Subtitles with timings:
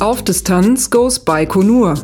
[0.00, 1.94] Auf Distanz goes Baikonur.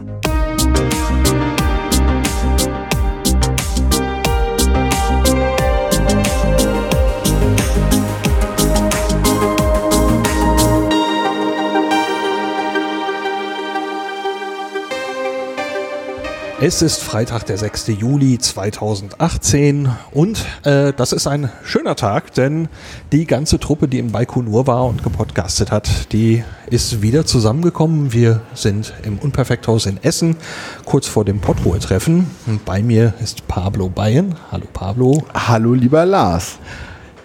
[16.60, 17.86] Es ist Freitag, der 6.
[18.00, 22.66] Juli 2018 und äh, das ist ein schöner Tag, denn
[23.12, 28.12] die ganze Truppe, die in Baikonur war und gepodcastet hat, die ist wieder zusammengekommen.
[28.12, 30.36] Wir sind im Unperfekthaus in Essen,
[30.84, 32.28] kurz vor dem Potruhe-Treffen.
[32.64, 34.34] Bei mir ist Pablo Bayen.
[34.50, 35.22] Hallo Pablo.
[35.32, 36.58] Hallo lieber Lars.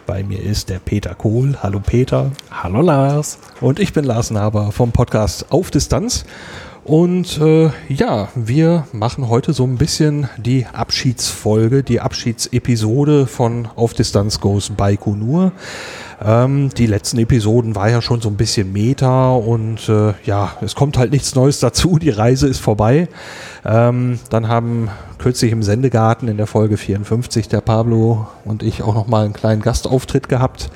[0.05, 1.57] Bei mir ist der Peter Kohl.
[1.63, 2.31] Hallo Peter.
[2.51, 3.39] Hallo Lars.
[3.61, 6.23] Und ich bin Lars Naber vom Podcast Auf Distanz.
[6.85, 13.93] Und äh, ja, wir machen heute so ein bisschen die Abschiedsfolge, die Abschiedsepisode von Auf
[13.93, 15.53] Distanz Goes Baikonur.
[16.21, 20.75] Ähm, die letzten Episoden war ja schon so ein bisschen Meta und äh, ja, es
[20.75, 23.07] kommt halt nichts Neues dazu, die Reise ist vorbei.
[23.63, 28.93] Ähm, dann haben kürzlich im Sendegarten in der Folge 54 der Pablo und ich auch
[28.93, 30.69] nochmal einen kleinen Gastauftritt gehabt.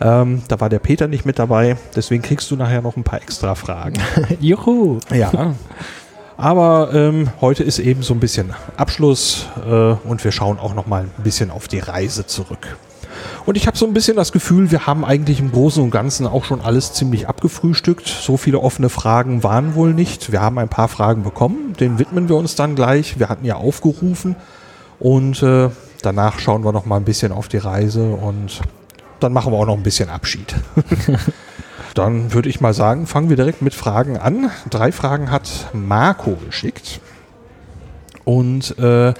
[0.00, 3.20] Ähm, da war der Peter nicht mit dabei, deswegen kriegst du nachher noch ein paar
[3.20, 4.00] extra Fragen.
[4.40, 4.98] Juhu!
[5.12, 5.54] Ja.
[6.38, 10.86] Aber ähm, heute ist eben so ein bisschen Abschluss äh, und wir schauen auch noch
[10.86, 12.78] mal ein bisschen auf die Reise zurück.
[13.44, 16.26] Und ich habe so ein bisschen das Gefühl, wir haben eigentlich im Großen und Ganzen
[16.26, 18.06] auch schon alles ziemlich abgefrühstückt.
[18.06, 20.32] So viele offene Fragen waren wohl nicht.
[20.32, 23.18] Wir haben ein paar Fragen bekommen, denen widmen wir uns dann gleich.
[23.18, 24.36] Wir hatten ja aufgerufen
[24.98, 25.68] und äh,
[26.00, 28.62] danach schauen wir noch mal ein bisschen auf die Reise und
[29.20, 30.54] dann machen wir auch noch ein bisschen Abschied.
[31.94, 34.50] dann würde ich mal sagen, fangen wir direkt mit Fragen an.
[34.68, 37.00] Drei Fragen hat Marco geschickt.
[38.24, 39.14] Und äh,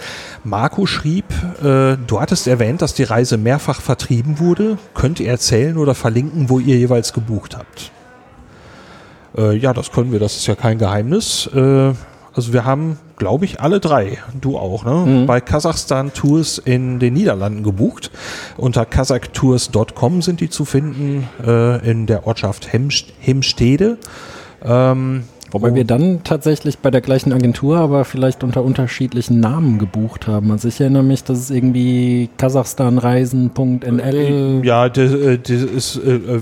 [0.45, 1.25] Marco schrieb,
[1.62, 4.79] äh, du hattest erwähnt, dass die Reise mehrfach vertrieben wurde.
[4.95, 7.91] Könnt ihr erzählen oder verlinken, wo ihr jeweils gebucht habt?
[9.37, 11.48] Äh, ja, das können wir, das ist ja kein Geheimnis.
[12.33, 15.05] Also wir haben, glaube ich, alle drei, du auch, ne?
[15.07, 15.27] Mhm.
[15.27, 18.11] bei Kasachstan Tours in den Niederlanden gebucht.
[18.57, 23.98] Unter kasachtours.com sind die zu finden äh, in der Ortschaft Hemst Hemstede.
[24.64, 30.29] Ähm, Wobei wir dann tatsächlich bei der gleichen Agentur, aber vielleicht unter unterschiedlichen Namen gebucht
[30.29, 30.52] haben.
[30.52, 34.61] Also ich erinnere mich, dass es irgendwie kasachstanreisen.nl.
[34.64, 36.41] Ja, das, äh, das ist äh, äh,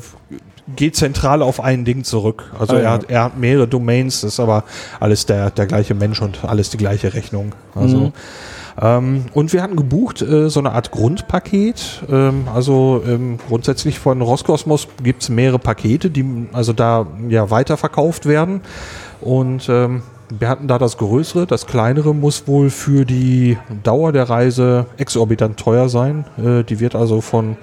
[0.77, 2.53] geht zentral auf ein Ding zurück.
[2.59, 4.65] Also ah, er, hat, er hat mehrere Domains, das ist aber
[5.01, 7.53] alles der, der gleiche Mensch und alles die gleiche Rechnung.
[7.75, 8.12] Also mhm.
[8.81, 12.03] ähm, und wir hatten gebucht äh, so eine Art Grundpaket.
[12.11, 18.27] Ähm, also ähm, grundsätzlich von Roskosmos gibt es mehrere Pakete, die also da ja weiterverkauft
[18.27, 18.61] werden.
[19.21, 20.03] Und ähm,
[20.37, 25.59] wir hatten da das Größere, das Kleinere muss wohl für die Dauer der Reise exorbitant
[25.59, 26.27] teuer sein.
[26.37, 27.56] Äh, die wird also von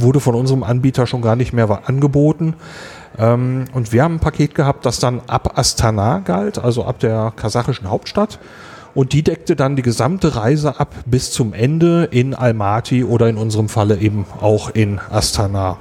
[0.00, 2.54] wurde von unserem Anbieter schon gar nicht mehr angeboten.
[3.18, 7.32] Ähm, und wir haben ein Paket gehabt, das dann ab Astana galt, also ab der
[7.36, 8.38] kasachischen Hauptstadt.
[8.94, 13.36] Und die deckte dann die gesamte Reise ab bis zum Ende in Almaty oder in
[13.36, 15.76] unserem Falle eben auch in Astana.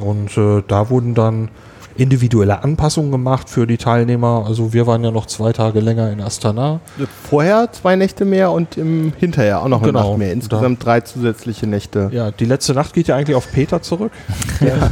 [0.00, 1.48] Und äh, da wurden dann
[1.96, 4.44] individuelle Anpassungen gemacht für die Teilnehmer.
[4.46, 6.80] Also wir waren ja noch zwei Tage länger in Astana.
[7.28, 10.10] Vorher zwei Nächte mehr und im hinterher auch noch eine genau.
[10.10, 10.32] Nacht mehr.
[10.32, 12.10] Insgesamt drei zusätzliche Nächte.
[12.12, 14.12] Ja, die letzte Nacht geht ja eigentlich auf Peter zurück.
[14.60, 14.90] ja.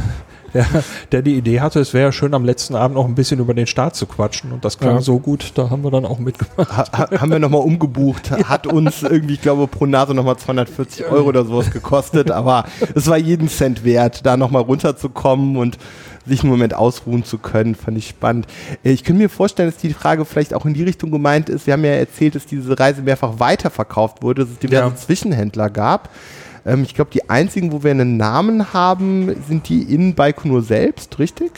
[0.53, 0.65] der,
[1.11, 3.53] der die Idee hatte, es wäre ja schön am letzten Abend noch ein bisschen über
[3.53, 5.01] den Start zu quatschen und das klang ja.
[5.01, 6.77] so gut, da haben wir dann auch mitgemacht.
[6.77, 8.49] Ha, haben wir nochmal umgebucht, ja.
[8.49, 13.07] hat uns irgendwie, ich glaube, pro Nase nochmal 240 Euro oder sowas gekostet, aber es
[13.07, 15.77] war jeden Cent wert, da nochmal runterzukommen und
[16.25, 18.47] sich einen Moment ausruhen zu können, fand ich spannend.
[18.83, 21.67] Äh, ich könnte mir vorstellen, dass die Frage vielleicht auch in die Richtung gemeint ist.
[21.67, 24.95] Wir haben ja erzählt, dass diese Reise mehrfach weiterverkauft wurde, dass es diverse ja.
[24.95, 26.09] Zwischenhändler gab.
[26.65, 31.19] Ähm, ich glaube, die einzigen, wo wir einen Namen haben, sind die in Baikonur selbst,
[31.19, 31.51] richtig?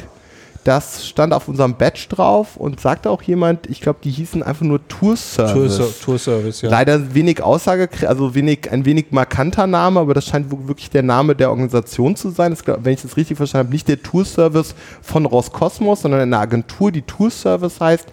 [0.63, 4.63] Das stand auf unserem Badge drauf und sagte auch jemand, ich glaube, die hießen einfach
[4.63, 5.75] nur Tour Service.
[5.75, 6.69] Tour, Tour Service, ja.
[6.69, 11.35] Leider wenig Aussage, also wenig, ein wenig markanter Name, aber das scheint wirklich der Name
[11.35, 12.51] der Organisation zu sein.
[12.51, 16.37] Das, wenn ich das richtig verstanden habe, nicht der Tour Service von Roskosmos, sondern eine
[16.37, 18.07] Agentur, die Tour Service heißt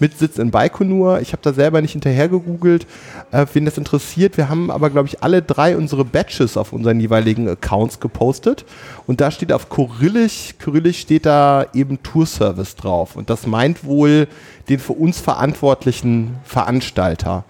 [0.00, 1.20] mit Sitz in Baikonur.
[1.20, 2.86] Ich habe da selber nicht hinterher gegoogelt,
[3.32, 4.36] äh, wen das interessiert.
[4.36, 8.64] Wir haben aber, glaube ich, alle drei unsere Badges auf unseren jeweiligen Accounts gepostet.
[9.06, 13.16] Und da steht auf Kyrillisch, Kyrillisch steht da eben Tour Service drauf.
[13.16, 14.28] Und das meint wohl
[14.68, 17.44] den für uns verantwortlichen Veranstalter.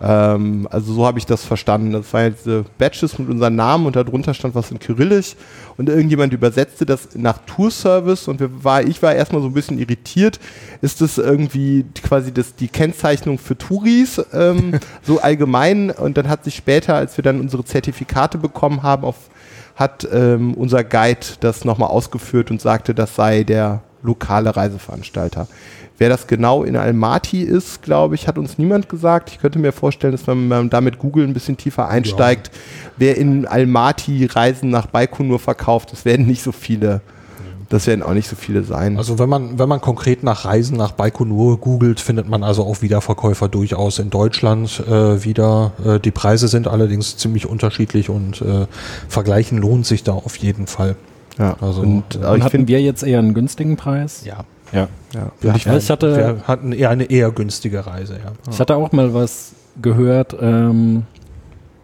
[0.00, 1.92] Ähm, also so habe ich das verstanden.
[1.92, 5.36] Das waren jetzt diese Badges mit unseren Namen und darunter stand was in Kyrillisch
[5.76, 9.78] und irgendjemand übersetzte das nach Tour-Service und wir war, ich war erstmal so ein bisschen
[9.78, 10.38] irritiert.
[10.82, 16.44] Ist das irgendwie quasi das, die Kennzeichnung für Touris ähm, so allgemein und dann hat
[16.44, 19.16] sich später, als wir dann unsere Zertifikate bekommen haben, auf
[19.76, 25.48] hat ähm, unser Guide das nochmal ausgeführt und sagte, das sei der lokale Reiseveranstalter.
[25.98, 29.30] Wer das genau in Almaty ist, glaube ich, hat uns niemand gesagt.
[29.30, 32.60] Ich könnte mir vorstellen, dass wenn man da mit Google ein bisschen tiefer einsteigt, ja.
[32.98, 37.00] wer in Almaty Reisen nach Baikonur verkauft, das werden nicht so viele.
[37.68, 38.96] Das werden auch nicht so viele sein.
[38.96, 42.80] Also wenn man, wenn man konkret nach Reisen nach Baikonur googelt, findet man also auch
[42.80, 45.72] Wiederverkäufer durchaus in Deutschland äh, wieder.
[45.84, 48.66] Äh, die Preise sind allerdings ziemlich unterschiedlich und äh,
[49.08, 50.94] vergleichen lohnt sich da auf jeden Fall.
[51.38, 54.22] Ja, also, und, äh, und hatten wir jetzt eher einen günstigen Preis?
[54.24, 54.44] Ja.
[54.72, 54.88] Ja.
[55.14, 55.54] ja.
[55.54, 58.32] Ich, ja, ich hatte, wir hatten eher eine eher günstige Reise, ja.
[58.50, 61.04] Ich hatte auch mal was gehört, ähm,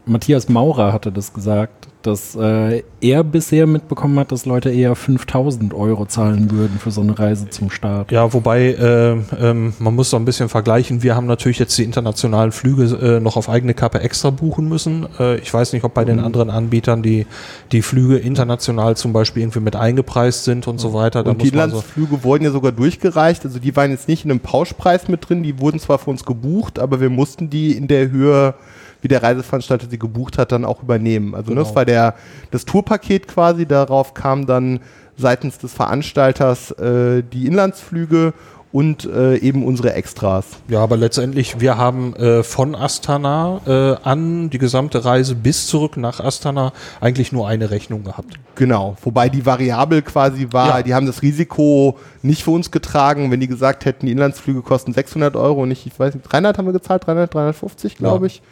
[0.04, 5.74] Matthias Maurer hatte das gesagt, dass äh, er bisher mitbekommen hat, dass Leute eher 5000
[5.74, 8.12] Euro zahlen würden für so eine Reise zum Start.
[8.12, 11.02] Ja, wobei äh, ähm, man muss so ein bisschen vergleichen.
[11.02, 15.06] Wir haben natürlich jetzt die internationalen Flüge äh, noch auf eigene Kappe extra buchen müssen.
[15.18, 16.24] Äh, ich weiß nicht, ob bei den mhm.
[16.24, 17.26] anderen Anbietern die,
[17.72, 21.22] die Flüge international zum Beispiel irgendwie mit eingepreist sind und so weiter.
[21.22, 23.44] Da und die Inlandsflüge so wurden ja sogar durchgereicht.
[23.44, 25.42] Also die waren jetzt nicht in einem Pauschpreis mit drin.
[25.42, 28.54] Die wurden zwar für uns gebucht, aber wir mussten die in der Höhe
[29.02, 31.34] wie der Reiseveranstalter sie gebucht hat, dann auch übernehmen.
[31.34, 31.62] Also genau.
[31.62, 32.14] das war der,
[32.50, 34.80] das Tourpaket quasi, darauf kam dann
[35.16, 38.32] seitens des Veranstalters äh, die Inlandsflüge
[38.72, 40.46] und äh, eben unsere Extras.
[40.68, 45.98] Ja, aber letztendlich, wir haben äh, von Astana äh, an die gesamte Reise bis zurück
[45.98, 48.38] nach Astana eigentlich nur eine Rechnung gehabt.
[48.54, 50.82] Genau, wobei die variabel quasi war, ja.
[50.82, 54.94] die haben das Risiko nicht für uns getragen, wenn die gesagt hätten, die Inlandsflüge kosten
[54.94, 58.32] 600 Euro und nicht, ich weiß nicht, 300 haben wir gezahlt, 300, 350 glaube ja.
[58.32, 58.42] ich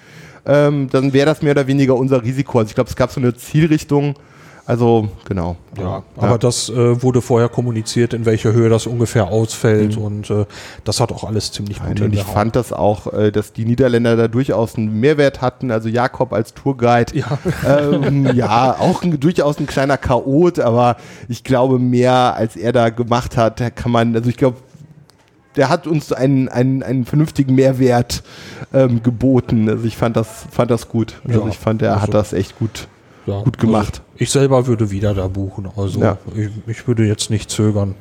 [0.47, 2.59] ähm, dann wäre das mehr oder weniger unser Risiko.
[2.59, 4.15] Also ich glaube, es gab so eine Zielrichtung.
[4.71, 5.57] Also genau.
[5.77, 6.03] Ja, ja.
[6.17, 10.03] aber das äh, wurde vorher kommuniziert, in welcher Höhe das ungefähr ausfällt mhm.
[10.05, 10.45] und äh,
[10.85, 14.15] das hat auch alles ziemlich gut Und ich fand das auch, äh, dass die Niederländer
[14.15, 15.73] da durchaus einen Mehrwert hatten.
[15.73, 20.99] Also Jakob als Tourguide, ja, ähm, ja auch ein, durchaus ein kleiner Chaot, aber
[21.29, 24.59] ich glaube mehr als er da gemacht hat, kann man, also ich glaube
[25.57, 28.23] der hat uns einen, einen, einen vernünftigen Mehrwert
[28.73, 29.69] ähm, geboten.
[29.69, 31.21] Also ich fand das, fand das gut.
[31.27, 32.89] Also ja, ich fand, er also, hat das echt gut,
[33.27, 34.03] ja, gut gemacht.
[34.03, 35.69] Also ich selber würde wieder da buchen.
[35.77, 36.19] Also ja.
[36.35, 37.95] ich, ich, würde jetzt nicht zögern.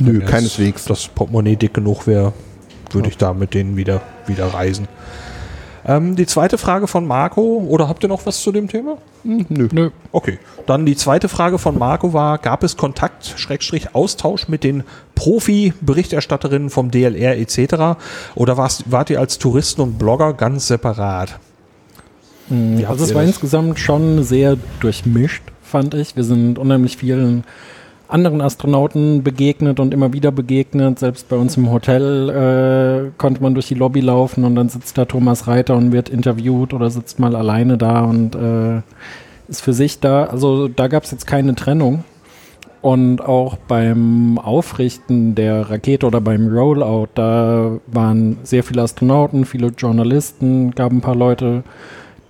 [0.00, 0.84] Nö, keineswegs.
[0.84, 2.32] Das Portemonnaie dick genug wäre,
[2.92, 4.86] würde ich da mit denen wieder, wieder reisen.
[5.84, 8.98] Ähm, die zweite Frage von Marco, oder habt ihr noch was zu dem Thema?
[9.24, 9.68] Hm, nö.
[9.72, 9.90] Nö.
[10.12, 10.38] Okay.
[10.66, 14.84] Dann die zweite Frage von Marco war, gab es Kontakt, Schrägstrich, Austausch mit den
[15.14, 17.98] Profi-Berichterstatterinnen vom DLR etc.
[18.34, 21.38] Oder wart ihr als Touristen und Blogger ganz separat?
[22.48, 23.30] Hm, also es war das?
[23.30, 26.16] insgesamt schon sehr durchmischt, fand ich.
[26.16, 27.44] Wir sind unheimlich vielen
[28.12, 30.98] anderen Astronauten begegnet und immer wieder begegnet.
[30.98, 34.98] Selbst bei uns im Hotel äh, konnte man durch die Lobby laufen und dann sitzt
[34.98, 38.82] da Thomas Reiter und wird interviewt oder sitzt mal alleine da und äh,
[39.48, 40.24] ist für sich da.
[40.24, 42.04] Also da gab es jetzt keine Trennung.
[42.82, 49.68] Und auch beim Aufrichten der Rakete oder beim Rollout, da waren sehr viele Astronauten, viele
[49.68, 51.62] Journalisten, gab ein paar Leute,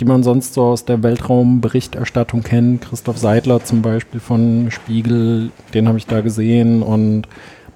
[0.02, 2.82] die man sonst so aus der Weltraumberichterstattung kennt.
[2.82, 6.82] Christoph Seidler zum Beispiel von Spiegel, den habe ich da gesehen.
[6.82, 7.28] Und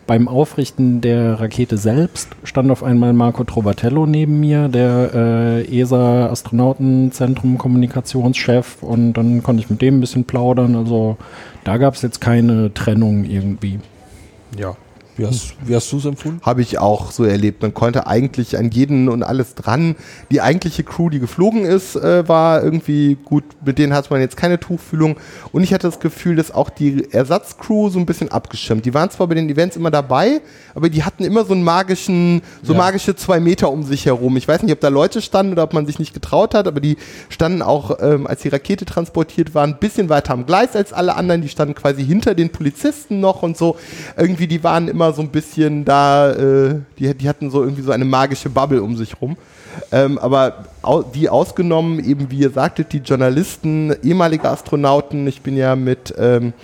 [0.09, 7.59] beim Aufrichten der Rakete selbst stand auf einmal Marco Trovatello neben mir, der äh, ESA-Astronautenzentrum
[7.59, 8.83] Kommunikationschef.
[8.83, 10.75] Und dann konnte ich mit dem ein bisschen plaudern.
[10.75, 11.19] Also
[11.63, 13.79] da gab es jetzt keine Trennung irgendwie.
[14.59, 14.75] Ja,
[15.17, 16.41] wie hast, wie hast du es empfunden?
[16.43, 17.63] Habe ich auch so erlebt.
[17.63, 19.97] Man konnte eigentlich an jeden und alles dran.
[20.31, 23.45] Die eigentliche Crew, die geflogen ist, äh, war irgendwie gut.
[23.65, 25.17] Mit denen hat man jetzt keine Tuchfühlung.
[25.53, 28.85] Und ich hatte das Gefühl, dass auch die Ersatzcrew so ein bisschen abgeschirmt.
[28.85, 30.43] Die waren zwar bei den Events immer dabei,
[30.75, 32.79] aber die hatten immer so einen magischen, so ja.
[32.79, 34.37] magische zwei Meter um sich herum.
[34.37, 36.81] Ich weiß nicht, ob da Leute standen oder ob man sich nicht getraut hat, aber
[36.81, 36.99] die
[37.31, 41.15] standen auch, ähm, als die Rakete transportiert war, ein bisschen weiter am Gleis als alle
[41.15, 41.41] anderen.
[41.41, 43.77] Die standen quasi hinter den Polizisten noch und so.
[44.19, 47.83] Irgendwie, die waren immer immer so ein bisschen da, äh, die, die hatten so irgendwie
[47.83, 49.37] so eine magische Bubble um sich rum.
[49.93, 50.65] Ähm, aber
[51.15, 56.55] die ausgenommen, eben wie ihr sagtet, die Journalisten, ehemalige Astronauten, ich bin ja mit ähm,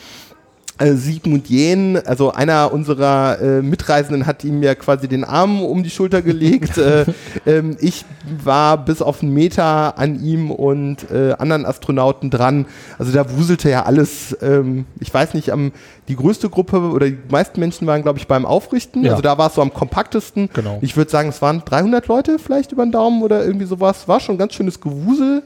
[0.78, 5.82] äh, Sigmund Jähn, also einer unserer äh, Mitreisenden hat ihm ja quasi den Arm um
[5.82, 6.78] die Schulter gelegt.
[6.78, 7.04] äh,
[7.46, 8.04] ähm, ich
[8.42, 12.66] war bis auf einen Meter an ihm und äh, anderen Astronauten dran.
[12.98, 14.36] Also da wuselte ja alles.
[14.40, 15.72] Ähm, ich weiß nicht, am,
[16.08, 19.04] die größte Gruppe oder die meisten Menschen waren, glaube ich, beim Aufrichten.
[19.04, 19.12] Ja.
[19.12, 20.48] Also da war es so am kompaktesten.
[20.52, 20.78] Genau.
[20.80, 24.08] Ich würde sagen, es waren 300 Leute vielleicht über den Daumen oder irgendwie sowas.
[24.08, 25.42] War schon ein ganz schönes Gewusel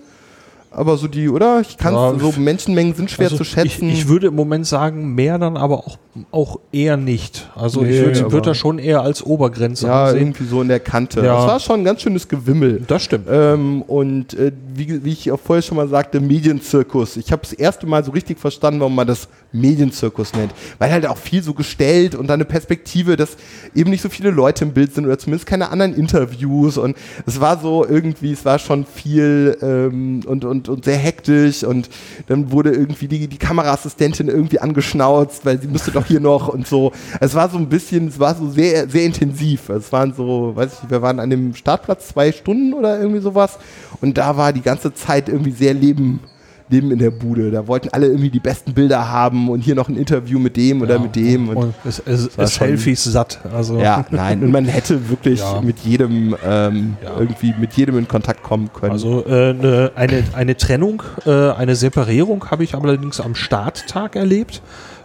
[0.71, 1.61] aber so die, oder?
[1.61, 3.89] Ich kann ja, so Menschenmengen sind schwer also zu schätzen.
[3.89, 5.99] Ich, ich, würde im Moment sagen, mehr dann aber auch
[6.31, 7.51] auch eher nicht.
[7.55, 10.21] Also Nee, ich würde würd das schon eher als Obergrenze Ja, ansehen.
[10.23, 11.21] irgendwie so in der Kante.
[11.21, 11.37] Ja.
[11.37, 12.83] Das war schon ein ganz schönes Gewimmel.
[12.87, 13.27] Das stimmt.
[13.31, 17.17] Ähm, und äh, wie, wie ich auch vorher schon mal sagte, Medienzirkus.
[17.17, 20.53] Ich habe das erste Mal so richtig verstanden, warum man das Medienzirkus nennt.
[20.79, 23.37] Weil halt auch viel so gestellt und dann eine Perspektive, dass
[23.75, 26.79] eben nicht so viele Leute im Bild sind oder zumindest keine anderen Interviews.
[26.79, 26.97] Und
[27.27, 31.65] es war so irgendwie, es war schon viel ähm, und, und, und sehr hektisch.
[31.65, 31.89] Und
[32.27, 36.67] dann wurde irgendwie die, die Kameraassistentin irgendwie angeschnauzt, weil sie müsste doch hier noch und
[36.67, 36.93] so.
[37.21, 39.69] Es war so ein bisschen, es war so sehr, sehr intensiv.
[39.69, 43.59] Es waren so, weiß ich wir waren an dem Startplatz zwei Stunden oder irgendwie sowas.
[44.01, 46.21] Und da war die ganze Zeit irgendwie sehr Leben,
[46.69, 47.53] Leben in der Bude.
[47.53, 50.83] Da wollten alle irgendwie die besten Bilder haben und hier noch ein Interview mit dem
[50.83, 51.49] oder mit dem.
[51.49, 53.39] Und Und es, es, es Selfies satt.
[53.55, 54.43] Also ja, nein.
[54.43, 55.61] Und man hätte wirklich Ja.
[55.61, 57.21] mit jedem ähm, Ja.
[57.21, 58.91] irgendwie mit jedem in Kontakt kommen können.
[58.91, 64.61] Also äh, ne, eine, eine Trennung, äh, eine Separierung habe ich allerdings am Starttag erlebt,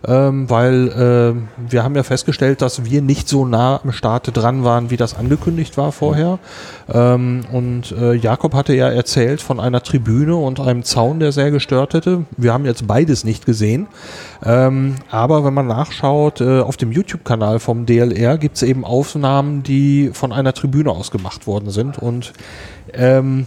[0.08, 4.64] ähm, weil ähm, wir haben ja festgestellt, dass wir nicht so nah am Start dran
[4.64, 6.40] waren, wie das angekündigt war vorher.
[6.92, 11.52] Ähm, und äh, Jakob hatte ja erzählt von einer Tribüne und einem Zaun, der sehr
[11.52, 12.26] gestört hätte.
[12.36, 13.88] Wir haben jetzt beides nicht gesehen.
[14.44, 19.62] Ähm, aber wenn man nachschaut, äh, auf dem YouTube-Kanal vom DLR gibt es eben Aufnahmen,
[19.62, 22.00] die von einer Tribüne aus gemacht worden sind.
[22.00, 22.34] Und
[22.94, 23.46] ähm,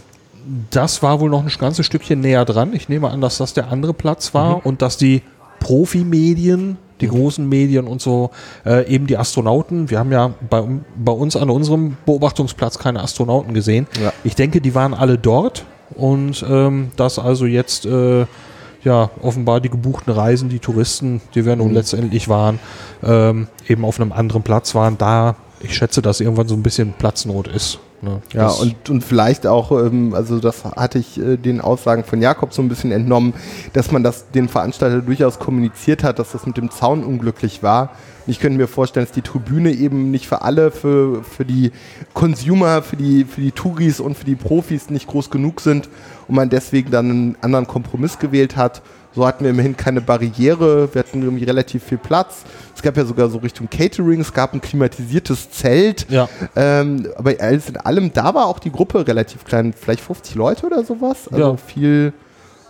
[0.69, 2.73] das war wohl noch ein ganzes Stückchen näher dran.
[2.73, 5.21] Ich nehme an, dass das der andere Platz war und dass die
[5.65, 8.29] Profimedien, die großen Medien und so,
[8.67, 10.63] äh, eben die Astronauten, wir haben ja bei,
[10.95, 13.87] bei uns an unserem Beobachtungsplatz keine Astronauten gesehen.
[13.99, 14.13] Ja.
[14.23, 18.27] Ich denke, die waren alle dort und ähm, dass also jetzt äh,
[18.83, 22.59] ja offenbar die gebuchten Reisen, die Touristen, die wir nun letztendlich waren,
[23.03, 26.93] ähm, eben auf einem anderen Platz waren, da ich schätze, dass irgendwann so ein bisschen
[26.93, 27.79] Platznot ist.
[28.05, 28.21] Ne?
[28.31, 32.21] Ja, Das- und, und vielleicht auch, ähm, also das hatte ich äh, den Aussagen von
[32.21, 33.33] Jakob so ein bisschen entnommen,
[33.73, 37.89] dass man das den Veranstalter durchaus kommuniziert hat, dass das mit dem Zaun unglücklich war.
[38.25, 41.71] Und ich könnte mir vorstellen, dass die Tribüne eben nicht für alle, für, für die
[42.13, 45.89] Consumer, für die, für die Touris und für die Profis nicht groß genug sind
[46.27, 48.81] und man deswegen dann einen anderen Kompromiss gewählt hat.
[49.15, 52.43] So hatten wir immerhin keine Barriere, wir hatten irgendwie relativ viel Platz.
[52.75, 56.05] Es gab ja sogar so Richtung Catering, es gab ein klimatisiertes Zelt.
[56.09, 56.27] Ja.
[56.55, 60.65] Ähm, aber alles in allem, da war auch die Gruppe relativ klein, vielleicht 50 Leute
[60.65, 61.29] oder sowas.
[61.31, 61.57] Also Ja.
[61.57, 62.11] viel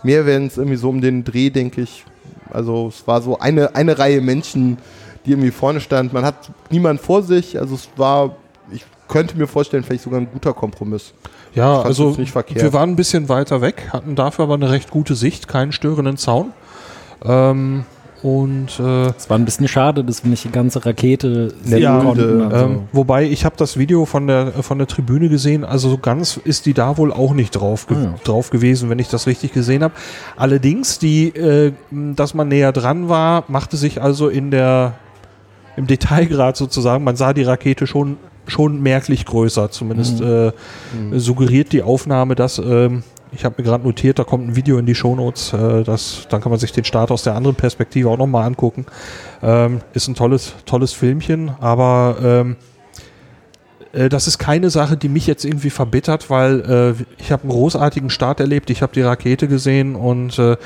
[0.04, 2.04] mehr werden es irgendwie so um den Dreh, denke ich.
[2.52, 4.78] Also es war so eine, eine Reihe Menschen,
[5.24, 6.12] die irgendwie vorne stand.
[6.12, 7.58] Man hat niemand vor sich.
[7.58, 8.36] Also es war,
[8.70, 11.12] ich könnte mir vorstellen, vielleicht sogar ein guter Kompromiss.
[11.56, 12.62] Ja, also jetzt nicht verkehrt.
[12.62, 16.16] wir waren ein bisschen weiter weg, hatten dafür aber eine recht gute Sicht, keinen störenden
[16.18, 16.52] Zaun.
[17.24, 17.84] Ähm,
[18.22, 22.26] und äh, Es war ein bisschen schade, dass wir nicht die ganze Rakete sehen Mulde,
[22.38, 22.52] konnten.
[22.52, 25.98] Also, ähm, wobei ich habe das Video von der von der Tribüne gesehen, also so
[25.98, 28.14] ganz ist die da wohl auch nicht drauf, ge Ah, ja.
[28.24, 29.94] drauf gewesen, wenn ich das richtig gesehen habe.
[30.36, 34.94] Allerdings, die, äh, dass man näher dran war, machte sich also in der
[35.76, 38.16] im Detailgrad sozusagen, man sah die Rakete schon
[38.46, 40.52] schon merklich größer, zumindest äh,
[41.12, 44.86] suggeriert die Aufnahme, dass ähm, ich habe mir gerade notiert, da kommt ein Video in
[44.86, 48.18] die Shownotes, äh, das, dann kann man sich den Start aus der anderen Perspektive auch
[48.18, 48.86] nochmal angucken.
[49.42, 52.56] Ähm, ist ein tolles, tolles Filmchen, aber ähm,
[53.92, 57.52] äh, das ist keine Sache, die mich jetzt irgendwie verbittert, weil äh, ich habe einen
[57.52, 60.56] großartigen Start erlebt, ich habe die Rakete gesehen und äh,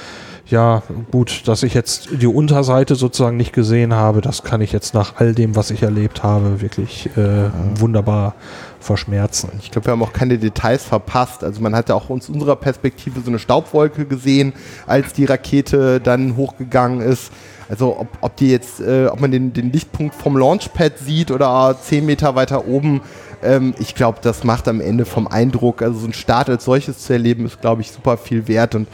[0.50, 4.94] ja, gut, dass ich jetzt die Unterseite sozusagen nicht gesehen habe, das kann ich jetzt
[4.94, 8.34] nach all dem, was ich erlebt habe, wirklich äh, wunderbar
[8.80, 9.50] verschmerzen.
[9.60, 11.44] Ich glaube, wir haben auch keine Details verpasst.
[11.44, 14.52] Also man hatte auch aus unserer Perspektive so eine Staubwolke gesehen,
[14.86, 17.30] als die Rakete dann hochgegangen ist.
[17.68, 21.76] Also ob, ob die jetzt, äh, ob man den, den Lichtpunkt vom Launchpad sieht oder
[21.80, 23.00] zehn Meter weiter oben,
[23.42, 26.98] ähm, ich glaube, das macht am Ende vom Eindruck, also so ein Start als solches
[26.98, 28.88] zu erleben, ist, glaube ich, super viel wert und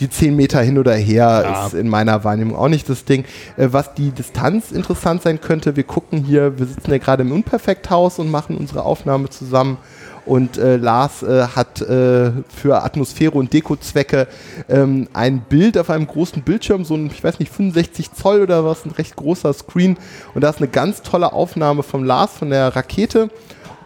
[0.00, 1.66] die 10 Meter hin oder her Ja.
[1.66, 3.24] ist in meiner Wahrnehmung auch nicht das Ding.
[3.56, 7.32] Äh, was die Distanz interessant sein könnte, wir gucken hier, wir sitzen ja gerade im
[7.32, 9.78] Unperfekthaus und machen unsere Aufnahme zusammen.
[10.26, 14.26] Und äh, Lars äh, hat äh, für Atmosphäre und Dekozwecke
[14.68, 18.64] ähm, ein Bild auf einem großen Bildschirm, so ein, ich weiß nicht, 65 Zoll oder
[18.64, 19.96] was, ein recht großer Screen.
[20.34, 23.30] Und da ist eine ganz tolle Aufnahme vom Lars von der Rakete.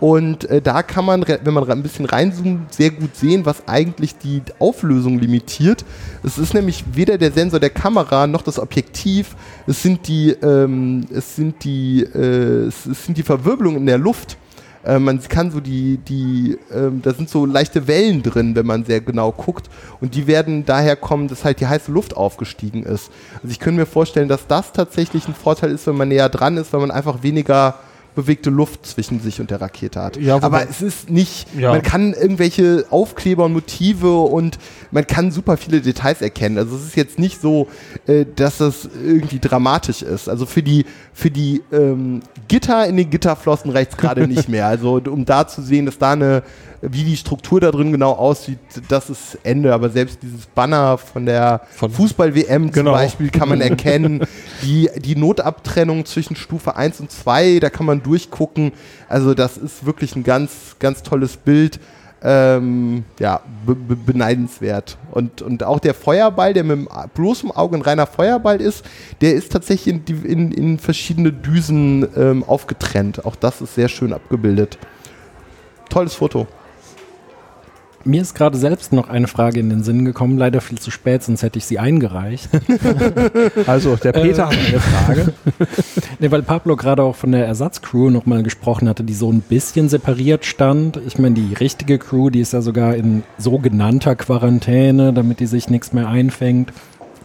[0.00, 4.16] Und äh, da kann man, wenn man ein bisschen reinzoomt, sehr gut sehen, was eigentlich
[4.16, 5.85] die Auflösung limitiert.
[6.23, 9.37] Es ist nämlich weder der Sensor der Kamera noch das Objektiv.
[9.66, 14.38] Es sind die, ähm, es sind die, äh, es sind die Verwirbelungen in der Luft.
[14.85, 18.85] Äh, man kann so die, die, ähm, da sind so leichte Wellen drin, wenn man
[18.85, 19.69] sehr genau guckt.
[20.00, 23.11] Und die werden daher kommen, dass halt die heiße Luft aufgestiegen ist.
[23.35, 26.57] Also ich könnte mir vorstellen, dass das tatsächlich ein Vorteil ist, wenn man näher dran
[26.57, 27.75] ist, weil man einfach weniger
[28.22, 30.16] bewegte Luft zwischen sich und der Rakete hat.
[30.16, 31.70] Ja, Aber es ist nicht, Ja.
[31.70, 34.58] man kann irgendwelche Aufkleber und Motive und
[34.90, 36.58] man kann super viele Details erkennen.
[36.58, 37.68] Also es ist jetzt nicht so,
[38.06, 40.28] äh, dass das irgendwie dramatisch ist.
[40.28, 44.66] Also für die, für die ähm, Gitter in den Gitterflossen reicht es gerade nicht mehr.
[44.66, 46.42] Also um da zu sehen, dass da eine,
[46.82, 48.58] wie die Struktur da drin genau aussieht,
[48.88, 49.72] das ist Ende.
[49.75, 52.92] Aber selbst dieses Banner von der Fußball-WM zum Genau.
[52.92, 54.26] Beispiel kann man erkennen.
[54.62, 58.72] die, die Notabtrennung zwischen Stufe 1 und 2, da kann man durchgucken.
[59.08, 61.80] Also das ist wirklich ein ganz, ganz tolles Bild.
[62.22, 64.99] Ähm, ja, be be beneidenswert.
[65.10, 68.84] Und, und auch der Feuerball, der mit dem bloßem Auge ein reiner Feuerball ist,
[69.22, 73.25] der ist tatsächlich in, in, in verschiedene Düsen ähm, aufgetrennt.
[73.25, 74.76] Auch das ist sehr schön abgebildet.
[75.88, 76.46] Tolles Foto.
[78.04, 81.23] Mir ist gerade selbst noch eine Frage in den Sinn gekommen, leider viel zu spät,
[81.23, 82.49] sonst hätte ich sie eingereicht.
[83.66, 85.33] Also, der Peter hat eine Frage.
[86.19, 89.88] ne, weil Pablo gerade auch von der Ersatzcrew nochmal gesprochen hatte, die so ein bisschen
[89.88, 91.00] separiert stand.
[91.07, 95.69] Ich meine, die richtige Crew, die ist ja sogar in sogenannter Quarantäne, damit die sich
[95.69, 96.73] nichts mehr einfängt.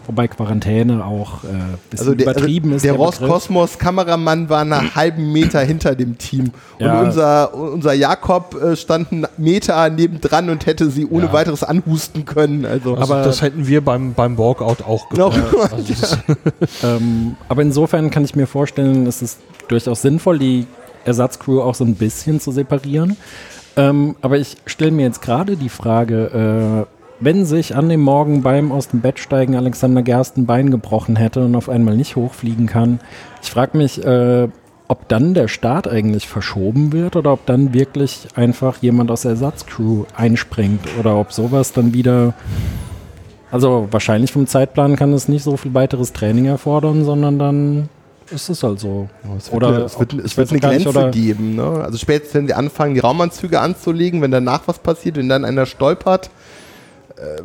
[0.08, 1.48] Wobei Quarantäne auch äh,
[1.90, 2.86] bisschen Also der, übertrieben also ist.
[2.86, 3.22] der Begriff.
[3.22, 6.52] Roskosmos-Kameramann war einen halben Meter hinter dem Team.
[6.80, 7.00] Ja.
[7.00, 11.34] Und unser, unser Jakob äh, stand einen Meter nebendran und hätte sie ohne Ja.
[11.34, 12.66] weiteres anhusten können.
[12.66, 15.40] Also, Also Aber- das hätten wir beim, beim Walkout auch gemacht.
[15.72, 16.18] Also das-
[16.84, 20.68] Ähm, aber insofern kann ich mir vorstellen, es ist durchaus sinnvoll, die
[21.06, 23.16] Ersatzcrew auch so ein bisschen zu separieren.
[23.78, 28.42] Ähm, aber ich stelle mir jetzt gerade die Frage, äh, wenn sich an dem Morgen
[28.42, 32.16] beim aus dem Bett steigen Alexander Gerst ein Bein gebrochen hätte und auf einmal nicht
[32.16, 33.00] hochfliegen kann,
[33.42, 34.48] ich frage mich, äh,
[34.88, 39.32] ob dann der Start eigentlich verschoben wird oder ob dann wirklich einfach jemand aus der
[39.32, 42.34] Ersatzcrew einspringt oder ob sowas dann wieder
[43.52, 47.90] also wahrscheinlich vom Zeitplan kann es nicht so viel weiteres Training erfordern, sondern dann
[48.30, 49.08] ist es halt so.
[49.38, 51.56] es wird, Oder eine, es wird, es wird eine nicht, Grenze oder- geben.
[51.56, 51.64] Ne?
[51.64, 55.66] Also spätestens, wenn sie anfangen, die Raumanzüge anzulegen, wenn danach was passiert, wenn dann einer
[55.66, 56.30] stolpert,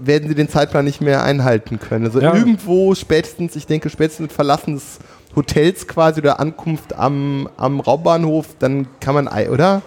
[0.02, 2.04] werden sie den Zeitplan nicht mehr einhalten können.
[2.06, 2.34] Also Ja.
[2.34, 4.98] irgendwo spätestens, ich denke spätestens mit Verlassen des
[5.36, 9.82] Hotels quasi oder Ankunft am, am Raumbahnhof, dann kann man, ei- oder?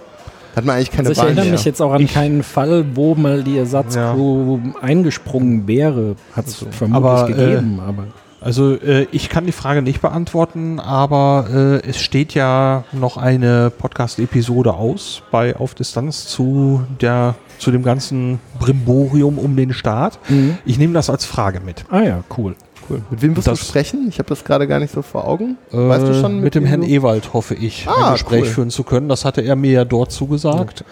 [0.56, 1.54] Hat man eigentlich keine Also ich Wahl erinnere mehr.
[1.54, 6.16] mich jetzt auch an keinen Fall, wo mal die Ersatzcrew eingesprungen wäre.
[6.36, 8.04] Hat es vermutlich aber, äh, gegeben, aber
[8.44, 11.48] Also äh, ich kann die Frage nicht beantworten, aber
[11.84, 17.84] äh, es steht ja noch eine Podcast-Episode aus bei Auf Distanz zu der zu dem
[17.84, 20.20] ganzen Brimborium um den Start.
[20.27, 20.58] Mhm.
[20.66, 21.86] Ich nehme das als Frage mit.
[21.90, 22.56] ah ja, cool.
[22.90, 23.01] Cool.
[23.10, 24.08] Mit wem wirst du sprechen?
[24.10, 25.56] Ich habe das gerade gar nicht so vor Augen.
[25.72, 26.42] weißt du Äh, schon?
[26.42, 28.48] mit dem wem Herrn Ewald hoffe ich, Ah, ein Gespräch cool.
[28.48, 29.08] führen zu können.
[29.08, 30.84] Das hatte er mir ja dort zugesagt.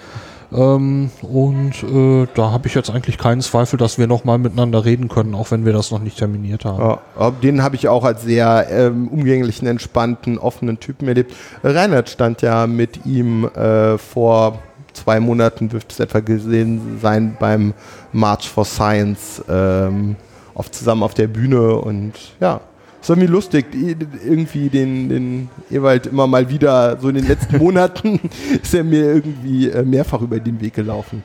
[0.54, 5.08] Ähm, und äh, da habe ich jetzt eigentlich keinen Zweifel, dass wir nochmal miteinander reden
[5.08, 7.00] können, auch wenn wir das noch nicht terminiert haben.
[7.18, 11.34] Ja, den habe ich auch als sehr ähm, umgänglichen, entspannten, offenen Typen erlebt.
[11.64, 14.60] Reinhard stand ja mit ihm äh, vor
[14.94, 17.74] zwei Monaten, dürfte es etwa gesehen sein, beim
[18.12, 20.18] March for Science ähm,
[20.54, 22.60] auf, zusammen auf der Bühne und ja.
[23.08, 28.22] War mir lustig, irgendwie den, den Ewald immer mal wieder, so in den letzten Monaten,
[28.62, 31.24] ist er mir irgendwie äh, mehrfach über den Weg gelaufen.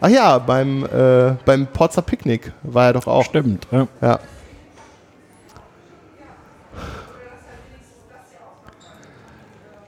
[0.00, 3.24] Ach ja, beim, äh, beim Porzer Picknick war er doch auch.
[3.24, 3.66] Stimmt.
[3.72, 3.88] Ja.
[4.00, 4.20] Ja.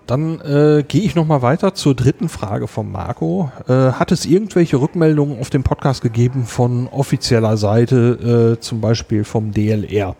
[0.07, 3.51] Dann äh, gehe ich nochmal weiter zur dritten Frage von Marco.
[3.69, 9.25] Äh, hat es irgendwelche Rückmeldungen auf dem Podcast gegeben von offizieller Seite, äh, zum Beispiel
[9.25, 10.15] vom DLR?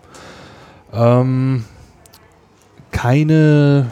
[0.97, 1.65] Ähm,
[2.91, 3.91] keine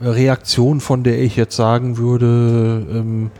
[0.00, 3.30] Reaktion, von der ich jetzt sagen würde, ähm,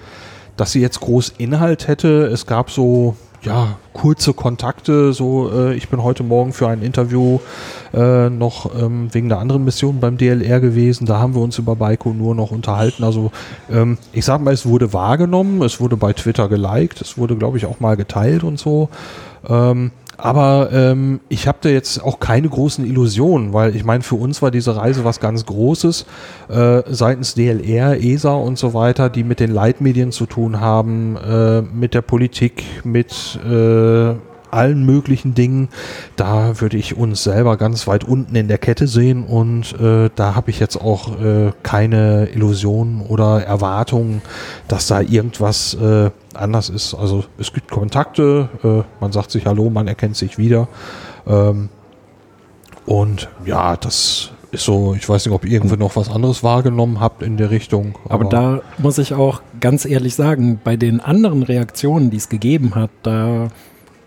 [0.56, 2.26] dass sie jetzt groß Inhalt hätte.
[2.26, 5.12] Es gab so ja kurze Kontakte.
[5.12, 7.38] So, äh, ich bin heute Morgen für ein Interview
[7.94, 11.06] äh, noch ähm, wegen der anderen Mission beim DLR gewesen.
[11.06, 13.04] Da haben wir uns über Baiko nur noch unterhalten.
[13.04, 13.30] Also
[13.70, 17.58] ähm, ich sag mal, es wurde wahrgenommen, es wurde bei Twitter geliked, es wurde, glaube
[17.58, 18.88] ich, auch mal geteilt und so.
[19.48, 24.16] Ähm, aber ähm, ich habe da jetzt auch keine großen Illusionen, weil ich meine, für
[24.16, 26.06] uns war diese Reise was ganz Großes
[26.48, 31.62] äh, seitens DLR, ESA und so weiter, die mit den Leitmedien zu tun haben, äh,
[31.62, 34.14] mit der Politik, mit äh,
[34.50, 35.68] allen möglichen Dingen.
[36.16, 40.34] Da würde ich uns selber ganz weit unten in der Kette sehen und äh, da
[40.34, 44.22] habe ich jetzt auch äh, keine Illusionen oder Erwartungen,
[44.66, 46.94] dass da irgendwas äh, anders ist.
[46.94, 50.68] Also es gibt Kontakte, äh, man sagt sich Hallo, man erkennt sich wieder.
[51.26, 51.68] Ähm,
[52.86, 57.00] und ja, das ist so, ich weiß nicht, ob ihr irgendwie noch was anderes wahrgenommen
[57.00, 57.96] habt in der Richtung.
[58.08, 62.74] Aber da muss ich auch ganz ehrlich sagen, bei den anderen Reaktionen, die es gegeben
[62.74, 63.48] hat, da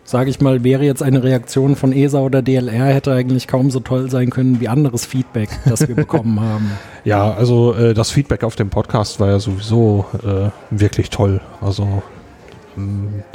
[0.03, 3.79] sage ich mal, wäre jetzt eine Reaktion von ESA oder DLR, hätte eigentlich kaum so
[3.79, 6.71] toll sein können wie anderes Feedback, das wir bekommen haben.
[7.05, 11.39] Ja, also äh, das Feedback auf dem Podcast war ja sowieso äh, wirklich toll.
[11.61, 12.03] Also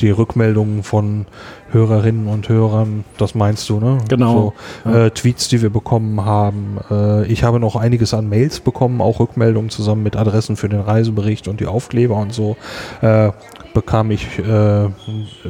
[0.01, 1.27] die Rückmeldungen von
[1.71, 3.99] Hörerinnen und Hörern, das meinst du, ne?
[4.09, 4.55] Genau.
[4.85, 6.79] So, äh, Tweets, die wir bekommen haben.
[6.91, 10.81] Äh, ich habe noch einiges an Mails bekommen, auch Rückmeldungen zusammen mit Adressen für den
[10.81, 12.57] Reisebericht und die Aufkleber und so.
[13.03, 13.31] Äh,
[13.77, 14.89] bekam ich äh,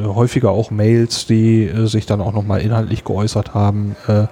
[0.03, 4.27] häufiger auch Mails, die äh, sich dann auch nochmal inhaltlich geäußert haben, äh,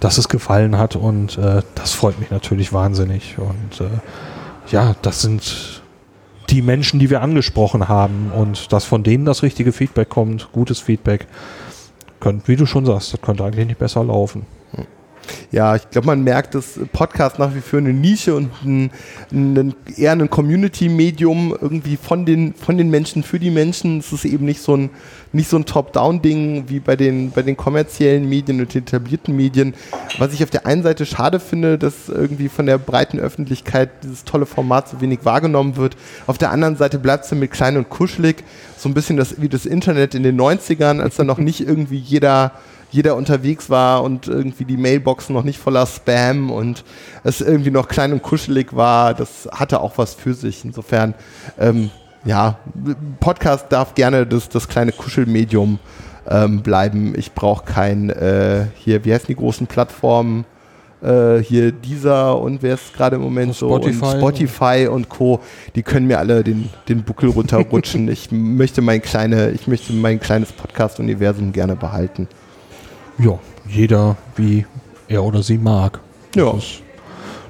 [0.00, 1.38] dass es gefallen hat und
[1.74, 3.36] das freut mich natürlich wahnsinnig.
[3.38, 3.88] Und
[4.70, 5.77] ja, das sind
[6.50, 10.80] die Menschen, die wir angesprochen haben und dass von denen das richtige Feedback kommt, gutes
[10.80, 11.26] Feedback,
[12.20, 14.46] könnte, wie du schon sagst, das könnte eigentlich nicht besser laufen.
[15.50, 18.90] Ja, ich glaube, man merkt, dass Podcast nach wie vor eine Nische und ein,
[19.30, 23.98] ein, eher ein Community-Medium irgendwie von den, von den Menschen für die Menschen.
[23.98, 24.90] Es ist eben nicht so ein,
[25.32, 29.74] nicht so ein Top-Down-Ding wie bei den, bei den kommerziellen Medien und etablierten Medien.
[30.18, 34.24] Was ich auf der einen Seite schade finde, dass irgendwie von der breiten Öffentlichkeit dieses
[34.24, 35.96] tolle Format so wenig wahrgenommen wird.
[36.26, 38.44] Auf der anderen Seite bleibt es mit klein und kuschelig.
[38.76, 41.98] So ein bisschen das, wie das Internet in den 90ern, als dann noch nicht irgendwie
[41.98, 42.52] jeder
[42.90, 46.84] jeder unterwegs war und irgendwie die Mailboxen noch nicht voller Spam und
[47.22, 50.64] es irgendwie noch klein und kuschelig war, das hatte auch was für sich.
[50.64, 51.14] Insofern,
[51.58, 51.90] ähm,
[52.24, 52.58] ja,
[53.20, 55.78] Podcast darf gerne das, das kleine Kuschelmedium
[56.28, 57.14] ähm, bleiben.
[57.16, 60.44] Ich brauche kein, äh, hier, wie heißen die großen Plattformen?
[61.00, 64.00] Äh, hier dieser und wer ist gerade im Moment Spotify.
[64.00, 65.40] so und Spotify und Co.
[65.76, 68.08] Die können mir alle den, den Buckel runterrutschen.
[68.12, 72.26] ich möchte mein kleine, ich möchte mein kleines Podcast-Universum gerne behalten
[73.18, 74.64] ja, jeder wie
[75.08, 76.00] er oder sie mag.
[76.34, 76.52] Ja.
[76.56, 76.82] Ist,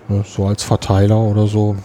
[0.09, 1.77] ne, so als Verteiler oder so.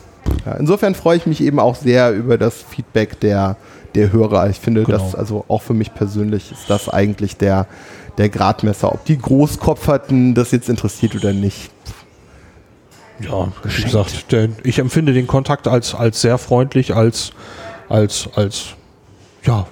[0.45, 3.55] Ja, insofern freue ich mich eben auch sehr über das Feedback der,
[3.95, 4.49] der Hörer.
[4.49, 4.97] Ich finde, genau.
[4.97, 7.67] das, also auch für mich persönlich ist das eigentlich der,
[8.17, 11.71] der Gradmesser, ob die Großkopferten das jetzt interessiert oder nicht.
[13.19, 17.31] Ja, wie gesagt, der, ich empfinde den Kontakt als, als sehr freundlich, als,
[17.87, 18.73] als, als,
[19.43, 19.67] ja,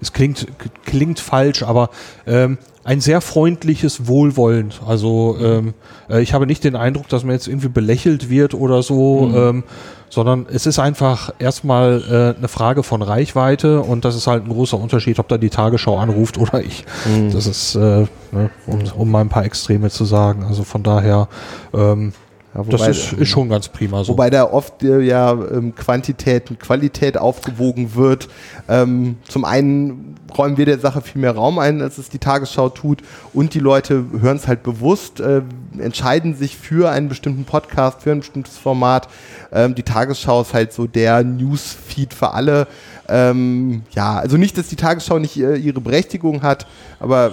[0.00, 0.46] es klingt,
[0.84, 1.90] klingt falsch, aber
[2.26, 4.72] ähm, ein sehr freundliches Wohlwollen.
[4.86, 5.74] Also ähm,
[6.08, 9.36] äh, ich habe nicht den Eindruck, dass man jetzt irgendwie belächelt wird oder so, mhm.
[9.36, 9.64] ähm,
[10.08, 12.02] sondern es ist einfach erstmal
[12.34, 15.50] äh, eine Frage von Reichweite und das ist halt ein großer Unterschied, ob da die
[15.50, 16.86] Tagesschau anruft oder ich.
[17.06, 17.30] Mhm.
[17.30, 20.44] Das ist, äh, ne, um, um mal ein paar Extreme zu sagen.
[20.44, 21.28] Also von daher
[21.74, 22.14] ähm,
[22.54, 24.12] ja, wobei, das ist, ist, schon ganz prima so.
[24.12, 28.28] Wobei da oft äh, ja ähm, Quantität und Qualität aufgewogen wird.
[28.68, 32.70] Ähm, zum einen räumen wir der Sache viel mehr Raum ein, als es die Tagesschau
[32.70, 33.02] tut.
[33.34, 35.42] Und die Leute hören es halt bewusst, äh,
[35.78, 39.08] entscheiden sich für einen bestimmten Podcast, für ein bestimmtes Format.
[39.52, 42.66] Ähm, die Tagesschau ist halt so der Newsfeed für alle.
[43.08, 46.66] Ähm, ja, also nicht, dass die Tagesschau nicht äh, ihre Berechtigung hat,
[46.98, 47.32] aber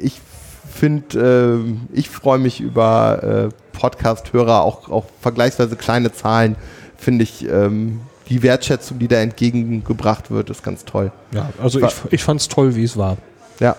[0.00, 0.20] ich
[0.74, 6.56] finde, äh, ich freue mich über äh, Podcast-Hörer, auch, auch vergleichsweise kleine Zahlen,
[6.96, 11.12] finde ich, ähm, die Wertschätzung, die da entgegengebracht wird, ist ganz toll.
[11.32, 13.18] Ja, also ich, ich fand es toll, wie es war.
[13.60, 13.76] Ja.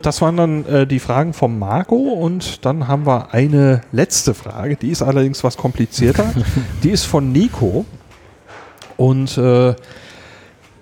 [0.00, 4.76] Das waren dann äh, die Fragen vom Marco und dann haben wir eine letzte Frage,
[4.76, 6.32] die ist allerdings was komplizierter.
[6.84, 7.84] die ist von Nico
[8.96, 9.74] und äh,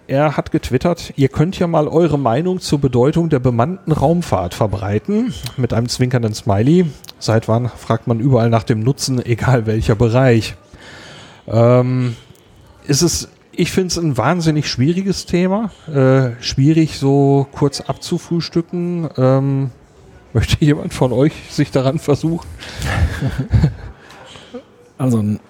[0.09, 5.35] er hat getwittert, ihr könnt ja mal eure Meinung zur Bedeutung der bemannten Raumfahrt verbreiten.
[5.57, 6.87] Mit einem zwinkernden Smiley.
[7.19, 10.55] Seit wann fragt man überall nach dem Nutzen, egal welcher Bereich.
[11.49, 12.17] Ähm,
[12.87, 15.71] ist es, ich finde es ein wahnsinnig schwieriges Thema.
[15.93, 19.09] Äh, schwierig so kurz abzufrühstücken.
[19.17, 19.71] Ähm,
[20.33, 22.47] möchte jemand von euch sich daran versuchen?
[24.99, 25.41] Also ein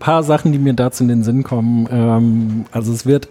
[0.00, 1.88] paar Sachen, die mir dazu in den Sinn kommen.
[1.90, 3.28] Ähm, also es wird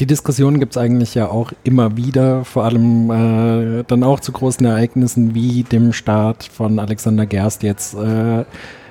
[0.00, 4.32] die Diskussion gibt es eigentlich ja auch immer wieder, vor allem äh, dann auch zu
[4.32, 7.94] großen Ereignissen wie dem Start von Alexander Gerst jetzt.
[7.94, 8.44] Äh,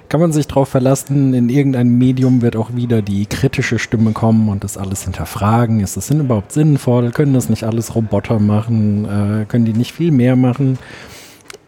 [0.10, 4.48] kann man sich darauf verlassen, in irgendeinem Medium wird auch wieder die kritische Stimme kommen
[4.48, 5.80] und das alles hinterfragen.
[5.80, 7.10] Ist das denn überhaupt sinnvoll?
[7.12, 9.06] Können das nicht alles Roboter machen?
[9.06, 10.78] Äh, können die nicht viel mehr machen?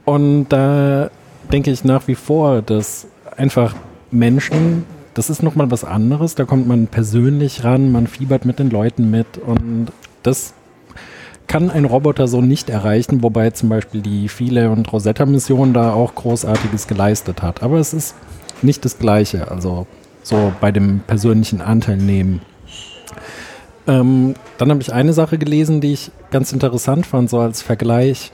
[0.06, 1.10] Und da
[1.52, 3.76] denke ich nach wie vor, dass einfach
[4.12, 6.36] Menschen das ist nochmal was anderes.
[6.36, 9.88] Da kommt man persönlich ran, man fiebert mit den Leuten mit und
[10.22, 10.54] das
[11.48, 16.16] kann ein Roboter so nicht erreichen, wobei zum Beispiel die Philae und Rosetta-Mission da auch
[16.16, 17.64] Großartiges geleistet hat.
[17.64, 18.16] Aber es ist
[18.62, 19.88] nicht das Gleiche, also
[20.22, 22.42] so bei dem persönlichen Anteil nehmen.
[23.88, 28.32] Ähm, dann habe ich eine Sache gelesen, die ich ganz interessant fand, so als Vergleich.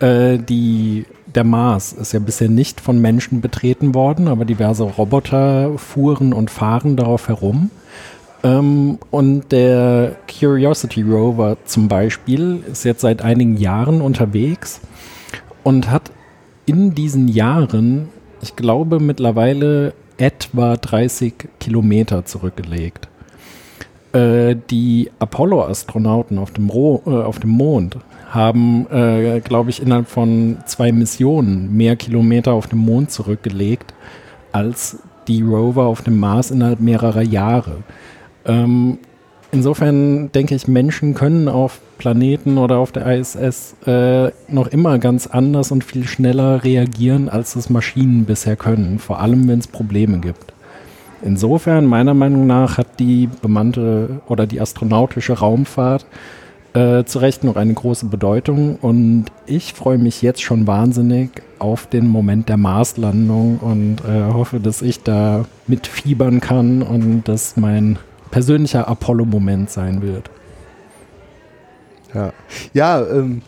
[0.00, 5.78] Äh, die, der Mars ist ja bisher nicht von Menschen betreten worden, aber diverse Roboter
[5.78, 7.70] fuhren und fahren darauf herum.
[8.42, 14.80] Ähm, und der Curiosity Rover zum Beispiel ist jetzt seit einigen Jahren unterwegs
[15.64, 16.10] und hat
[16.66, 18.08] in diesen Jahren,
[18.40, 23.08] ich glaube mittlerweile etwa 30 Kilometer zurückgelegt.
[24.12, 27.98] Äh, die Apollo-Astronauten auf, dem äh, auf dem Mond
[28.30, 33.92] haben, äh, glaube ich, innerhalb von zwei Missionen mehr Kilometer auf dem Mond zurückgelegt
[34.52, 37.76] als die Rover auf dem Mars innerhalb mehrerer Jahre.
[38.46, 38.98] Ähm,
[39.52, 45.26] insofern denke ich, Menschen können auf Planeten oder auf der ISS äh, noch immer ganz
[45.26, 50.18] anders und viel schneller reagieren, als das Maschinen bisher können, vor allem wenn es Probleme
[50.18, 50.54] gibt.
[51.22, 56.06] Insofern, meiner Meinung nach, hat die bemannte oder die astronautische Raumfahrt
[56.74, 61.86] äh, zu Recht noch eine große Bedeutung und ich freue mich jetzt schon wahnsinnig auf
[61.86, 67.98] den Moment der Marslandung und äh, hoffe, dass ich da mitfiebern kann und dass mein
[68.30, 70.30] persönlicher Apollo-Moment sein wird.
[72.14, 72.32] Ja,
[72.72, 73.42] ja ähm,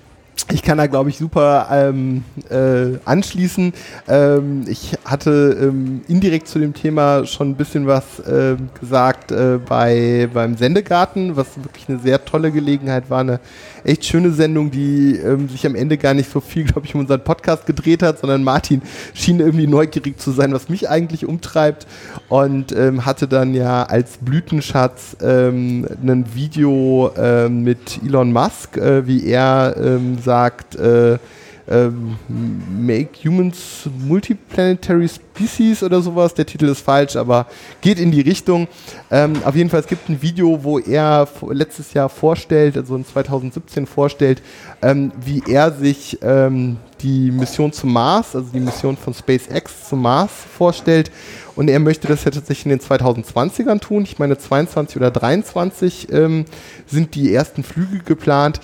[0.52, 3.72] ich kann da, glaube ich, super ähm, äh, anschließen.
[4.08, 9.58] Ähm, ich hatte ähm, indirekt zu dem Thema schon ein bisschen was äh, gesagt äh,
[9.58, 13.40] bei, beim Sendegarten, was wirklich eine sehr tolle Gelegenheit war, eine
[13.84, 17.00] echt schöne Sendung, die ähm, sich am Ende gar nicht so viel, glaube ich, um
[17.00, 18.82] unseren Podcast gedreht hat, sondern Martin
[19.14, 21.86] schien irgendwie neugierig zu sein, was mich eigentlich umtreibt
[22.28, 29.06] und ähm, hatte dann ja als Blütenschatz ähm, ein Video ähm, mit Elon Musk, äh,
[29.06, 31.18] wie er ähm, sagt, äh,
[31.68, 36.34] ähm, Make Humans Multiplanetary Species oder sowas.
[36.34, 37.46] Der Titel ist falsch, aber
[37.80, 38.68] geht in die Richtung.
[39.10, 43.04] Ähm, auf jeden Fall, es gibt ein Video, wo er letztes Jahr vorstellt, also in
[43.04, 44.42] 2017 vorstellt,
[44.82, 50.02] ähm, wie er sich ähm, die Mission zum Mars, also die Mission von SpaceX zum
[50.02, 51.10] Mars vorstellt.
[51.56, 54.04] Und er möchte das ja tatsächlich in den 2020ern tun.
[54.04, 56.44] Ich meine, 22 oder 23 ähm,
[56.86, 58.60] sind die ersten Flüge geplant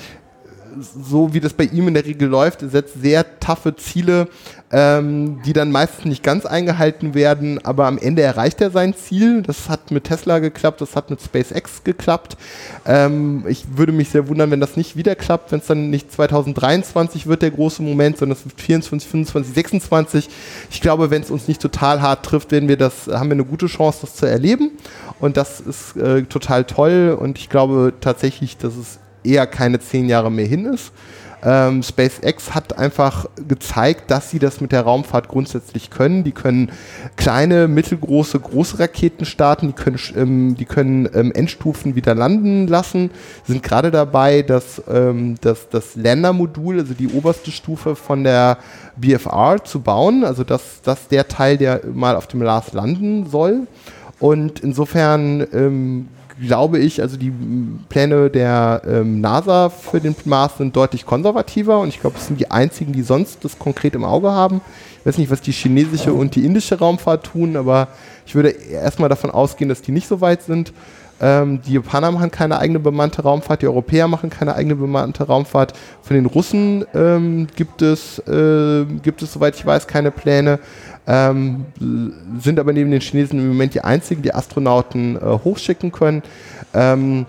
[0.80, 4.28] so wie das bei ihm in der Regel läuft, setzt sehr taffe Ziele,
[4.72, 9.42] ähm, die dann meistens nicht ganz eingehalten werden, aber am Ende erreicht er sein Ziel.
[9.42, 12.36] Das hat mit Tesla geklappt, das hat mit SpaceX geklappt.
[12.84, 16.12] Ähm, ich würde mich sehr wundern, wenn das nicht wieder klappt, wenn es dann nicht
[16.12, 20.28] 2023 wird, der große Moment, sondern es wird 24, 25, 26.
[20.70, 23.44] Ich glaube, wenn es uns nicht total hart trifft, werden wir das, haben wir eine
[23.44, 24.72] gute Chance, das zu erleben.
[25.20, 30.08] Und das ist äh, total toll und ich glaube tatsächlich, dass es eher keine zehn
[30.08, 30.92] Jahre mehr hin ist.
[31.42, 36.24] Ähm, SpaceX hat einfach gezeigt, dass sie das mit der Raumfahrt grundsätzlich können.
[36.24, 36.72] Die können
[37.16, 43.10] kleine, mittelgroße, große Raketen starten, die können, ähm, die können ähm, Endstufen wieder landen lassen,
[43.46, 48.58] sind gerade dabei, dass ähm, das, das Ländermodul, also die oberste Stufe von der
[48.96, 53.66] BFR zu bauen, also das, das der Teil, der mal auf dem Mars landen soll.
[54.18, 56.08] Und insofern ähm,
[56.40, 57.32] glaube ich, also die
[57.88, 62.38] Pläne der ähm, NASA für den Mars sind deutlich konservativer und ich glaube, es sind
[62.40, 64.60] die einzigen, die sonst das konkret im Auge haben.
[65.00, 67.88] Ich weiß nicht, was die chinesische und die indische Raumfahrt tun, aber
[68.26, 70.72] ich würde erstmal davon ausgehen, dass die nicht so weit sind.
[71.18, 75.72] Ähm, die Japaner machen keine eigene bemannte Raumfahrt, die Europäer machen keine eigene bemannte Raumfahrt.
[76.02, 80.58] Von den Russen ähm, gibt, es, äh, gibt es, soweit ich weiß, keine Pläne
[81.06, 81.66] ähm,
[82.40, 86.22] sind aber neben den Chinesen im Moment die einzigen, die Astronauten äh, hochschicken können.
[86.74, 87.26] Ähm,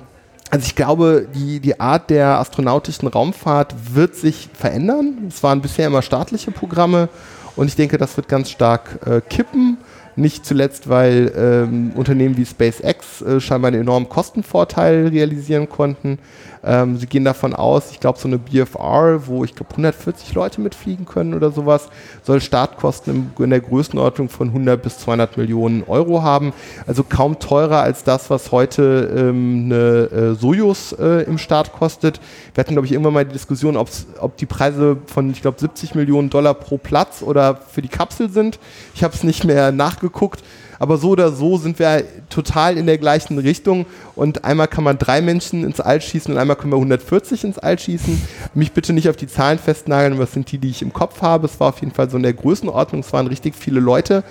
[0.50, 5.26] also ich glaube, die, die Art der astronautischen Raumfahrt wird sich verändern.
[5.28, 7.10] Es waren bisher immer staatliche Programme
[7.56, 9.78] und ich denke, das wird ganz stark äh, kippen.
[10.16, 16.18] Nicht zuletzt, weil ähm, Unternehmen wie SpaceX äh, scheinbar einen enormen Kostenvorteil realisieren konnten.
[16.68, 20.60] Ähm, sie gehen davon aus, ich glaube, so eine BFR, wo ich glaube 140 Leute
[20.60, 21.88] mitfliegen können oder sowas,
[22.24, 26.52] soll Startkosten in, der Größenordnung von 100 bis 200 Millionen Euro haben.
[26.86, 32.20] Also kaum teurer als das, was heute ähm, eine äh, Sojus äh, im Start kostet.
[32.54, 35.96] Wir hatten, glaube ich, irgendwann mal die Diskussion, ob die Preise von, ich glaube, 70
[35.96, 38.60] Millionen Dollar pro Platz oder für die Kapsel sind.
[38.94, 40.44] Ich habe es nicht mehr nachgeguckt.
[40.80, 43.86] Aber so oder so sind wir total in der gleichen Richtung.
[44.16, 47.60] Und einmal kann man drei Menschen ins All schießen und einmal können wir 140 ins
[47.60, 48.22] All schießen.
[48.54, 51.48] Mich bitte nicht auf die Zahlen festnageln, aber sind die, die ich im Kopf habe.
[51.48, 53.02] Es war auf jeden Fall so in der Größenordnung.
[53.02, 54.24] Es waren richtig viele Leute,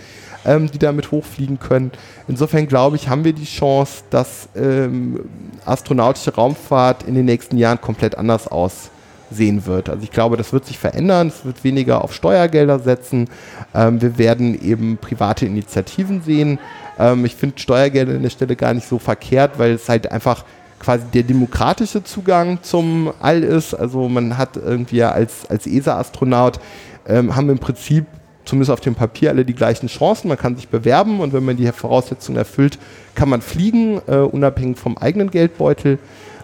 [0.45, 1.93] ähm, die damit hochfliegen können.
[2.29, 5.21] Insofern glaube ich, haben wir die Chance, dass ähm,
[5.65, 8.91] astronautische Raumfahrt in den nächsten Jahren komplett anders aussieht
[9.31, 9.89] sehen wird.
[9.89, 11.29] Also ich glaube, das wird sich verändern.
[11.29, 13.29] Es wird weniger auf Steuergelder setzen.
[13.75, 16.59] Ähm, wir werden eben private Initiativen sehen.
[16.99, 20.45] Ähm, ich finde Steuergelder an der Stelle gar nicht so verkehrt, weil es halt einfach
[20.79, 23.75] quasi der demokratische Zugang zum All ist.
[23.75, 26.61] Also man hat irgendwie als, als ESA-Astronaut
[27.09, 28.07] ähm, haben im Prinzip
[28.45, 30.29] zumindest auf dem Papier alle die gleichen Chancen.
[30.29, 32.79] Man kann sich bewerben und wenn man die Voraussetzungen erfüllt,
[33.15, 35.99] kann man fliegen, äh, unabhängig vom eigenen Geldbeutel.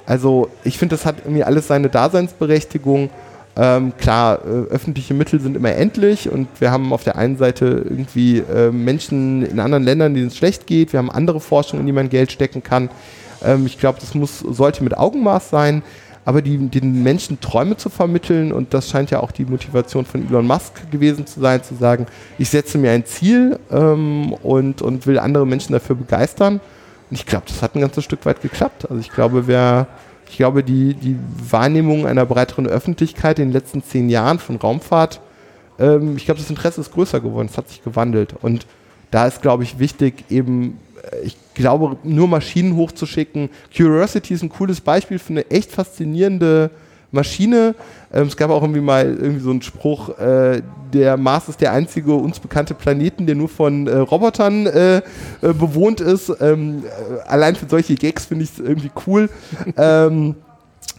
[0.07, 3.11] Also ich finde, das hat irgendwie alles seine Daseinsberechtigung.
[3.55, 7.85] Ähm, klar, äh, öffentliche Mittel sind immer endlich und wir haben auf der einen Seite
[7.85, 10.93] irgendwie äh, Menschen in anderen Ländern, denen es schlecht geht.
[10.95, 12.88] Wir haben andere Forschung, in die man Geld stecken kann.
[13.45, 15.83] Ähm, ich glaube, das muss, sollte mit Augenmaß sein
[16.25, 20.27] aber die, den Menschen Träume zu vermitteln und das scheint ja auch die Motivation von
[20.27, 22.07] Elon Musk gewesen zu sein, zu sagen,
[22.38, 26.61] ich setze mir ein Ziel ähm, und, und will andere Menschen dafür begeistern.
[27.12, 28.90] Ich glaube, das hat ein ganzes Stück weit geklappt.
[28.90, 29.87] Also ich glaube, wer,
[30.29, 31.16] ich glaube, die, die
[31.51, 35.20] Wahrnehmung einer breiteren Öffentlichkeit in den letzten zehn Jahren von Raumfahrt,
[35.79, 38.35] ähm, ich glaube, das Interesse ist größer geworden, es hat sich gewandelt.
[38.40, 38.66] Und
[39.11, 40.79] da ist, glaube ich, wichtig, eben
[41.22, 43.51] ich glaube, nur Maschinen hochzuschicken.
[43.77, 46.70] Curiosity ist ein cooles Beispiel für eine echt faszinierende
[47.12, 47.75] Maschine.
[48.12, 51.72] Ähm, es gab auch irgendwie mal irgendwie so einen Spruch, äh, der Mars ist der
[51.72, 55.03] einzige uns bekannte Planeten, der nur von äh, Robotern äh, äh
[55.40, 56.33] bewohnt ist.
[56.40, 59.31] Ähm, äh, allein für solche Gags finde ich es irgendwie cool.
[59.77, 60.35] ähm,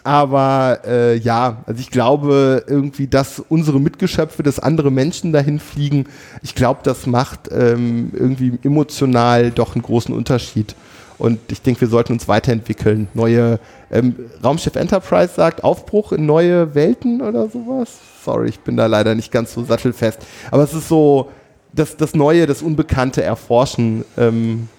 [0.04, 6.08] aber äh, ja, also ich glaube irgendwie, dass unsere Mitgeschöpfe, dass andere Menschen dahin fliegen,
[6.42, 10.76] ich glaube, das macht ähm, irgendwie emotional doch einen großen Unterschied.
[11.18, 13.08] Und ich denke, wir sollten uns weiterentwickeln.
[13.14, 13.60] Neue
[13.92, 17.98] ähm, Raumschiff Enterprise sagt Aufbruch in neue Welten oder sowas.
[18.24, 20.20] Sorry, ich bin da leider nicht ganz so sattelfest.
[20.52, 21.30] Aber es ist so,
[21.74, 24.06] das, das Neue, das Unbekannte erforschen.
[24.18, 24.70] Ähm,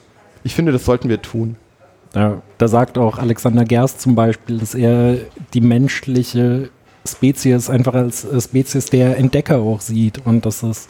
[0.43, 1.57] ich finde, das sollten wir tun.
[2.13, 5.17] Da, da sagt auch Alexander Gerst zum Beispiel, dass er
[5.53, 6.71] die menschliche
[7.07, 10.87] Spezies einfach als Spezies der Entdecker auch sieht und dass es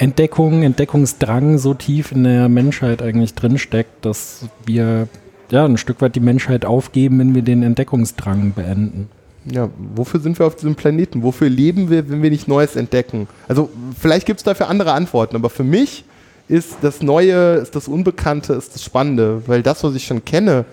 [0.00, 5.08] Entdeckung, Entdeckungsdrang so tief in der Menschheit eigentlich drinsteckt, dass wir
[5.50, 9.10] ja ein Stück weit die Menschheit aufgeben, wenn wir den Entdeckungsdrang beenden.
[9.44, 11.22] Ja, wofür sind wir auf diesem Planeten?
[11.22, 13.28] Wofür leben wir, wenn wir nicht Neues entdecken?
[13.46, 16.04] Also vielleicht gibt es dafür andere Antworten, aber für mich
[16.48, 19.42] ist das Neue, ist das Unbekannte, ist das Spannende.
[19.46, 20.64] Weil das, was ich schon kenne,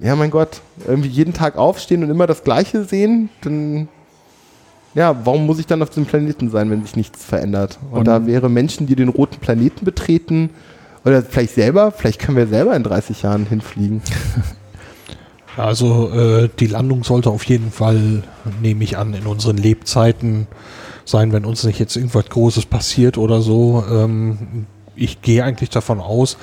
[0.00, 3.88] ja, mein Gott, irgendwie jeden Tag aufstehen und immer das Gleiche sehen, dann,
[4.94, 7.78] ja, warum muss ich dann auf diesem Planeten sein, wenn sich nichts verändert?
[7.90, 10.50] Und, und da wäre Menschen, die den roten Planeten betreten,
[11.04, 14.02] oder vielleicht selber, vielleicht können wir selber in 30 Jahren hinfliegen.
[15.56, 18.24] Also äh, die Landung sollte auf jeden Fall,
[18.60, 20.48] nehme ich an, in unseren Lebzeiten
[21.04, 23.84] sein, wenn uns nicht jetzt irgendwas Großes passiert oder so.
[23.88, 26.36] Ähm, ich gehe eigentlich davon aus.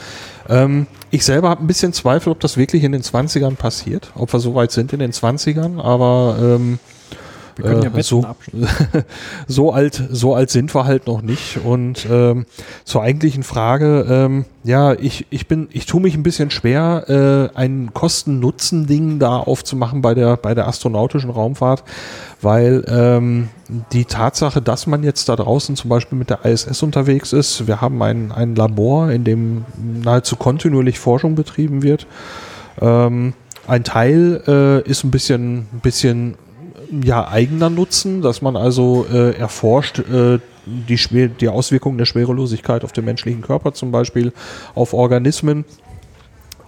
[0.48, 4.32] Ähm, ich selber habe ein bisschen Zweifel, ob das wirklich in den 20ern passiert, ob
[4.32, 6.80] wir so weit sind in den 20ern, aber ähm,
[7.62, 8.26] wir können ja äh, so,
[9.48, 11.60] so alt, so alt sind wir halt noch nicht.
[11.64, 12.46] Und ähm,
[12.84, 17.58] zur eigentlichen Frage, ähm, ja, ich, ich bin, ich tue mich ein bisschen schwer, äh,
[17.58, 21.84] ein Kosten-Nutzen-Ding da aufzumachen bei der, bei der astronautischen Raumfahrt,
[22.42, 23.50] weil ähm,
[23.92, 27.82] die Tatsache, dass man jetzt da draußen zum Beispiel mit der ISS unterwegs ist, wir
[27.82, 29.66] haben ein, ein Labor, in dem
[30.04, 32.06] nahezu kontinuierlich Forschung betrieben wird.
[32.80, 33.34] Ähm,
[33.68, 36.36] ein Teil äh, ist ein bisschen, ein bisschen
[37.04, 42.92] ja, eigener Nutzen, dass man also äh, erforscht äh, die, die Auswirkungen der Schwerelosigkeit auf
[42.92, 44.34] den menschlichen Körper zum Beispiel,
[44.76, 45.66] auf Organismen.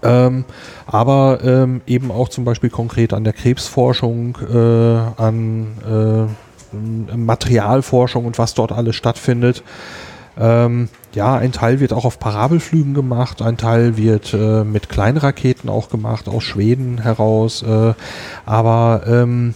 [0.02, 0.46] Ähm,
[0.86, 8.38] aber ähm, eben auch zum Beispiel konkret an der Krebsforschung, äh, an äh, Materialforschung und
[8.38, 9.64] was dort alles stattfindet.
[10.38, 15.70] Ähm, ja, ein Teil wird auch auf Parabelflügen gemacht, ein Teil wird äh, mit Kleinraketen
[15.70, 17.62] auch gemacht, aus Schweden heraus.
[17.62, 17.94] Äh,
[18.46, 19.54] aber ähm,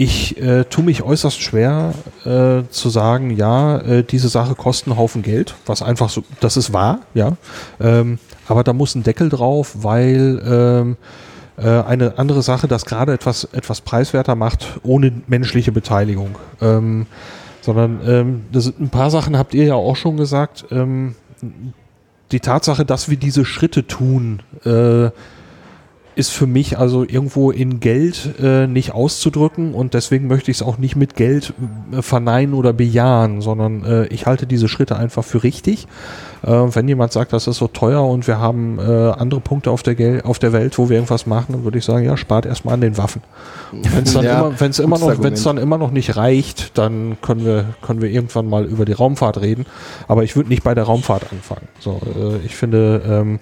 [0.00, 1.92] ich äh, tue mich äußerst schwer
[2.24, 6.56] äh, zu sagen, ja, äh, diese Sache kostet einen Haufen Geld, was einfach so, das
[6.56, 7.36] ist wahr, ja.
[7.78, 10.96] Ähm, aber da muss ein Deckel drauf, weil ähm,
[11.58, 16.36] äh, eine andere Sache das gerade etwas, etwas preiswerter macht, ohne menschliche Beteiligung.
[16.62, 17.04] Ähm,
[17.60, 20.64] sondern ähm, das, ein paar Sachen habt ihr ja auch schon gesagt.
[20.70, 21.14] Ähm,
[22.32, 25.10] die Tatsache, dass wir diese Schritte tun, äh,
[26.16, 30.62] ist für mich also irgendwo in Geld äh, nicht auszudrücken und deswegen möchte ich es
[30.62, 31.54] auch nicht mit Geld
[31.92, 35.86] äh, verneinen oder bejahen, sondern äh, ich halte diese Schritte einfach für richtig.
[36.42, 39.82] Äh, wenn jemand sagt, das ist so teuer und wir haben äh, andere Punkte auf
[39.82, 42.46] der, Gel auf der Welt, wo wir irgendwas machen, dann würde ich sagen, ja, spart
[42.46, 43.22] erstmal an den Waffen.
[43.72, 47.18] Wenn es dann, ja, immer, wenn's immer, noch, wenn's dann immer noch nicht reicht, dann
[47.22, 49.66] können wir, können wir irgendwann mal über die Raumfahrt reden.
[50.08, 51.68] Aber ich würde nicht bei der Raumfahrt anfangen.
[51.78, 53.38] So, äh, ich finde, ähm, äh,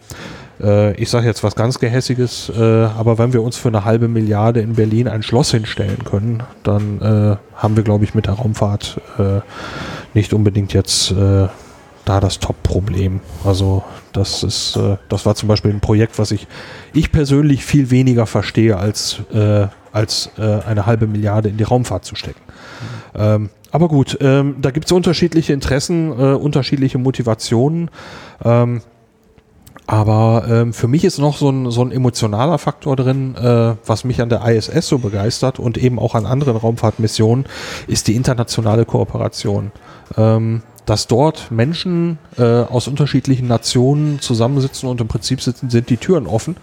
[0.61, 4.61] ich sage jetzt was ganz Gehässiges, äh, aber wenn wir uns für eine halbe Milliarde
[4.61, 9.01] in Berlin ein Schloss hinstellen können, dann äh, haben wir, glaube ich, mit der Raumfahrt
[9.18, 9.40] äh,
[10.14, 11.47] nicht unbedingt jetzt äh,
[12.05, 13.21] da das Top-Problem.
[13.44, 16.49] Also das ist, äh, das war zum Beispiel ein Projekt, was ich,
[16.92, 19.21] ich persönlich viel weniger verstehe, als,
[19.92, 22.40] als eine halbe Milliarde in die Raumfahrt zu stecken.
[23.15, 27.90] Ähm, aber gut, ähm, da gibt es unterschiedliche Interessen, äh, unterschiedliche Motivationen.
[28.42, 28.81] Ähm,
[29.89, 34.05] aber ähm, für mich ist noch so ein, so ein emotionaler Faktor drin, äh, was
[34.05, 37.47] mich an der ISS so begeistert und eben auch an anderen Raumfahrtmissionen,
[37.87, 39.73] ist die internationale Kooperation.
[40.19, 45.97] Ähm, dass dort Menschen äh, aus unterschiedlichen Nationen zusammensitzen und im Prinzip sitzen, sind die
[45.97, 46.57] Türen offen.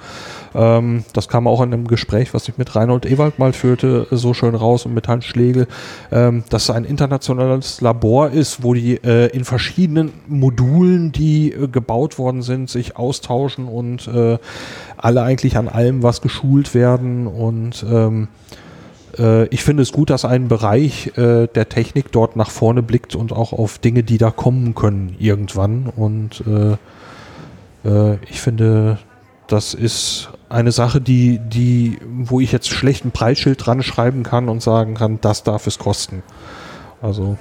[0.56, 4.34] Ähm, das kam auch in einem Gespräch, was ich mit Reinhold Ewald mal führte, so
[4.34, 5.68] schön raus und mit Hans Schlegel,
[6.12, 11.68] ähm, dass es ein internationales Labor ist, wo die äh, in verschiedenen Modulen, die äh,
[11.68, 14.38] gebaut worden sind, sich austauschen und äh,
[14.98, 18.30] alle eigentlich an allem was geschult werden und ähm,
[19.18, 23.16] äh, ich finde es gut, dass ein Bereich äh, der Technik dort nach vorne blickt
[23.16, 25.92] und auch auf Dinge, die da kommen können irgendwann.
[25.96, 26.78] Und äh,
[28.28, 28.98] ich finde,
[29.48, 34.50] das ist eine Sache, die, die, wo ich jetzt schlecht ein Preisschild dran schreiben kann
[34.50, 36.24] und sagen kann, das darf es kosten.
[37.02, 37.38] Also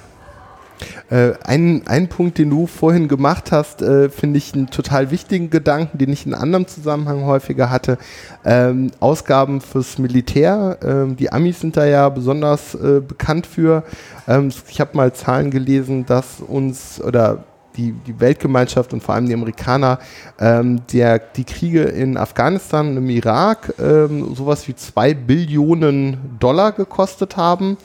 [1.09, 5.49] äh, ein, ein Punkt, den du vorhin gemacht hast, äh, finde ich einen total wichtigen
[5.49, 7.97] Gedanken, den ich in anderem Zusammenhang häufiger hatte.
[8.43, 10.77] Ähm, Ausgaben fürs Militär.
[10.83, 13.83] Ähm, die Amis sind da ja besonders äh, bekannt für.
[14.27, 17.43] Ähm, ich habe mal Zahlen gelesen, dass uns oder
[17.77, 19.99] die, die Weltgemeinschaft und vor allem die Amerikaner
[20.39, 26.71] ähm, der, die Kriege in Afghanistan und im Irak ähm, sowas wie zwei Billionen Dollar
[26.71, 27.77] gekostet haben.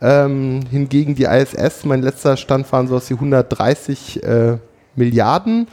[0.00, 4.58] Ähm, hingegen die ISS, mein letzter Stand waren so aus die 130 äh,
[4.94, 5.66] Milliarden,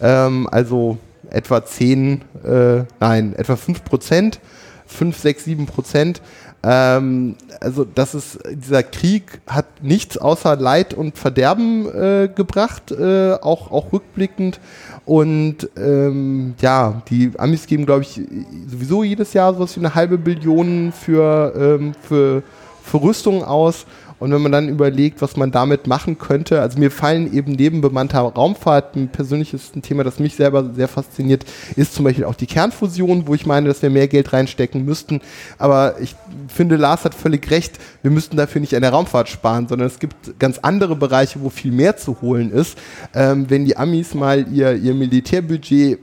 [0.00, 0.98] ähm, also
[1.30, 4.40] etwa 10, äh, nein, etwa 5 Prozent,
[4.86, 6.22] 5, 6, 7 Prozent.
[6.64, 13.32] Ähm, also das ist, dieser Krieg hat nichts außer Leid und Verderben äh, gebracht, äh,
[13.34, 14.60] auch, auch rückblickend.
[15.04, 18.20] Und ähm, ja, die Amis geben, glaube ich,
[18.68, 22.42] sowieso jedes Jahr sowas wie eine halbe Billion für, ähm, für
[22.82, 23.86] für Rüstung aus.
[24.22, 27.80] Und wenn man dann überlegt, was man damit machen könnte, also mir fallen eben neben
[27.80, 31.44] bemannter Raumfahrt ein persönliches Thema, das mich selber sehr fasziniert,
[31.74, 35.20] ist zum Beispiel auch die Kernfusion, wo ich meine, dass wir mehr Geld reinstecken müssten.
[35.58, 36.14] Aber ich
[36.46, 39.98] finde, Lars hat völlig recht, wir müssten dafür nicht an der Raumfahrt sparen, sondern es
[39.98, 42.78] gibt ganz andere Bereiche, wo viel mehr zu holen ist.
[43.16, 45.98] Ähm, wenn die Amis mal ihr, ihr Militärbudget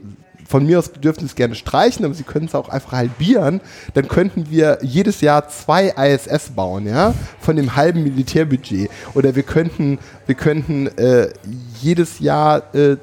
[0.50, 3.60] von mir aus dürfen es gerne streichen, aber Sie können es auch einfach halbieren.
[3.94, 8.90] Dann könnten wir jedes Jahr zwei ISS bauen, ja, von dem halben Militärbudget.
[9.14, 11.28] Oder wir könnten, wir könnten äh,
[11.80, 12.96] jedes Jahr äh,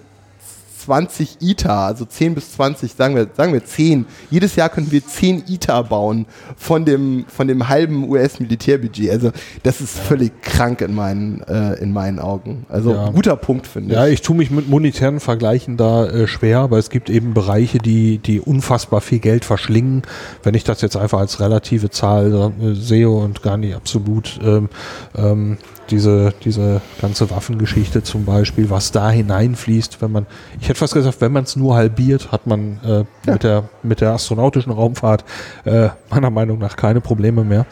[0.87, 4.05] 20 ITER, also 10 bis 20, sagen wir, sagen wir 10.
[4.29, 6.25] Jedes Jahr könnten wir 10 ITER bauen
[6.55, 9.11] von dem, von dem halben US-Militärbudget.
[9.11, 9.31] Also
[9.63, 12.65] das ist völlig krank in meinen, äh, in meinen Augen.
[12.69, 13.09] Also ja.
[13.09, 13.95] guter Punkt, finde ich.
[13.95, 17.79] Ja, ich tue mich mit monetären Vergleichen da äh, schwer, aber es gibt eben Bereiche,
[17.79, 20.03] die, die unfassbar viel Geld verschlingen.
[20.41, 24.69] Wenn ich das jetzt einfach als relative Zahl äh, sehe und gar nicht absolut, ähm,
[25.17, 25.57] ähm,
[25.91, 30.25] diese, diese ganze Waffengeschichte zum Beispiel, was da hineinfließt, wenn man,
[30.59, 33.05] ich hätte fast gesagt, wenn man es nur halbiert, hat man äh, ja.
[33.25, 35.23] mit, der, mit der astronautischen Raumfahrt
[35.65, 37.65] äh, meiner Meinung nach keine Probleme mehr.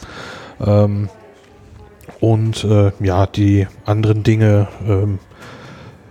[0.66, 1.10] Ähm,
[2.20, 5.20] und äh, ja, die anderen Dinge, ähm,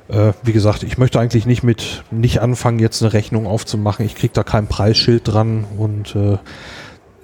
[0.08, 4.04] äh, wie gesagt, ich möchte eigentlich nicht mit, nicht anfangen, jetzt eine Rechnung aufzumachen.
[4.04, 6.38] Ich kriege da kein Preisschild dran und äh,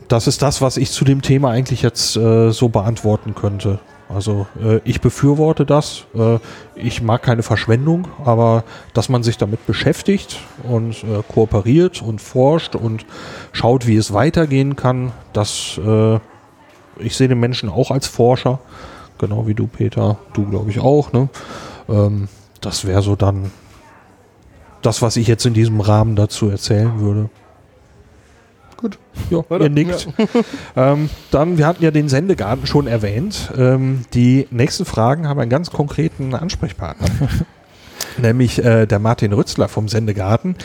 [0.09, 3.79] das ist das, was ich zu dem Thema eigentlich jetzt äh, so beantworten könnte.
[4.13, 6.05] Also äh, ich befürworte das.
[6.15, 6.39] Äh,
[6.75, 12.75] ich mag keine Verschwendung, aber dass man sich damit beschäftigt und äh, kooperiert und forscht
[12.75, 13.07] und
[13.53, 16.19] schaut, wie es weitergehen kann, das äh,
[17.03, 18.59] ich sehe den Menschen auch als Forscher,
[19.19, 21.13] genau wie du, Peter, du glaube ich auch.
[21.13, 21.29] Ne?
[21.89, 22.29] Ähm,
[22.61, 23.51] das wäre so dann
[24.83, 27.31] das, was ich jetzt in diesem Rahmen dazu erzählen würde.
[28.81, 28.99] Gut.
[29.29, 30.09] Ja, ihr nickt.
[30.17, 30.27] Ja.
[30.93, 33.53] ähm, dann, wir hatten ja den Sendegarten schon erwähnt.
[33.57, 37.07] Ähm, die nächsten Fragen haben einen ganz konkreten Ansprechpartner.
[38.19, 40.57] nämlich äh, der Martin Rützler vom Sendegarten.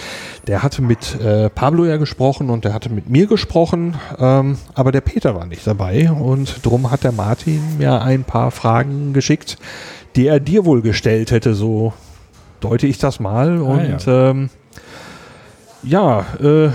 [0.48, 4.92] Der hatte mit äh, Pablo ja gesprochen und der hatte mit mir gesprochen, ähm, aber
[4.92, 9.58] der Peter war nicht dabei und darum hat der Martin mir ein paar Fragen geschickt,
[10.16, 11.94] die er dir wohl gestellt hätte, so
[12.60, 13.58] deute ich das mal.
[13.58, 14.50] Ah, und ja, ähm,
[15.84, 16.70] ja äh,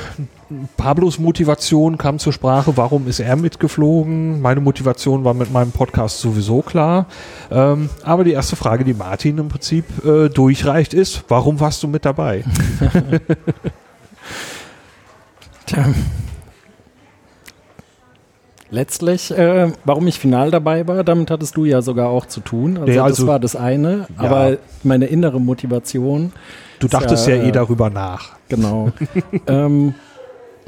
[0.76, 4.40] Pablos Motivation kam zur Sprache, warum ist er mitgeflogen?
[4.40, 7.06] Meine Motivation war mit meinem Podcast sowieso klar.
[7.50, 11.88] Ähm, aber die erste Frage, die Martin im Prinzip äh, durchreicht, ist, warum warst du
[11.88, 12.42] mit dabei?
[15.66, 15.86] Tja.
[18.72, 22.76] Letztlich, äh, warum ich final dabei war, damit hattest du ja sogar auch zu tun.
[22.76, 24.24] Also, nee, also das war das eine, ja.
[24.24, 26.32] aber meine innere Motivation.
[26.78, 28.36] Du dachtest ja, ja, eh darüber nach.
[28.48, 28.92] Genau.
[29.46, 29.94] ähm,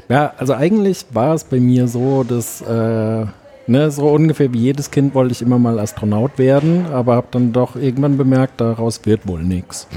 [0.09, 3.25] ja, also eigentlich war es bei mir so, dass äh,
[3.65, 7.53] Ne, so ungefähr wie jedes Kind wollte ich immer mal Astronaut werden, aber habe dann
[7.53, 9.87] doch irgendwann bemerkt, daraus wird wohl nichts.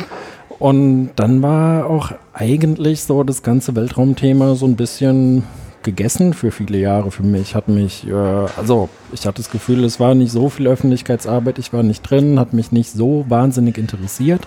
[0.61, 5.43] Und dann war auch eigentlich so das ganze Weltraumthema so ein bisschen
[5.83, 7.57] gegessen für viele Jahre für mich.
[7.57, 11.73] Hat mich, äh, also ich hatte das Gefühl, es war nicht so viel Öffentlichkeitsarbeit, ich
[11.73, 14.47] war nicht drin, hat mich nicht so wahnsinnig interessiert.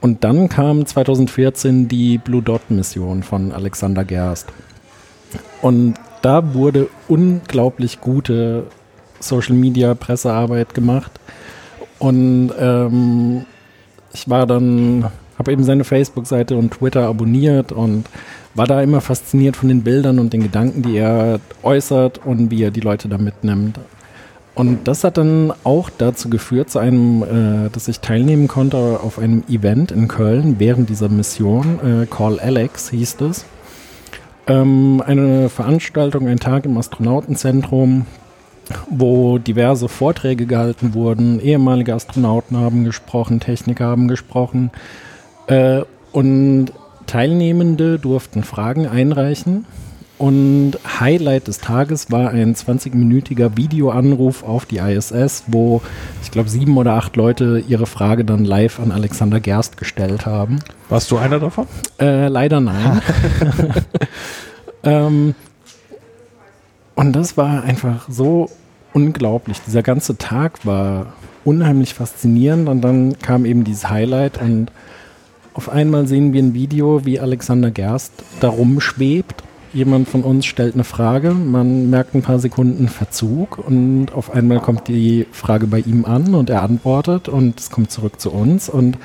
[0.00, 4.48] Und dann kam 2014 die Blue Dot Mission von Alexander Gerst.
[5.60, 8.66] Und da wurde unglaublich gute
[9.20, 11.12] Social Media Pressearbeit gemacht.
[11.98, 13.44] Und ähm,
[14.12, 18.06] ich war dann, habe eben seine Facebook-Seite und Twitter abonniert und
[18.54, 22.62] war da immer fasziniert von den Bildern und den Gedanken, die er äußert und wie
[22.62, 23.78] er die Leute da mitnimmt.
[24.60, 29.18] Und das hat dann auch dazu geführt, zu einem, äh, dass ich teilnehmen konnte auf
[29.18, 32.02] einem Event in Köln während dieser Mission.
[32.02, 33.46] Äh, Call Alex hieß es.
[34.46, 38.04] Ähm, eine Veranstaltung, ein Tag im Astronautenzentrum,
[38.90, 41.40] wo diverse Vorträge gehalten wurden.
[41.40, 44.72] Ehemalige Astronauten haben gesprochen, Techniker haben gesprochen.
[45.46, 46.66] Äh, und
[47.06, 49.64] Teilnehmende durften Fragen einreichen.
[50.20, 55.80] Und Highlight des Tages war ein 20-minütiger Videoanruf auf die ISS, wo
[56.22, 60.58] ich glaube sieben oder acht Leute ihre Frage dann live an Alexander Gerst gestellt haben.
[60.90, 61.66] Warst du einer davon?
[61.98, 63.00] Äh, leider nein.
[64.82, 65.34] ähm,
[66.94, 68.50] und das war einfach so
[68.92, 69.62] unglaublich.
[69.66, 71.14] Dieser ganze Tag war
[71.46, 74.70] unheimlich faszinierend und dann kam eben dieses Highlight und
[75.54, 79.44] auf einmal sehen wir ein Video, wie Alexander Gerst da rumschwebt.
[79.72, 84.58] Jemand von uns stellt eine Frage, man merkt ein paar Sekunden Verzug und auf einmal
[84.58, 88.68] kommt die Frage bei ihm an und er antwortet und es kommt zurück zu uns
[88.68, 88.98] und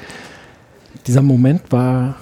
[1.05, 2.15] dieser Moment war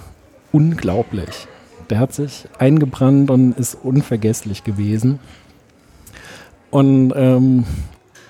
[0.52, 1.46] unglaublich.
[1.88, 5.20] Der hat sich eingebrannt und ist unvergesslich gewesen.
[6.70, 7.64] Und ähm,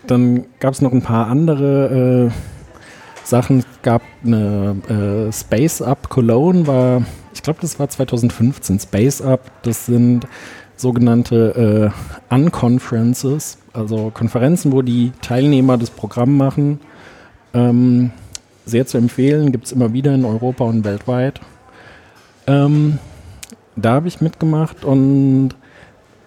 [0.06, 3.60] dann gab es noch ein paar andere äh, Sachen.
[3.60, 7.02] Es gab eine äh, Space Up Cologne, war,
[7.34, 8.80] ich glaube, das war 2015.
[8.80, 10.26] Space Up, das sind
[10.76, 11.92] sogenannte
[12.30, 16.80] äh, Unconferences, also Konferenzen, wo die Teilnehmer das Programm machen.
[17.52, 18.10] Ähm,
[18.66, 21.40] sehr zu empfehlen, gibt es immer wieder in Europa und weltweit.
[22.46, 22.98] Ähm,
[23.76, 25.50] da habe ich mitgemacht und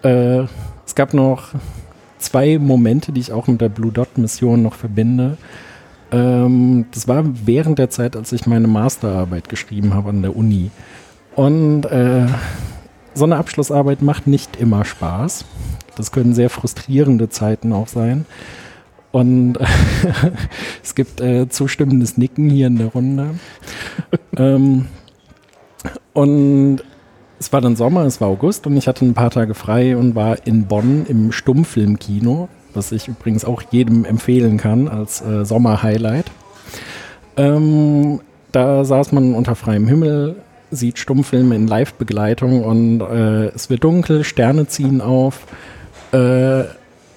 [0.02, 0.44] äh,
[0.86, 1.50] es gab noch
[2.18, 5.36] zwei Momente, die ich auch mit der Blue Dot Mission noch verbinde.
[6.10, 10.70] Ähm, das war während der Zeit, als ich meine Masterarbeit geschrieben habe an der Uni.
[11.38, 12.26] Und äh,
[13.14, 15.44] so eine Abschlussarbeit macht nicht immer Spaß.
[15.94, 18.26] Das können sehr frustrierende Zeiten auch sein.
[19.12, 19.56] Und
[20.82, 23.36] es gibt äh, zustimmendes Nicken hier in der Runde.
[24.36, 24.86] ähm,
[26.12, 26.80] und
[27.38, 30.16] es war dann Sommer, es war August und ich hatte ein paar Tage frei und
[30.16, 36.30] war in Bonn im Stummfilmkino was ich übrigens auch jedem empfehlen kann als äh, Sommer-Highlight.
[37.36, 38.20] Ähm,
[38.52, 40.36] da saß man unter freiem Himmel,
[40.70, 45.46] sieht Stummfilme in Live-Begleitung und äh, es wird dunkel, Sterne ziehen auf.
[46.12, 46.64] Äh,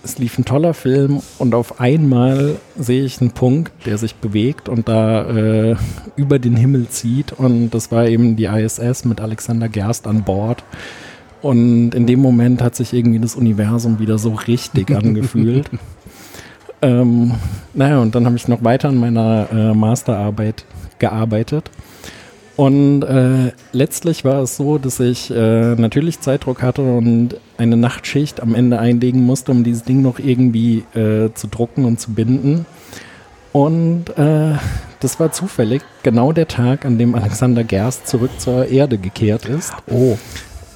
[0.03, 4.67] es lief ein toller Film und auf einmal sehe ich einen Punkt, der sich bewegt
[4.67, 5.75] und da äh,
[6.15, 7.33] über den Himmel zieht.
[7.33, 10.63] Und das war eben die ISS mit Alexander Gerst an Bord.
[11.41, 15.69] Und in dem Moment hat sich irgendwie das Universum wieder so richtig angefühlt.
[16.81, 17.33] Ähm,
[17.73, 20.65] naja, und dann habe ich noch weiter an meiner äh, Masterarbeit
[20.97, 21.69] gearbeitet.
[22.57, 28.41] Und äh, letztlich war es so, dass ich äh, natürlich Zeitdruck hatte und eine Nachtschicht
[28.41, 32.65] am Ende einlegen musste, um dieses Ding noch irgendwie äh, zu drucken und zu binden.
[33.53, 34.53] Und äh,
[34.99, 39.73] das war zufällig genau der Tag, an dem Alexander Gerst zurück zur Erde gekehrt ist.
[39.87, 40.17] Oh.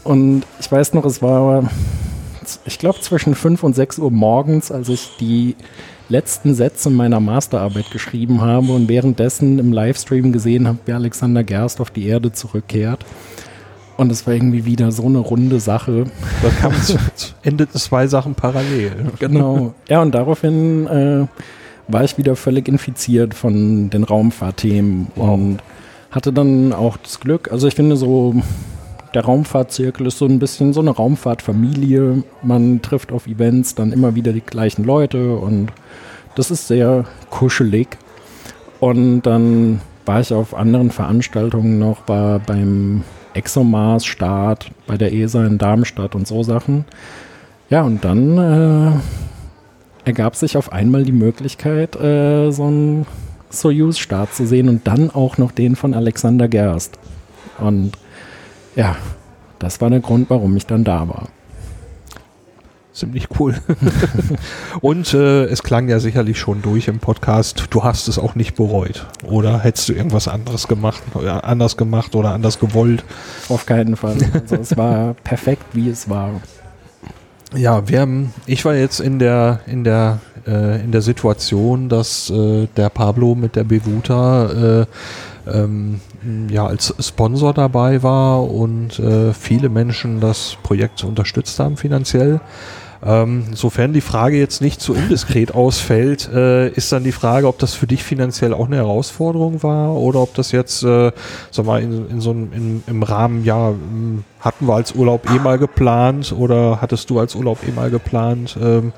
[0.04, 1.70] Und ich weiß noch, es war,
[2.66, 5.56] ich glaube, zwischen 5 und 6 Uhr morgens, als ich die
[6.10, 11.82] letzten Sätze meiner Masterarbeit geschrieben habe und währenddessen im Livestream gesehen habe, wie Alexander Gerst
[11.82, 13.06] auf die Erde zurückkehrt.
[13.98, 16.06] Und es war irgendwie wieder so eine runde Sache.
[16.42, 16.76] Da kamen
[17.44, 18.92] endeten zwei Sachen parallel.
[19.20, 19.74] Genau.
[19.88, 21.28] Ja, und daraufhin äh,
[21.88, 25.34] war ich wieder völlig infiziert von den Raumfahrtthemen wow.
[25.34, 25.60] und
[26.12, 27.52] hatte dann auch das Glück.
[27.52, 28.36] Also ich finde so
[29.16, 32.24] der Raumfahrtzirkel ist so ein bisschen so eine Raumfahrtfamilie.
[32.44, 35.72] Man trifft auf Events dann immer wieder die gleichen Leute und
[36.36, 37.98] das ist sehr kuschelig.
[38.82, 43.04] Und dann war ich auf anderen Veranstaltungen noch, war beim
[43.34, 46.84] ExoMars-Start, bei der ESA in Darmstadt und so Sachen.
[47.70, 48.92] Ja, und dann äh,
[50.04, 53.06] ergab sich auf einmal die Möglichkeit, äh, so einen
[53.50, 57.00] Soyuz-Start zu sehen und dann auch noch den von Alexander Gerst.
[57.60, 57.94] Und
[58.76, 58.96] ja,
[59.60, 61.30] das war der Grund, warum ich dann da war.
[62.94, 63.56] ziemlich cool.
[64.82, 67.66] und äh, es klang ja sicherlich schon durch im Podcast.
[67.70, 69.06] Du hast es auch nicht bereut.
[69.24, 73.04] Oder hättest du irgendwas anderes gemacht, oder anders gemacht oder anders gewollt?
[73.50, 74.18] Auf keinen Fall.
[74.34, 76.42] Also es war perfekt, wie es war.
[77.56, 82.30] Ja, wir haben, ich war jetzt in der, in der, äh, in der Situation, dass
[82.30, 84.86] äh, der Pablo mit der Bevuta äh,
[85.52, 86.00] ähm,
[86.50, 92.40] ja, als Sponsor dabei war und äh, viele Menschen das Projekt unterstützt haben finanziell.
[93.06, 97.60] Ähm, sofern die Frage jetzt nicht zu indiskret ausfällt, äh, ist dann die Frage, ob
[97.60, 101.12] das für dich finanziell auch eine Herausforderung war oder ob das jetzt, äh,
[101.52, 105.30] sag mal, in, in so einem, in, im Rahmen, ja, hm, hatten wir als Urlaub
[105.30, 108.58] eh mal geplant oder hattest du als Urlaub eh mal geplant?
[108.60, 108.92] Ähm,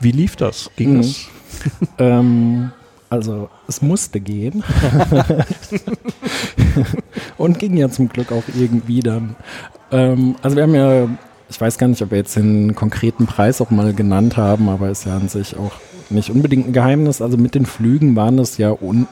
[0.00, 0.70] wie lief das?
[0.74, 0.96] Ging mhm.
[0.96, 1.28] das?
[1.98, 2.72] ähm,
[3.10, 4.64] also es musste gehen.
[7.36, 9.36] Und ging ja zum Glück auch irgendwie dann.
[9.90, 11.08] Ähm, also wir haben ja
[11.50, 14.88] ich weiß gar nicht, ob wir jetzt den konkreten Preis auch mal genannt haben, aber
[14.88, 15.72] ist ja an sich auch
[16.08, 17.20] nicht unbedingt ein Geheimnis.
[17.20, 19.06] Also mit den Flügen waren es ja un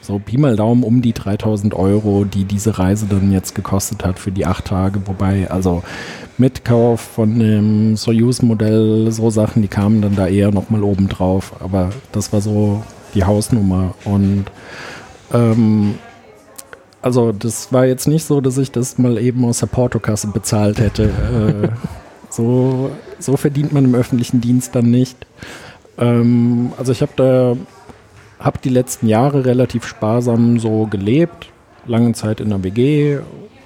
[0.00, 4.18] so Pi mal Daumen um die 3000 Euro, die diese Reise dann jetzt gekostet hat
[4.18, 5.06] für die acht Tage.
[5.06, 5.84] Wobei, also
[6.38, 11.52] mit Kauf von dem Soyuz-Modell, so Sachen, die kamen dann da eher nochmal oben drauf.
[11.60, 12.82] Aber das war so
[13.14, 13.94] die Hausnummer.
[14.04, 14.46] Und
[15.32, 15.94] ähm,
[17.00, 20.78] also das war jetzt nicht so, dass ich das mal eben aus der Portokasse bezahlt
[20.78, 21.04] hätte.
[21.04, 21.68] äh,
[22.30, 25.26] so, so verdient man im öffentlichen Dienst dann nicht.
[25.98, 27.56] Ähm, also ich habe da
[28.38, 31.50] habe die letzten Jahre relativ sparsam so gelebt,
[31.86, 33.18] lange Zeit in der WG,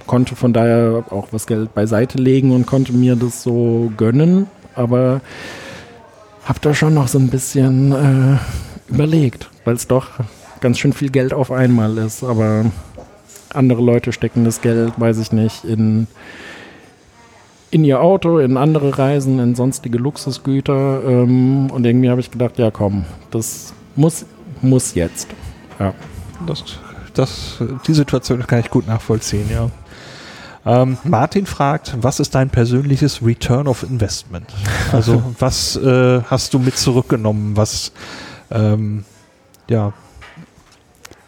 [0.07, 5.21] konnte von daher auch was Geld beiseite legen und konnte mir das so gönnen, aber
[6.45, 8.37] habe da schon noch so ein bisschen äh,
[8.89, 10.09] überlegt, weil es doch
[10.61, 12.67] ganz schön viel Geld auf einmal ist, aber
[13.53, 16.07] andere Leute stecken das Geld, weiß ich nicht, in,
[17.71, 21.03] in ihr Auto, in andere Reisen, in sonstige Luxusgüter.
[21.05, 24.27] Ähm, und irgendwie habe ich gedacht, ja komm, das muss,
[24.63, 25.29] muss jetzt.
[25.79, 25.95] Ja.
[26.47, 26.65] Das,
[27.15, 29.71] das, die Situation kann ich gut nachvollziehen, ja.
[30.67, 34.53] Ähm, Martin fragt, was ist dein persönliches Return of Investment?
[34.93, 37.57] Also was äh, hast du mit zurückgenommen?
[37.57, 37.93] Was
[38.51, 39.05] ähm,
[39.69, 39.93] ja.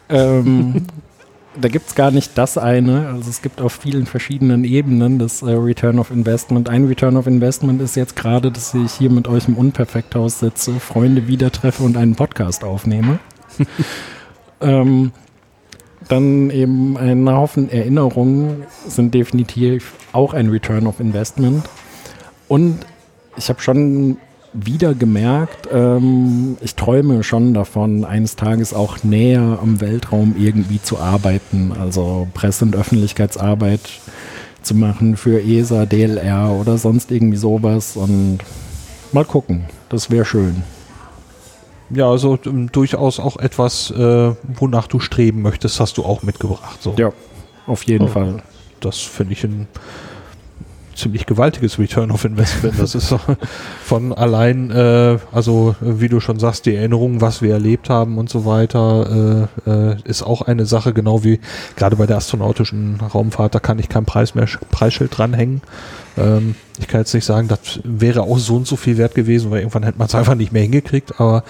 [0.09, 0.87] Ähm,
[1.59, 3.07] da gibt es gar nicht das eine.
[3.07, 6.69] Also es gibt auf vielen verschiedenen Ebenen das äh, Return of Investment.
[6.69, 10.79] Ein Return of Investment ist jetzt gerade, dass ich hier mit euch im Unperfekthaus sitze,
[10.79, 13.19] Freunde wieder treffe und einen Podcast aufnehme.
[14.61, 15.11] ähm,
[16.07, 21.69] dann eben ein Haufen Erinnerungen sind definitiv auch ein Return of Investment.
[22.47, 22.79] Und
[23.37, 24.17] ich habe schon
[24.53, 30.97] wieder gemerkt, ähm, ich träume schon davon, eines Tages auch näher am Weltraum irgendwie zu
[30.97, 33.81] arbeiten, also Presse- und Öffentlichkeitsarbeit
[34.61, 38.39] zu machen für ESA, DLR oder sonst irgendwie sowas und
[39.11, 40.63] mal gucken, das wäre schön.
[41.91, 46.81] Ja, also um, durchaus auch etwas, äh, wonach du streben möchtest, hast du auch mitgebracht.
[46.81, 46.93] So.
[46.97, 47.11] Ja,
[47.65, 48.43] auf jeden oh, Fall.
[48.79, 49.67] Das finde ich ein
[50.99, 52.79] ziemlich gewaltiges Return of Investment.
[52.79, 53.15] Das ist
[53.83, 58.29] von allein, äh, also wie du schon sagst, die Erinnerung, was wir erlebt haben und
[58.29, 61.39] so weiter, äh, äh, ist auch eine Sache, genau wie
[61.75, 65.61] gerade bei der astronautischen Raumfahrt, da kann ich kein Preis mehr, Preisschild dranhängen.
[66.17, 69.51] Ähm, ich kann jetzt nicht sagen, das wäre auch so und so viel wert gewesen,
[69.51, 71.43] weil irgendwann hätte man es einfach nicht mehr hingekriegt, aber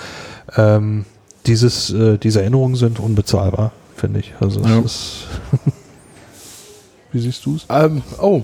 [0.55, 1.05] ähm,
[1.45, 4.33] dieses, äh, diese Erinnerungen sind unbezahlbar, finde ich.
[4.39, 4.79] Also ja.
[4.79, 5.27] es ist
[7.11, 7.65] Wie siehst du es?
[7.69, 8.43] Ähm, oh.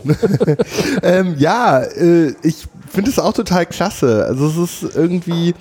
[1.03, 4.25] ähm, ja, äh, ich finde es auch total klasse.
[4.25, 5.53] Also es ist irgendwie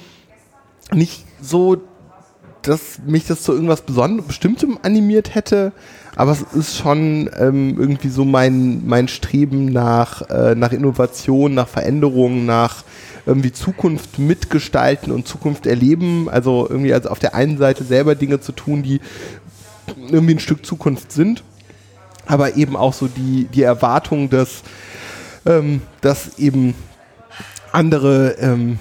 [0.93, 1.83] nicht so,
[2.63, 5.73] dass mich das zu irgendwas Besonderem, Bestimmtem animiert hätte,
[6.17, 11.69] aber es ist schon ähm, irgendwie so mein, mein Streben nach, äh, nach Innovation, nach
[11.69, 12.85] Veränderung, nach
[13.27, 16.31] irgendwie Zukunft mitgestalten und Zukunft erleben.
[16.31, 19.01] Also irgendwie also auf der einen Seite selber Dinge zu tun, die
[20.09, 21.43] irgendwie ein Stück Zukunft sind
[22.27, 24.63] aber eben auch so die, die Erwartung, dass,
[25.47, 26.75] ähm, dass eben
[27.73, 28.79] andere ähm,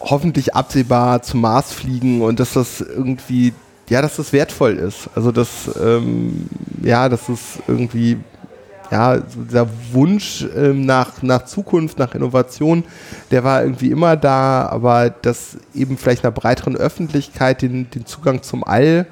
[0.00, 3.52] hoffentlich absehbar zum Mars fliegen und dass das irgendwie,
[3.88, 5.08] ja, dass das wertvoll ist.
[5.14, 6.48] Also dass, ähm,
[6.82, 8.18] ja, dass es irgendwie,
[8.90, 12.84] ja, dieser Wunsch ähm, nach, nach Zukunft, nach Innovation,
[13.30, 18.42] der war irgendwie immer da, aber dass eben vielleicht einer breiteren Öffentlichkeit den, den Zugang
[18.42, 19.06] zum All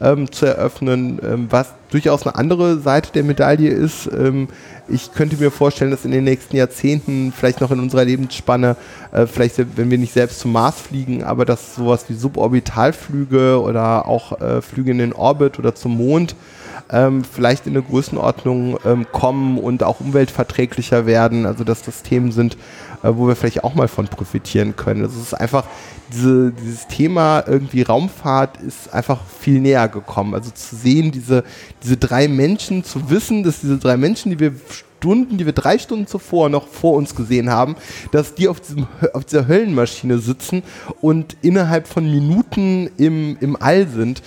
[0.00, 4.06] ähm, zu eröffnen, ähm, was durchaus eine andere Seite der Medaille ist.
[4.06, 4.48] Ähm,
[4.88, 8.76] ich könnte mir vorstellen, dass in den nächsten Jahrzehnten, vielleicht noch in unserer Lebensspanne,
[9.12, 14.06] äh, vielleicht wenn wir nicht selbst zum Mars fliegen, aber dass sowas wie Suborbitalflüge oder
[14.08, 16.34] auch äh, Flüge in den Orbit oder zum Mond
[16.92, 21.46] ähm, vielleicht in eine Größenordnung ähm, kommen und auch umweltverträglicher werden.
[21.46, 22.56] Also dass das Themen sind,
[23.02, 25.02] wo wir vielleicht auch mal von profitieren können.
[25.02, 25.64] Also es ist einfach,
[26.12, 30.34] diese, dieses Thema irgendwie Raumfahrt ist einfach viel näher gekommen.
[30.34, 31.44] Also zu sehen, diese,
[31.82, 34.52] diese drei Menschen, zu wissen, dass diese drei Menschen, die wir
[35.00, 37.76] Stunden, die wir drei Stunden zuvor noch vor uns gesehen haben,
[38.12, 40.62] dass die auf, diesem, auf dieser Höllenmaschine sitzen
[41.00, 44.22] und innerhalb von Minuten im, im All sind,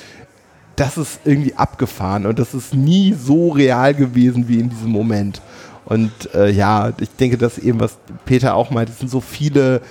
[0.76, 5.42] das ist irgendwie abgefahren und das ist nie so real gewesen wie in diesem Moment.
[5.86, 9.82] Und äh, ja, ich denke, dass eben, was Peter auch meint, es sind so viele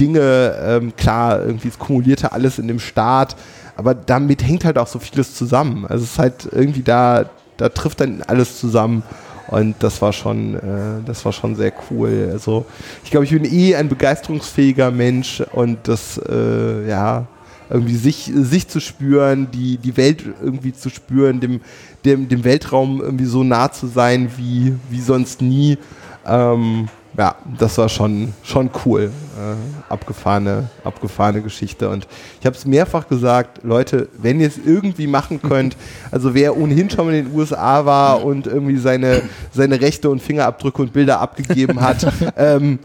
[0.00, 3.36] Dinge, ähm, klar, irgendwie es kumulierte alles in dem Staat,
[3.76, 5.86] aber damit hängt halt auch so vieles zusammen.
[5.86, 7.26] Also es ist halt irgendwie da,
[7.56, 9.02] da trifft dann alles zusammen.
[9.48, 12.30] Und das war schon, äh, das war schon sehr cool.
[12.32, 12.66] Also
[13.04, 17.26] ich glaube, ich bin eh ein begeisterungsfähiger Mensch und das, äh, ja,
[17.70, 21.60] irgendwie sich, sich zu spüren, die, die Welt irgendwie zu spüren, dem,
[22.06, 25.76] dem, dem Weltraum irgendwie so nah zu sein wie, wie sonst nie.
[26.26, 29.10] Ähm, ja, das war schon, schon cool.
[29.36, 31.88] Äh, abgefahrene, abgefahrene Geschichte.
[31.88, 32.06] Und
[32.40, 35.76] ich habe es mehrfach gesagt, Leute, wenn ihr es irgendwie machen könnt,
[36.10, 40.20] also wer ohnehin schon mal in den USA war und irgendwie seine, seine Rechte und
[40.20, 42.78] Fingerabdrücke und Bilder abgegeben hat, ähm,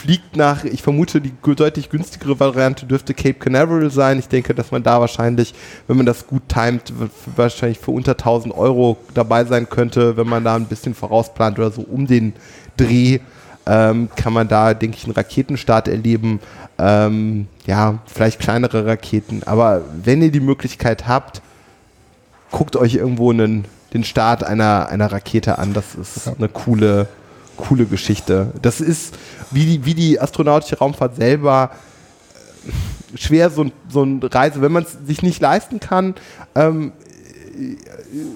[0.00, 4.18] fliegt nach, ich vermute, die deutlich günstigere Variante dürfte Cape Canaveral sein.
[4.18, 5.54] Ich denke, dass man da wahrscheinlich,
[5.86, 6.92] wenn man das gut timet,
[7.36, 11.70] wahrscheinlich für unter 1000 Euro dabei sein könnte, wenn man da ein bisschen vorausplant oder
[11.70, 12.32] so um den
[12.78, 13.18] Dreh.
[13.66, 16.40] Ähm, kann man da, denke ich, einen Raketenstart erleben.
[16.78, 19.42] Ähm, ja, vielleicht kleinere Raketen.
[19.44, 21.42] Aber wenn ihr die Möglichkeit habt,
[22.50, 25.74] guckt euch irgendwo einen, den Start einer, einer Rakete an.
[25.74, 27.06] Das ist eine coole,
[27.60, 28.52] coole Geschichte.
[28.62, 29.16] Das ist
[29.50, 31.70] wie die, wie die astronautische Raumfahrt selber
[32.66, 36.14] äh, schwer so, so eine Reise, wenn man es sich nicht leisten kann.
[36.54, 36.92] Ähm,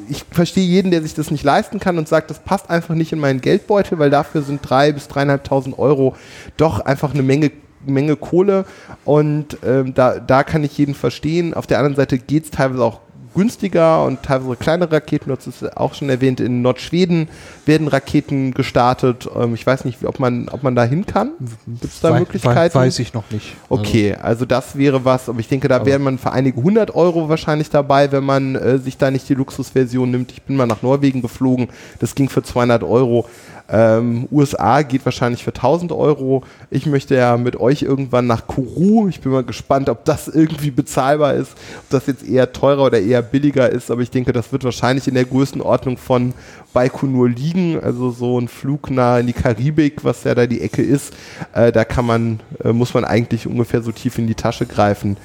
[0.09, 3.12] ich verstehe jeden, der sich das nicht leisten kann und sagt, das passt einfach nicht
[3.12, 6.14] in meinen Geldbeutel, weil dafür sind drei bis dreieinhalbtausend Euro
[6.57, 7.51] doch einfach eine Menge
[7.87, 8.64] Menge Kohle
[9.05, 11.53] und ähm, da, da kann ich jeden verstehen.
[11.53, 13.01] Auf der anderen Seite geht es teilweise auch
[13.35, 15.28] günstiger und teilweise kleinere Raketen.
[15.28, 17.28] Du hast es auch schon erwähnt, in Nordschweden
[17.66, 19.28] werden Raketen gestartet.
[19.37, 21.32] Ähm, ich weiß nicht, ob man, ob man da hin kann.
[21.66, 22.74] Gibt es da We Möglichkeiten?
[22.74, 23.57] Weiß ich noch nicht.
[23.68, 26.95] Okay, also, also das wäre was, aber ich denke, da wäre man für einige hundert
[26.95, 30.32] Euro wahrscheinlich dabei, wenn man äh, sich da nicht die Luxusversion nimmt.
[30.32, 31.68] Ich bin mal nach Norwegen geflogen,
[32.01, 33.26] das ging für 200 Euro.
[33.69, 36.43] Ähm, USA geht wahrscheinlich für 1000 Euro.
[36.71, 39.09] Ich möchte ja mit euch irgendwann nach Kourou.
[39.09, 43.01] Ich bin mal gespannt, ob das irgendwie bezahlbar ist, ob das jetzt eher teurer oder
[43.01, 43.91] eher billiger ist.
[43.91, 46.35] Aber ich denke, das wird wahrscheinlich in der Größenordnung von
[46.75, 47.81] Baikonur liegen.
[47.83, 51.15] Also so ein Flug nah in die Karibik, was ja da die Ecke ist.
[51.55, 55.17] Äh, da kann man, äh, muss man eigentlich ungefähr so tief in die Tasche greifen.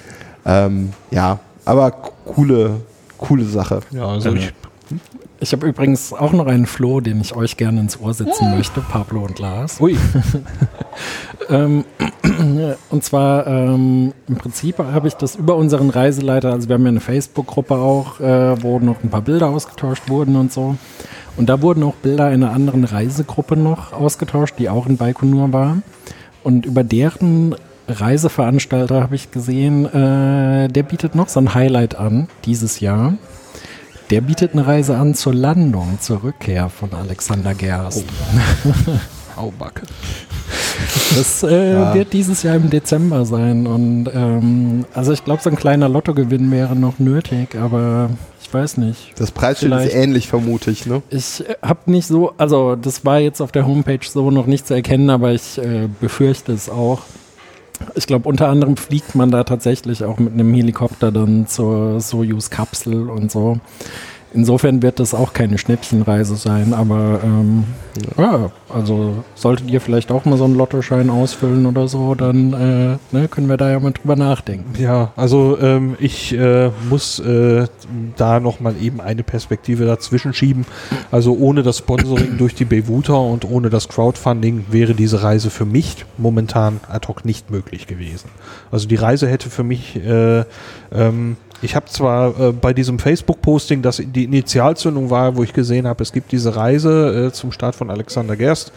[0.46, 2.80] Ähm, ja, aber coole,
[3.18, 3.82] coole Sache.
[3.92, 4.54] Ja, also ich
[5.40, 8.82] ich habe übrigens auch noch einen Floh, den ich euch gerne ins Ohr setzen möchte,
[8.82, 9.80] Pablo und Lars.
[9.80, 9.98] Ui.
[11.50, 11.86] ähm,
[12.90, 16.90] und zwar ähm, im Prinzip habe ich das über unseren Reiseleiter, also wir haben ja
[16.90, 20.76] eine Facebook-Gruppe auch, äh, wo noch ein paar Bilder ausgetauscht wurden und so.
[21.38, 25.78] Und da wurden auch Bilder einer anderen Reisegruppe noch ausgetauscht, die auch in Baikonur war.
[26.44, 27.56] Und über deren
[27.88, 33.14] Reiseveranstalter habe ich gesehen, äh, der bietet noch so ein Highlight an dieses Jahr.
[34.10, 38.06] Der bietet eine Reise an zur Landung, zur Rückkehr von Alexander Gerst.
[38.66, 38.92] Oh.
[39.40, 39.84] Aubacke.
[41.16, 41.94] Das äh, ja.
[41.94, 43.68] wird dieses Jahr im Dezember sein.
[43.68, 48.10] Und ähm, also ich glaube, so ein kleiner Lottogewinn wäre noch nötig, aber
[48.42, 49.14] ich weiß nicht.
[49.18, 51.04] Das Preisschild ist ähnlich, vermute ich, ne?
[51.12, 54.66] Ich äh, habe nicht so, also das war jetzt auf der Homepage so noch nicht
[54.66, 57.04] zu erkennen, aber ich äh, befürchte es auch.
[57.96, 63.10] Ich glaube, unter anderem fliegt man da tatsächlich auch mit einem Helikopter dann zur Soyuz-Kapsel
[63.10, 63.60] und so.
[64.34, 67.64] Insofern wird das auch keine Schnäppchenreise sein, aber ähm,
[68.18, 73.16] ja, also solltet ihr vielleicht auch mal so einen Lottoschein ausfüllen oder so, dann äh,
[73.16, 74.80] ne, können wir da ja mal drüber nachdenken.
[74.80, 77.66] Ja, also ähm, ich äh, muss äh,
[78.18, 80.66] da nochmal eben eine Perspektive dazwischen schieben.
[81.10, 85.66] Also ohne das Sponsoring durch die Bewuter und ohne das Crowdfunding wäre diese Reise für
[85.66, 88.30] mich momentan ad hoc nicht möglich gewesen.
[88.72, 90.44] Also die Reise hätte für mich äh,
[90.92, 95.88] ähm, ich habe zwar äh, bei diesem Facebook-Posting, das die Initialzündung war, wo ich gesehen
[95.88, 98.72] habe, es gibt diese Reise äh, zum Start von Alexander Gerst,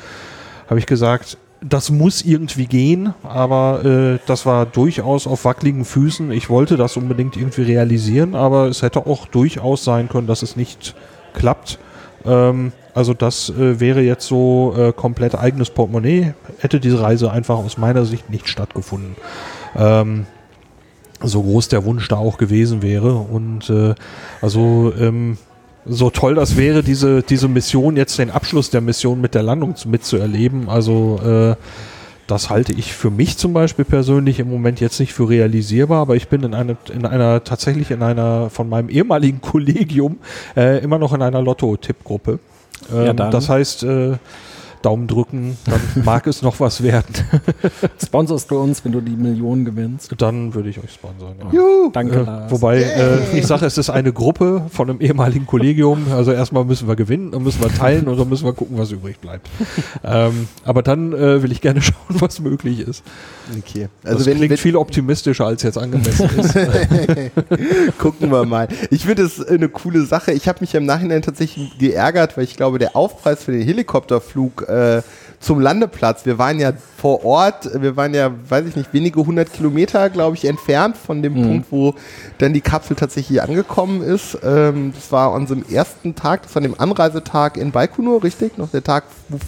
[0.68, 6.32] habe ich gesagt, das muss irgendwie gehen, aber äh, das war durchaus auf wackeligen Füßen.
[6.32, 10.56] Ich wollte das unbedingt irgendwie realisieren, aber es hätte auch durchaus sein können, dass es
[10.56, 10.94] nicht
[11.34, 11.78] klappt.
[12.24, 17.56] Ähm, also das äh, wäre jetzt so äh, komplett eigenes Portemonnaie, hätte diese Reise einfach
[17.56, 19.16] aus meiner Sicht nicht stattgefunden.
[19.76, 20.26] Ähm,
[21.22, 23.14] so groß der Wunsch da auch gewesen wäre.
[23.14, 23.94] Und äh,
[24.40, 25.38] also ähm,
[25.84, 29.74] so toll das wäre, diese, diese Mission, jetzt den Abschluss der Mission mit der Landung
[29.86, 30.68] mitzuerleben.
[30.68, 31.56] Also äh,
[32.26, 36.16] das halte ich für mich zum Beispiel persönlich im Moment jetzt nicht für realisierbar, aber
[36.16, 40.18] ich bin in, eine, in einer, tatsächlich in einer von meinem ehemaligen Kollegium
[40.56, 42.38] äh, immer noch in einer Lotto-Tippgruppe.
[42.92, 44.12] Ähm, ja, das heißt, äh,
[44.82, 47.14] Daumen drücken, dann mag es noch was werden.
[48.04, 50.12] Sponsorst du uns, wenn du die Millionen gewinnst?
[50.18, 51.34] Dann würde ich euch sponsern.
[51.40, 51.52] Ja.
[51.52, 51.90] Juhu.
[51.92, 52.20] Danke.
[52.20, 56.06] Äh, wobei, äh, ich sage, es ist eine Gruppe von einem ehemaligen Kollegium.
[56.12, 58.90] Also erstmal müssen wir gewinnen, dann müssen wir teilen und dann müssen wir gucken, was
[58.90, 59.48] übrig bleibt.
[60.04, 63.02] ähm, aber dann äh, will ich gerne schauen, was möglich ist.
[63.58, 63.88] Okay.
[64.04, 66.54] Also das wenn, klingt wenn, viel optimistischer, als jetzt angemessen ist.
[67.98, 68.68] gucken wir mal.
[68.90, 70.32] Ich finde es eine coole Sache.
[70.32, 74.66] Ich habe mich im Nachhinein tatsächlich geärgert, weil ich glaube, der Aufpreis für den Helikopterflug
[74.72, 75.02] äh,
[75.40, 76.24] zum Landeplatz.
[76.24, 80.36] Wir waren ja vor Ort, wir waren ja, weiß ich nicht, wenige hundert Kilometer, glaube
[80.36, 81.42] ich, entfernt von dem mhm.
[81.42, 81.94] Punkt, wo
[82.38, 84.38] dann die Kapsel tatsächlich angekommen ist.
[84.44, 88.56] Ähm, das war an unserem ersten Tag, das war dem Anreisetag in Baikonur, richtig?
[88.56, 89.04] Noch der Tag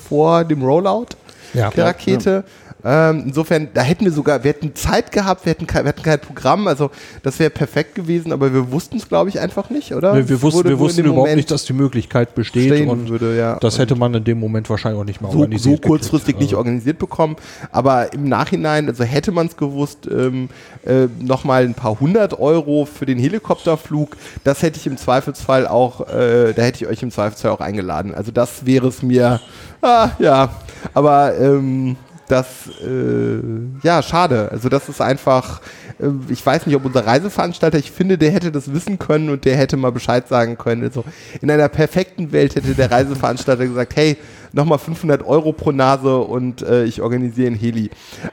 [0.09, 1.07] vor dem Rollout
[1.55, 2.31] ja, der Rakete.
[2.31, 2.64] Ja.
[2.85, 6.03] Ähm, insofern, da hätten wir sogar, wir hätten Zeit gehabt, wir hätten, kein, wir hätten
[6.03, 6.91] kein Programm, also
[7.23, 10.15] das wäre perfekt gewesen, aber wir wussten es, glaube ich, einfach nicht, oder?
[10.15, 13.57] Nee, wir wussten, wir wussten überhaupt Moment nicht, dass die Möglichkeit besteht und würde, ja.
[13.61, 15.83] das hätte man in dem Moment wahrscheinlich auch nicht mal so, organisiert.
[15.83, 16.59] So kurzfristig gekriegt, nicht also.
[16.59, 17.37] organisiert bekommen,
[17.73, 20.51] aber im Nachhinein, also hätte man es gewusst, ähm,
[20.85, 26.03] äh, nochmal ein paar hundert Euro für den Helikopterflug, das hätte ich im Zweifelsfall auch,
[26.09, 28.15] äh, da hätte ich euch im Zweifelsfall auch eingeladen.
[28.15, 29.41] Also das wäre es mir,
[29.81, 30.51] ah, ja,
[30.93, 31.97] aber ähm,
[32.29, 32.47] das,
[32.83, 33.41] äh,
[33.83, 34.49] ja, schade.
[34.51, 35.61] Also das ist einfach,
[35.99, 39.45] äh, ich weiß nicht, ob unser Reiseveranstalter, ich finde, der hätte das wissen können und
[39.45, 40.83] der hätte mal Bescheid sagen können.
[40.83, 41.05] Also
[41.41, 44.17] in einer perfekten Welt hätte der Reiseveranstalter gesagt, hey,
[44.55, 47.91] nochmal 500 Euro pro Nase und äh, ich organisiere ein Heli.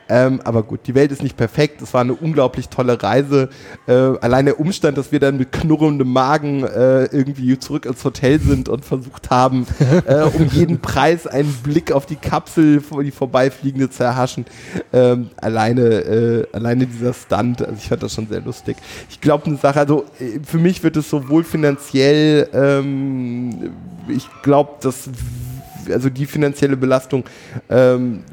[0.08, 1.82] Ähm, aber gut, die Welt ist nicht perfekt.
[1.82, 3.50] Es war eine unglaublich tolle Reise.
[3.88, 8.40] Äh, allein der Umstand, dass wir dann mit knurrendem Magen äh, irgendwie zurück ins Hotel
[8.40, 9.66] sind und versucht haben,
[10.06, 14.46] äh, um jeden Preis einen Blick auf die Kapsel, die vorbeifliegende zu erhaschen.
[14.94, 18.78] Ähm, alleine, äh, alleine dieser Stunt, also ich fand das schon sehr lustig.
[19.10, 23.72] Ich glaube, eine Sache, also äh, für mich wird es sowohl finanziell, ähm,
[24.08, 25.10] ich glaube, dass
[25.90, 27.24] also die finanzielle Belastung
[27.70, 28.24] ähm,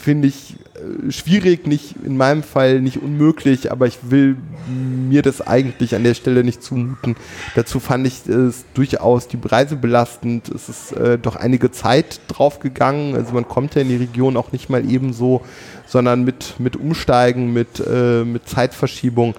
[0.00, 4.36] finde ich äh, schwierig, nicht in meinem Fall nicht unmöglich, aber ich will
[4.68, 7.16] mir das eigentlich an der Stelle nicht zumuten.
[7.54, 10.48] Dazu fand ich es durchaus die Preise belastend.
[10.48, 13.14] Es ist äh, doch einige Zeit draufgegangen.
[13.14, 15.42] Also man kommt ja in die Region auch nicht mal ebenso,
[15.86, 19.34] sondern mit, mit Umsteigen, mit, äh, mit Zeitverschiebung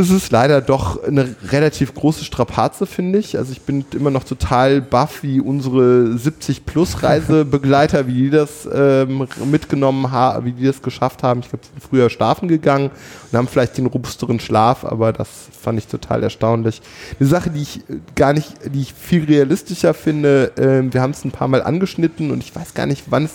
[0.00, 3.36] es ist leider doch eine relativ große Strapaze, finde ich.
[3.36, 10.12] Also ich bin immer noch total baff, wie unsere 70-Plus-Reisebegleiter, wie die das ähm, mitgenommen
[10.12, 11.40] haben, wie die das geschafft haben.
[11.40, 12.92] Ich glaube, sie sind früher schlafen gegangen
[13.32, 15.28] und haben vielleicht den robusteren Schlaf, aber das
[15.60, 16.80] fand ich total erstaunlich.
[17.18, 17.80] Eine Sache, die ich
[18.14, 22.30] gar nicht, die ich viel realistischer finde, äh, wir haben es ein paar Mal angeschnitten
[22.30, 23.32] und ich weiß gar nicht, wann es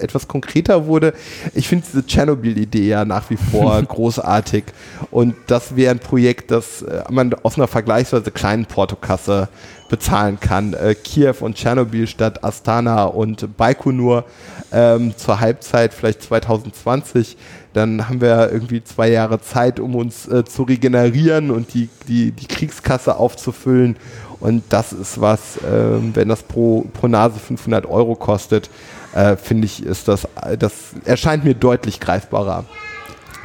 [0.00, 1.12] etwas konkreter wurde.
[1.52, 4.64] Ich finde diese Tschernobyl-Idee ja nach wie vor großartig
[5.10, 9.48] und das wäre ein Projekt, das äh, man aus einer vergleichsweise kleinen Portokasse
[9.88, 10.72] bezahlen kann.
[10.72, 14.24] Äh, Kiew und Tschernobyl statt Astana und Baikonur
[14.72, 17.36] ähm, zur Halbzeit, vielleicht 2020.
[17.72, 22.30] Dann haben wir irgendwie zwei Jahre Zeit, um uns äh, zu regenerieren und die, die,
[22.30, 23.96] die Kriegskasse aufzufüllen.
[24.38, 28.70] Und das ist was, ähm, wenn das pro, pro Nase 500 Euro kostet,
[29.14, 30.28] äh, finde ich, ist das,
[30.58, 30.72] das
[31.04, 32.64] erscheint mir deutlich greifbarer.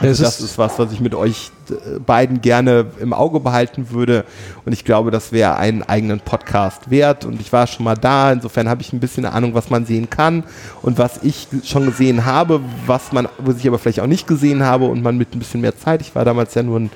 [0.01, 4.25] Also das ist was, was ich mit euch äh, beiden gerne im Auge behalten würde.
[4.65, 7.25] Und ich glaube, das wäre einen eigenen Podcast wert.
[7.25, 8.31] Und ich war schon mal da.
[8.31, 10.43] Insofern habe ich ein bisschen eine Ahnung, was man sehen kann
[10.81, 14.63] und was ich schon gesehen habe, was man, was ich aber vielleicht auch nicht gesehen
[14.63, 16.01] habe und man mit ein bisschen mehr Zeit.
[16.01, 16.91] Ich war damals ja nur ein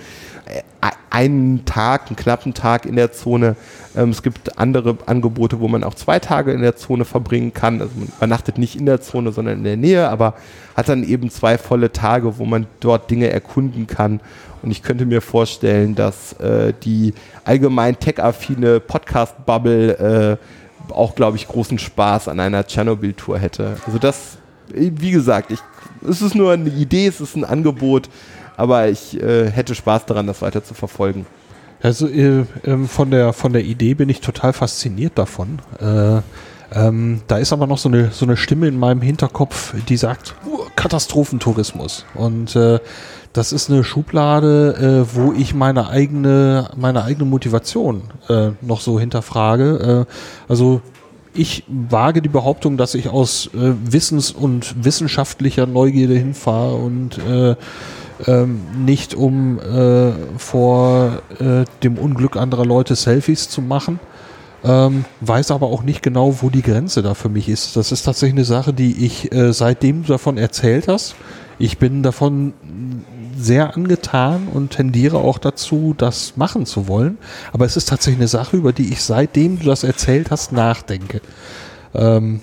[1.09, 3.55] einen Tag, einen knappen Tag in der Zone.
[3.95, 7.81] Ähm, es gibt andere Angebote, wo man auch zwei Tage in der Zone verbringen kann.
[7.81, 10.33] Also man übernachtet nicht in der Zone, sondern in der Nähe, aber
[10.75, 14.19] hat dann eben zwei volle Tage, wo man dort Dinge erkunden kann.
[14.61, 17.13] Und ich könnte mir vorstellen, dass äh, die
[17.45, 20.39] allgemein tech-affine Podcast-Bubble
[20.89, 23.77] äh, auch, glaube ich, großen Spaß an einer Tschernobyl-Tour hätte.
[23.85, 24.37] Also das,
[24.67, 25.59] wie gesagt, ich,
[26.07, 28.09] es ist nur eine Idee, es ist ein Angebot
[28.57, 31.25] aber ich äh, hätte Spaß daran, das weiter zu verfolgen.
[31.81, 35.59] Also äh, äh, von, der, von der Idee bin ich total fasziniert davon.
[35.79, 36.21] Äh,
[36.73, 40.35] ähm, da ist aber noch so eine, so eine Stimme in meinem Hinterkopf, die sagt,
[40.47, 42.05] uh, Katastrophentourismus.
[42.15, 42.79] Und äh,
[43.33, 48.99] das ist eine Schublade, äh, wo ich meine eigene, meine eigene Motivation äh, noch so
[48.99, 50.07] hinterfrage.
[50.07, 50.81] Äh, also
[51.33, 57.55] ich wage die Behauptung, dass ich aus äh, Wissens- und wissenschaftlicher Neugierde hinfahre und äh,
[58.27, 63.99] ähm, nicht um äh, vor äh, dem Unglück anderer Leute Selfies zu machen.
[64.63, 67.75] ähm, weiß aber auch nicht genau, wo die Grenze da für mich ist.
[67.75, 71.15] Das ist tatsächlich eine Sache, die ich, äh, seitdem du davon erzählt hast,
[71.57, 72.53] ich bin davon
[73.37, 77.17] sehr angetan und tendiere auch dazu, das machen zu wollen.
[77.53, 81.21] Aber es ist tatsächlich eine Sache, über die ich seitdem du das erzählt hast, nachdenke.
[81.93, 82.41] Ähm,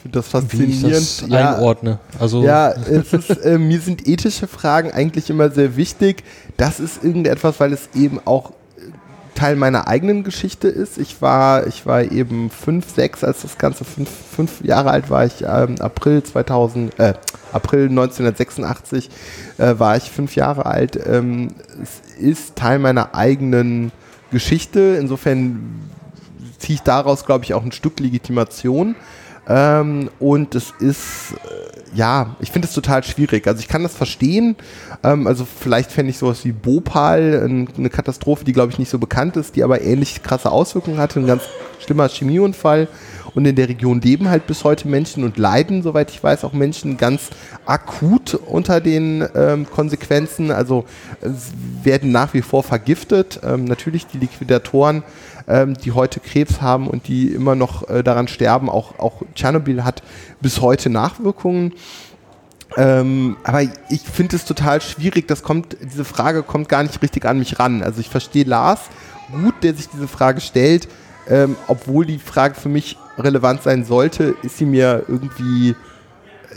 [0.00, 0.82] ich finde das faszinierend.
[0.82, 1.98] Wie ich das ja, einordne.
[2.18, 6.24] Also ja, es ist, äh, mir sind ethische Fragen eigentlich immer sehr wichtig.
[6.56, 8.52] Das ist irgendetwas, weil es eben auch
[9.34, 10.96] Teil meiner eigenen Geschichte ist.
[10.96, 15.26] Ich war, ich war eben fünf, sechs, als das Ganze fünf, fünf Jahre alt war
[15.26, 17.12] ich, ähm, April 2000, äh,
[17.52, 19.10] April 1986
[19.58, 20.98] äh, war ich fünf Jahre alt.
[21.06, 21.48] Ähm,
[21.82, 23.92] es ist Teil meiner eigenen
[24.30, 24.96] Geschichte.
[24.98, 25.90] Insofern
[26.56, 28.96] ziehe ich daraus, glaube ich, auch ein Stück Legitimation.
[29.48, 33.46] Ähm, und es ist, äh, ja, ich finde es total schwierig.
[33.46, 34.56] Also ich kann das verstehen.
[35.02, 38.90] Ähm, also vielleicht fände ich sowas wie Bhopal, ein, eine Katastrophe, die glaube ich nicht
[38.90, 41.20] so bekannt ist, die aber ähnlich krasse Auswirkungen hatte.
[41.20, 41.42] Ein ganz
[41.80, 42.88] schlimmer Chemieunfall.
[43.34, 46.52] Und in der Region leben halt bis heute Menschen und leiden, soweit ich weiß, auch
[46.52, 47.30] Menschen ganz
[47.64, 50.50] akut unter den ähm, Konsequenzen.
[50.50, 50.84] Also
[51.82, 53.40] werden nach wie vor vergiftet.
[53.44, 55.04] Ähm, natürlich die Liquidatoren
[55.50, 58.70] ähm, die heute Krebs haben und die immer noch äh, daran sterben.
[58.70, 60.02] Auch, auch Tschernobyl hat
[60.40, 61.74] bis heute Nachwirkungen.
[62.76, 67.24] Ähm, aber ich finde es total schwierig, das kommt, diese Frage kommt gar nicht richtig
[67.24, 67.82] an mich ran.
[67.82, 68.82] Also ich verstehe Lars
[69.32, 70.88] gut, der sich diese Frage stellt,
[71.28, 75.74] ähm, obwohl die Frage für mich relevant sein sollte, ist sie mir irgendwie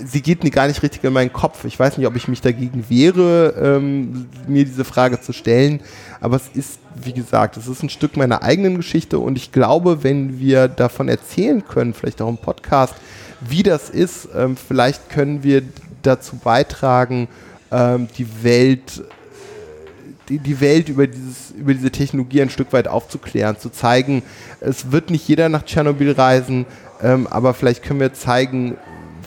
[0.03, 1.65] sie geht gar nicht richtig in meinen Kopf.
[1.65, 5.81] Ich weiß nicht, ob ich mich dagegen wehre, ähm, mir diese Frage zu stellen,
[6.19, 10.03] aber es ist, wie gesagt, es ist ein Stück meiner eigenen Geschichte und ich glaube,
[10.03, 12.95] wenn wir davon erzählen können, vielleicht auch im Podcast,
[13.41, 15.63] wie das ist, ähm, vielleicht können wir
[16.01, 17.27] dazu beitragen,
[17.71, 19.03] ähm, die Welt
[20.29, 24.23] die Welt über, dieses, über diese Technologie ein Stück weit aufzuklären, zu zeigen,
[24.61, 26.65] es wird nicht jeder nach Tschernobyl reisen,
[27.01, 28.77] ähm, aber vielleicht können wir zeigen,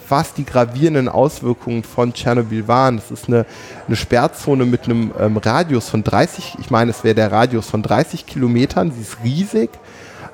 [0.09, 2.99] was die gravierenden Auswirkungen von Tschernobyl waren.
[2.99, 3.47] Es ist eine,
[3.87, 7.83] eine Sperrzone mit einem ähm, Radius von 30, ich meine, es wäre der Radius von
[7.83, 9.71] 30 Kilometern, sie ist riesig.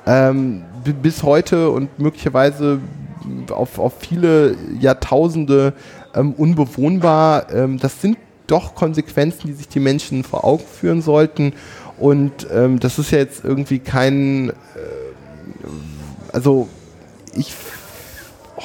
[0.05, 0.63] Ähm,
[1.01, 2.79] bis heute und möglicherweise
[3.51, 5.73] auf, auf viele Jahrtausende
[6.13, 7.51] ähm, unbewohnbar.
[7.53, 8.17] Ähm, das sind
[8.47, 11.53] doch Konsequenzen, die sich die Menschen vor Augen führen sollten.
[11.97, 14.53] Und ähm, das ist ja jetzt irgendwie kein, äh,
[16.31, 16.67] also
[17.35, 17.53] ich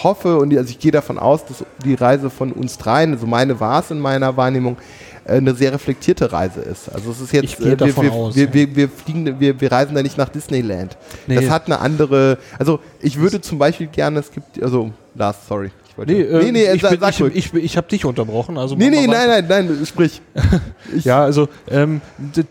[0.03, 3.61] hoffe und also ich gehe davon aus, dass die Reise von uns dreien, also meine
[3.61, 4.77] war es in meiner Wahrnehmung,
[5.25, 6.89] äh, eine sehr reflektierte Reise ist.
[6.93, 9.61] Also es ist jetzt, ich gehe äh, davon wir, aus, wir, wir, wir, fliegen, wir,
[9.61, 10.97] wir reisen da nicht nach Disneyland.
[11.27, 11.37] Nee.
[11.37, 15.71] Das hat eine andere, also ich würde zum Beispiel gerne, es gibt, also Lars, sorry.
[16.07, 18.57] Nee, äh, nee, nee, ich, bin, ich, ich, ich habe dich unterbrochen.
[18.57, 20.23] Also nee, nee, nein, nein, nein, sprich.
[21.05, 22.01] ja, also ähm,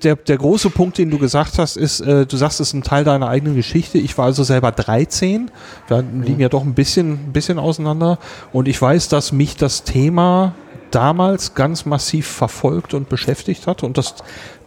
[0.04, 2.84] der, der große Punkt, den du gesagt hast, ist, äh, du sagst, es ist ein
[2.84, 3.98] Teil deiner eigenen Geschichte.
[3.98, 5.50] Ich war also selber 13.
[5.88, 6.24] Wir mhm.
[6.24, 8.20] liegen ja doch ein bisschen, ein bisschen auseinander.
[8.52, 10.54] Und ich weiß, dass mich das Thema
[10.91, 13.84] damals ganz massiv verfolgt und beschäftigt hat.
[13.84, 14.16] Und das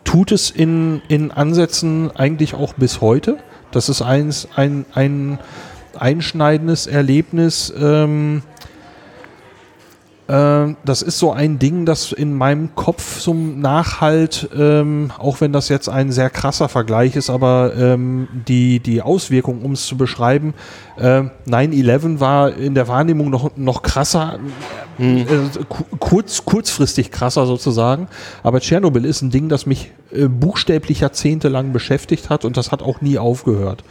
[0.04, 3.38] tut es in, in Ansätzen eigentlich auch bis heute.
[3.72, 5.38] Das ist eins, ein, ein
[5.98, 7.72] einschneidendes Erlebnis.
[7.78, 8.59] Ähm, äh,
[10.30, 15.68] das ist so ein Ding, das in meinem Kopf so nachhalt, ähm, auch wenn das
[15.68, 20.54] jetzt ein sehr krasser Vergleich ist, aber ähm, die, die Auswirkung, um es zu beschreiben,
[20.98, 24.38] äh, 9-11 war in der Wahrnehmung noch, noch krasser,
[24.98, 25.18] mhm.
[25.18, 25.26] äh,
[25.98, 28.06] kurz, kurzfristig krasser sozusagen.
[28.44, 32.82] Aber Tschernobyl ist ein Ding, das mich äh, buchstäblich jahrzehntelang beschäftigt hat und das hat
[32.82, 33.84] auch nie aufgehört.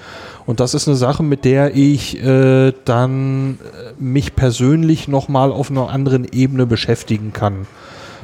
[0.45, 5.70] Und das ist eine Sache, mit der ich äh, dann äh, mich persönlich nochmal auf
[5.70, 7.67] einer anderen Ebene beschäftigen kann.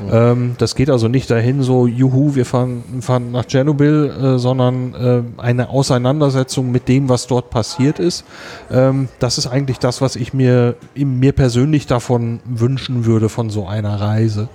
[0.01, 0.09] Mhm.
[0.11, 4.93] Ähm, das geht also nicht dahin, so, juhu, wir fahren, fahren nach Tschernobyl, äh, sondern
[4.93, 8.25] äh, eine Auseinandersetzung mit dem, was dort passiert ist.
[8.71, 13.67] Ähm, das ist eigentlich das, was ich mir, mir persönlich davon wünschen würde, von so
[13.67, 14.49] einer Reise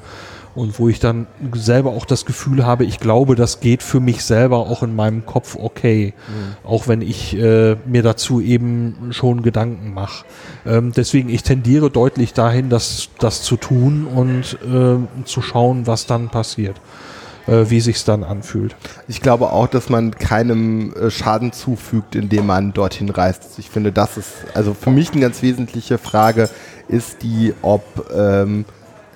[0.55, 4.25] und wo ich dann selber auch das Gefühl habe, ich glaube, das geht für mich
[4.25, 6.69] selber auch in meinem Kopf okay, mhm.
[6.69, 10.25] auch wenn ich äh, mir dazu eben schon Gedanken mache.
[10.67, 16.07] Ähm, deswegen, ich tendiere deutlich dahin, das, das zu tun und äh, zu schauen, was
[16.07, 16.81] dann passiert
[17.47, 18.77] äh, wie sich's dann anfühlt.
[19.09, 23.59] Ich glaube auch, dass man keinem äh, Schaden zufügt, indem man dorthin reist.
[23.59, 26.49] Ich finde, das ist also für mich eine ganz wesentliche Frage,
[26.89, 27.83] ist die, ob
[28.15, 28.65] ähm,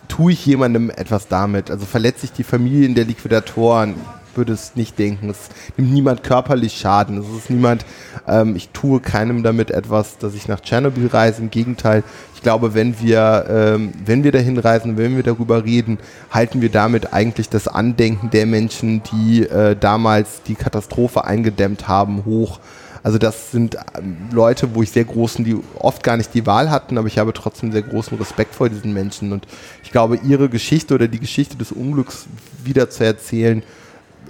[0.09, 1.71] tue ich jemandem etwas damit?
[1.71, 3.95] Also verletze ich die Familien der Liquidatoren?
[4.37, 5.31] würde es nicht denken.
[5.31, 7.19] Es nimmt niemand körperlich Schaden.
[7.19, 7.85] Es ist niemand,
[8.27, 11.43] ähm, ich tue keinem damit etwas, dass ich nach Tschernobyl reise.
[11.43, 12.03] Im Gegenteil,
[12.35, 15.99] ich glaube, wenn wir, ähm, wenn wir dahin reisen, wenn wir darüber reden,
[16.31, 22.25] halten wir damit eigentlich das Andenken der Menschen, die äh, damals die Katastrophe eingedämmt haben,
[22.25, 22.61] hoch.
[23.05, 26.71] Also das sind ähm, Leute, wo ich sehr großen, die oft gar nicht die Wahl
[26.71, 29.31] hatten, aber ich habe trotzdem sehr großen Respekt vor diesen Menschen.
[29.31, 29.47] Und
[29.85, 32.27] ich glaube, ihre Geschichte oder die Geschichte des Unglücks
[32.65, 33.63] wieder zu erzählen,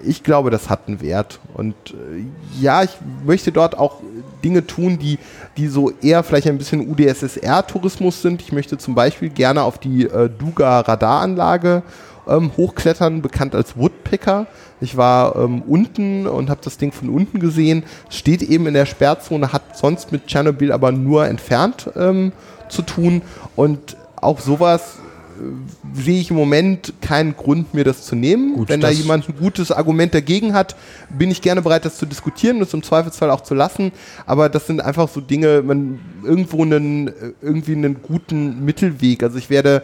[0.04, 1.38] ich glaube, das hat einen Wert.
[1.54, 2.24] Und äh,
[2.60, 4.00] ja, ich möchte dort auch
[4.42, 5.20] Dinge tun, die,
[5.56, 8.42] die so eher vielleicht ein bisschen UdSSR-Tourismus sind.
[8.42, 11.84] Ich möchte zum Beispiel gerne auf die äh, Duga Radaranlage
[12.26, 14.46] ähm, hochklettern, bekannt als Woodpecker.
[14.84, 17.82] Ich war ähm, unten und habe das Ding von unten gesehen.
[18.10, 22.32] Steht eben in der Sperrzone, hat sonst mit Tschernobyl aber nur entfernt ähm,
[22.68, 23.22] zu tun.
[23.56, 24.98] Und auch sowas
[25.40, 28.56] äh, sehe ich im Moment keinen Grund, mir das zu nehmen.
[28.56, 30.76] Gut, Wenn da jemand ein gutes Argument dagegen hat,
[31.08, 33.90] bin ich gerne bereit, das zu diskutieren und es im Zweifelsfall auch zu lassen.
[34.26, 39.22] Aber das sind einfach so Dinge, man irgendwo einen, äh, irgendwie einen guten Mittelweg.
[39.22, 39.82] Also ich werde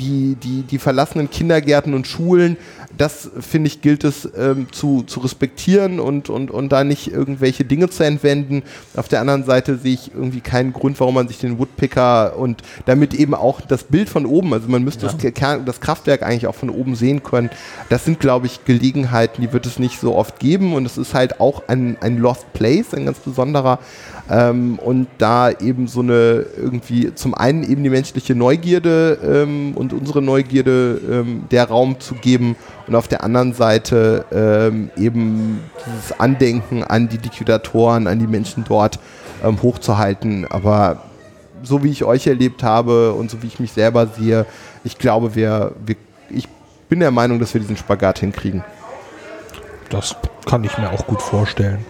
[0.00, 2.56] die, die, die verlassenen Kindergärten und Schulen,
[2.96, 7.64] das finde ich, gilt es ähm, zu, zu respektieren und, und, und da nicht irgendwelche
[7.64, 8.62] Dinge zu entwenden.
[8.96, 12.62] Auf der anderen Seite sehe ich irgendwie keinen Grund, warum man sich den Woodpicker und
[12.86, 15.12] damit eben auch das Bild von oben, also man müsste ja.
[15.12, 17.50] das, das Kraftwerk eigentlich auch von oben sehen können.
[17.88, 21.14] Das sind, glaube ich, Gelegenheiten, die wird es nicht so oft geben und es ist
[21.14, 23.78] halt auch ein, ein Lost Place, ein ganz besonderer.
[24.30, 29.92] Ähm, und da eben so eine irgendwie zum einen eben die menschliche Neugierde ähm, und
[29.92, 32.56] unsere Neugierde ähm, der Raum zu geben
[32.90, 38.64] und auf der anderen Seite ähm, eben dieses Andenken an die Liquidatoren, an die Menschen
[38.66, 38.98] dort
[39.44, 40.44] ähm, hochzuhalten.
[40.50, 41.04] Aber
[41.62, 44.44] so wie ich euch erlebt habe und so wie ich mich selber sehe,
[44.82, 45.94] ich glaube, wir, wir
[46.30, 46.48] ich
[46.88, 48.64] bin der Meinung, dass wir diesen Spagat hinkriegen.
[49.88, 51.84] Das kann ich mir auch gut vorstellen.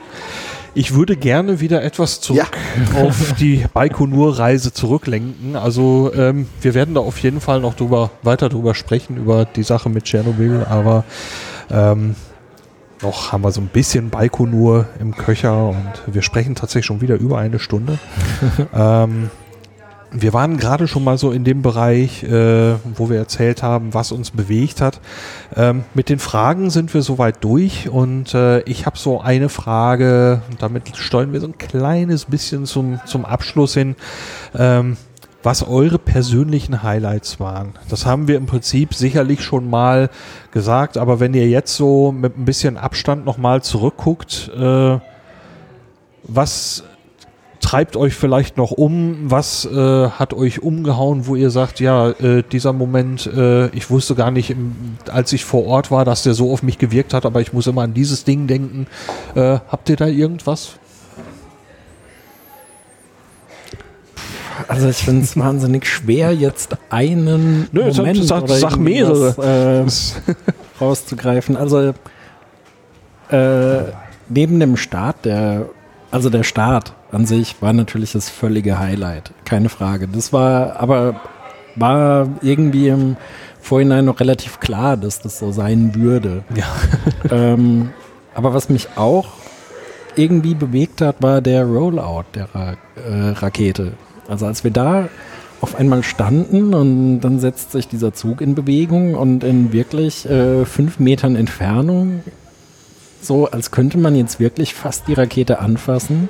[0.75, 2.57] Ich würde gerne wieder etwas zurück
[2.95, 3.03] ja.
[3.03, 5.57] auf die Baikonur-Reise zurücklenken.
[5.57, 9.63] Also ähm, wir werden da auf jeden Fall noch drüber, weiter drüber sprechen, über die
[9.63, 11.05] Sache mit Tschernobyl, aber
[11.71, 12.15] ähm,
[13.03, 17.17] noch haben wir so ein bisschen Baikonur im Köcher und wir sprechen tatsächlich schon wieder
[17.17, 17.99] über eine Stunde.
[18.75, 19.31] ähm,
[20.13, 24.13] wir waren gerade schon mal so in dem Bereich, äh, wo wir erzählt haben, was
[24.13, 25.01] uns bewegt hat.
[25.55, 30.43] Ähm, mit den Fragen sind wir soweit durch und äh, ich habe so eine Frage,
[30.59, 33.95] damit steuern wir so ein kleines bisschen zum, zum Abschluss hin.
[34.57, 34.97] Ähm,
[35.43, 37.73] was eure persönlichen Highlights waren.
[37.89, 40.11] Das haben wir im Prinzip sicherlich schon mal
[40.51, 44.99] gesagt, aber wenn ihr jetzt so mit ein bisschen Abstand nochmal zurückguckt, äh,
[46.25, 46.85] was
[47.61, 49.31] treibt euch vielleicht noch um?
[49.31, 54.15] Was äh, hat euch umgehauen, wo ihr sagt, ja, äh, dieser Moment, äh, ich wusste
[54.15, 57.27] gar nicht, im, als ich vor Ort war, dass der so auf mich gewirkt hat,
[57.27, 58.87] aber ich muss immer an dieses Ding denken.
[59.35, 60.73] Äh, habt ihr da irgendwas?
[64.69, 70.81] Also ich finde es wahnsinnig schwer, jetzt einen Nö, Moment sag, oder sag mehrere äh,
[70.81, 71.57] rauszugreifen.
[71.57, 71.93] Also
[73.31, 73.83] äh,
[74.29, 75.67] neben dem Start, der
[76.11, 80.09] also der Start an sich war natürlich das völlige Highlight, keine Frage.
[80.09, 81.21] Das war aber
[81.77, 83.17] war irgendwie im
[83.61, 86.43] Vorhinein noch relativ klar, dass das so sein würde.
[86.55, 86.67] Ja.
[87.31, 87.91] ähm,
[88.35, 89.29] aber was mich auch
[90.17, 93.93] irgendwie bewegt hat, war der Rollout der Ra äh, Rakete.
[94.29, 95.09] Also als wir da
[95.61, 100.65] auf einmal standen und dann setzt sich dieser Zug in Bewegung und in wirklich äh,
[100.65, 102.23] fünf Metern Entfernung,
[103.21, 106.29] so als könnte man jetzt wirklich fast die Rakete anfassen,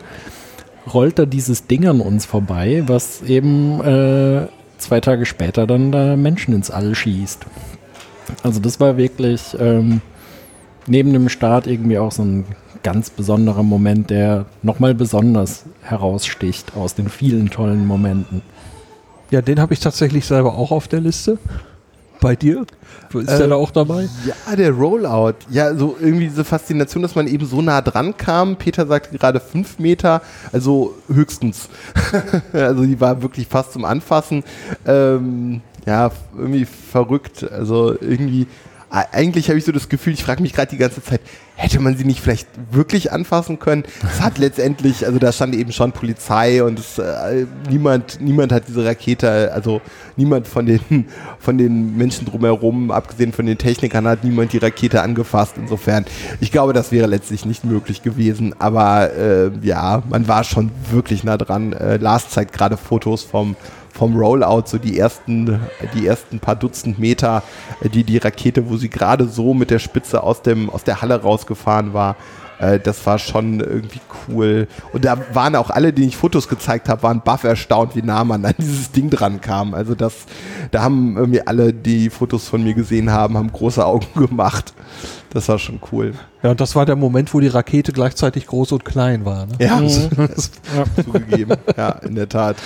[0.92, 6.16] rollt da dieses Ding an uns vorbei, was eben äh, zwei Tage später dann da
[6.16, 7.46] Menschen ins All schießt.
[8.42, 10.00] Also das war wirklich ähm,
[10.86, 12.44] neben dem Start irgendwie auch so ein
[12.82, 18.42] ganz besonderer Moment, der nochmal besonders heraussticht aus den vielen tollen Momenten.
[19.30, 21.38] Ja, den habe ich tatsächlich selber auch auf der Liste.
[22.20, 22.66] Bei dir?
[23.12, 24.08] Ist äh, der da auch dabei?
[24.26, 25.34] Ja, der Rollout.
[25.50, 28.56] Ja, so irgendwie diese Faszination, dass man eben so nah dran kam.
[28.56, 31.68] Peter sagte gerade fünf Meter, also höchstens.
[32.52, 34.44] also die war wirklich fast zum Anfassen.
[34.86, 37.50] Ähm, ja, irgendwie verrückt.
[37.50, 38.46] Also irgendwie
[38.90, 41.20] eigentlich habe ich so das Gefühl, ich frage mich gerade die ganze Zeit,
[41.60, 43.84] hätte man sie nicht vielleicht wirklich anfassen können?
[44.02, 48.64] Es hat letztendlich, also da stand eben schon Polizei und es, äh, niemand, niemand hat
[48.66, 49.82] diese Rakete, also
[50.16, 50.80] niemand von den,
[51.38, 55.54] von den Menschen drumherum, abgesehen von den Technikern, hat niemand die Rakete angefasst.
[55.58, 56.06] Insofern,
[56.40, 58.54] ich glaube, das wäre letztlich nicht möglich gewesen.
[58.58, 61.74] Aber äh, ja, man war schon wirklich nah dran.
[61.74, 63.54] Äh, Lars zeigt gerade Fotos vom
[63.92, 65.60] vom Rollout, so die ersten,
[65.94, 67.42] die ersten paar Dutzend Meter,
[67.92, 71.20] die die Rakete, wo sie gerade so mit der Spitze aus, dem, aus der Halle
[71.20, 72.16] rausgefahren war,
[72.60, 74.68] äh, das war schon irgendwie cool.
[74.92, 78.22] Und da waren auch alle, die ich Fotos gezeigt habe, waren baff erstaunt, wie nah
[78.22, 79.74] man an dieses Ding dran kam.
[79.74, 80.26] Also das,
[80.70, 84.74] da haben irgendwie alle, die Fotos von mir gesehen haben, haben große Augen gemacht.
[85.32, 86.14] Das war schon cool.
[86.42, 89.46] Ja, und das war der Moment, wo die Rakete gleichzeitig groß und klein war.
[89.46, 89.52] Ne?
[89.60, 89.80] Ja,
[90.76, 91.04] ja.
[91.04, 91.56] zugegeben.
[91.76, 92.56] Ja, in der Tat.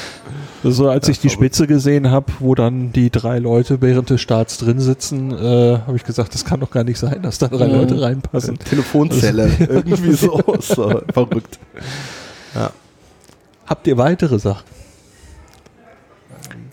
[0.63, 4.57] So, als ich die Spitze gesehen habe, wo dann die drei Leute während des Starts
[4.57, 7.69] drin sitzen, äh, habe ich gesagt, das kann doch gar nicht sein, dass da drei
[7.69, 7.75] mhm.
[7.75, 8.59] Leute reinpassen.
[8.59, 11.59] Telefonzelle, irgendwie so, so verrückt.
[12.55, 12.71] Ja.
[13.67, 14.74] Habt ihr weitere Sachen?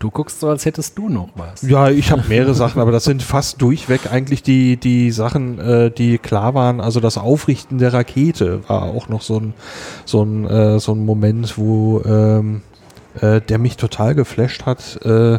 [0.02, 1.62] Du guckst so, als hättest du noch was.
[1.62, 5.92] Ja, ich habe mehrere Sachen, aber das sind fast durchweg eigentlich die, die Sachen, äh,
[5.92, 6.82] die klar waren.
[6.82, 9.54] Also das Aufrichten der Rakete war auch noch so ein,
[10.06, 12.64] so ein, äh, so ein Moment, wo ähm,
[13.22, 15.06] äh, der mich total geflasht hat.
[15.06, 15.38] Äh,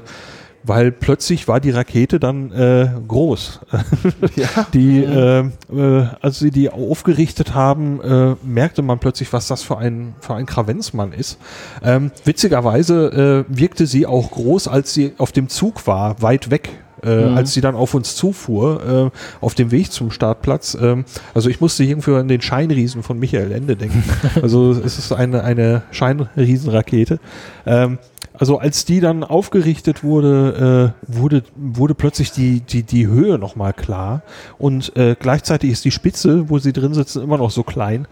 [0.64, 3.60] weil plötzlich war die Rakete dann äh, groß.
[4.36, 4.66] ja.
[4.72, 5.40] Die, äh,
[5.72, 10.34] äh, als sie die aufgerichtet haben, äh, merkte man plötzlich, was das für ein für
[10.34, 11.38] ein Kravenzmann ist.
[11.82, 16.70] Ähm, witzigerweise äh, wirkte sie auch groß, als sie auf dem Zug war, weit weg.
[17.04, 17.36] Äh, mhm.
[17.36, 20.78] als sie dann auf uns zufuhr, äh, auf dem Weg zum Startplatz.
[20.80, 24.04] Ähm, also ich musste irgendwie an den Scheinriesen von Michael Ende denken.
[24.40, 27.18] also es ist eine, eine Scheinriesenrakete.
[27.66, 27.98] Ähm,
[28.34, 33.72] also als die dann aufgerichtet wurde, äh, wurde, wurde plötzlich die, die, die Höhe nochmal
[33.72, 34.22] klar
[34.58, 38.06] und äh, gleichzeitig ist die Spitze, wo sie drin sitzen, immer noch so klein.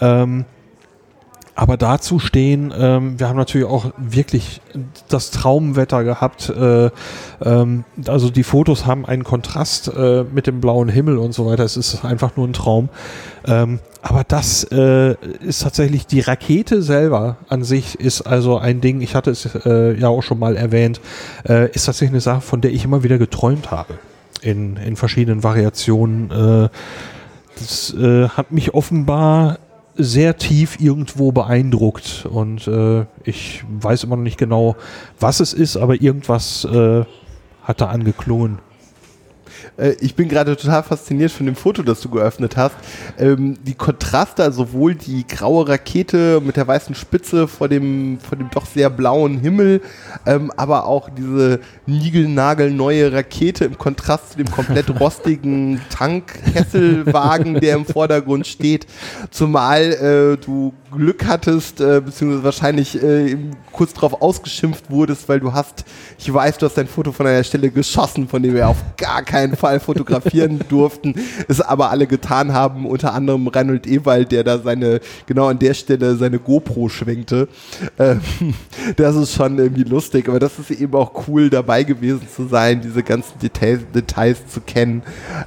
[0.00, 0.44] Ähm,
[1.54, 4.62] aber dazu stehen, ähm, wir haben natürlich auch wirklich
[5.08, 6.48] das Traumwetter gehabt.
[6.48, 6.90] Äh,
[7.44, 11.64] ähm, also die Fotos haben einen Kontrast äh, mit dem blauen Himmel und so weiter.
[11.64, 12.88] Es ist einfach nur ein Traum.
[13.46, 19.02] Ähm, aber das äh, ist tatsächlich die Rakete selber an sich ist also ein Ding.
[19.02, 21.02] Ich hatte es äh, ja auch schon mal erwähnt.
[21.46, 23.98] Äh, ist tatsächlich eine Sache, von der ich immer wieder geträumt habe
[24.40, 26.30] in in verschiedenen Variationen.
[26.30, 26.68] Äh,
[27.58, 27.94] das
[28.34, 29.58] hat mich offenbar
[29.96, 34.76] sehr tief irgendwo beeindruckt und äh, ich weiß immer noch nicht genau,
[35.20, 37.04] was es ist, aber irgendwas äh,
[37.62, 38.58] hat da angeklungen.
[39.76, 42.76] Äh, ich bin gerade total fasziniert von dem Foto, das du geöffnet hast.
[43.18, 48.38] Ähm, die Kontraste, also sowohl die graue Rakete mit der weißen Spitze vor dem, vor
[48.38, 49.80] dem doch sehr blauen Himmel,
[50.26, 57.84] ähm, aber auch diese niegelnagelneue Rakete im Kontrast zu dem komplett rostigen Tankkesselwagen, der im
[57.84, 58.86] Vordergrund steht.
[59.30, 63.36] Zumal äh, du Glück hattest, äh, beziehungsweise wahrscheinlich äh,
[63.72, 65.84] kurz darauf ausgeschimpft wurdest, weil du hast,
[66.18, 69.22] ich weiß, du hast dein Foto von einer Stelle geschossen, von dem wir auf gar
[69.22, 71.14] keinen Fall fotografieren durften,
[71.48, 75.74] es aber alle getan haben, unter anderem Reinhold Ewald, der da seine, genau an der
[75.74, 77.48] Stelle seine GoPro schwenkte.
[77.98, 78.20] Ähm,
[78.96, 82.80] das ist schon irgendwie lustig, aber das ist eben auch cool, dabei gewesen zu sein,
[82.82, 85.02] diese ganzen Details, Details zu kennen.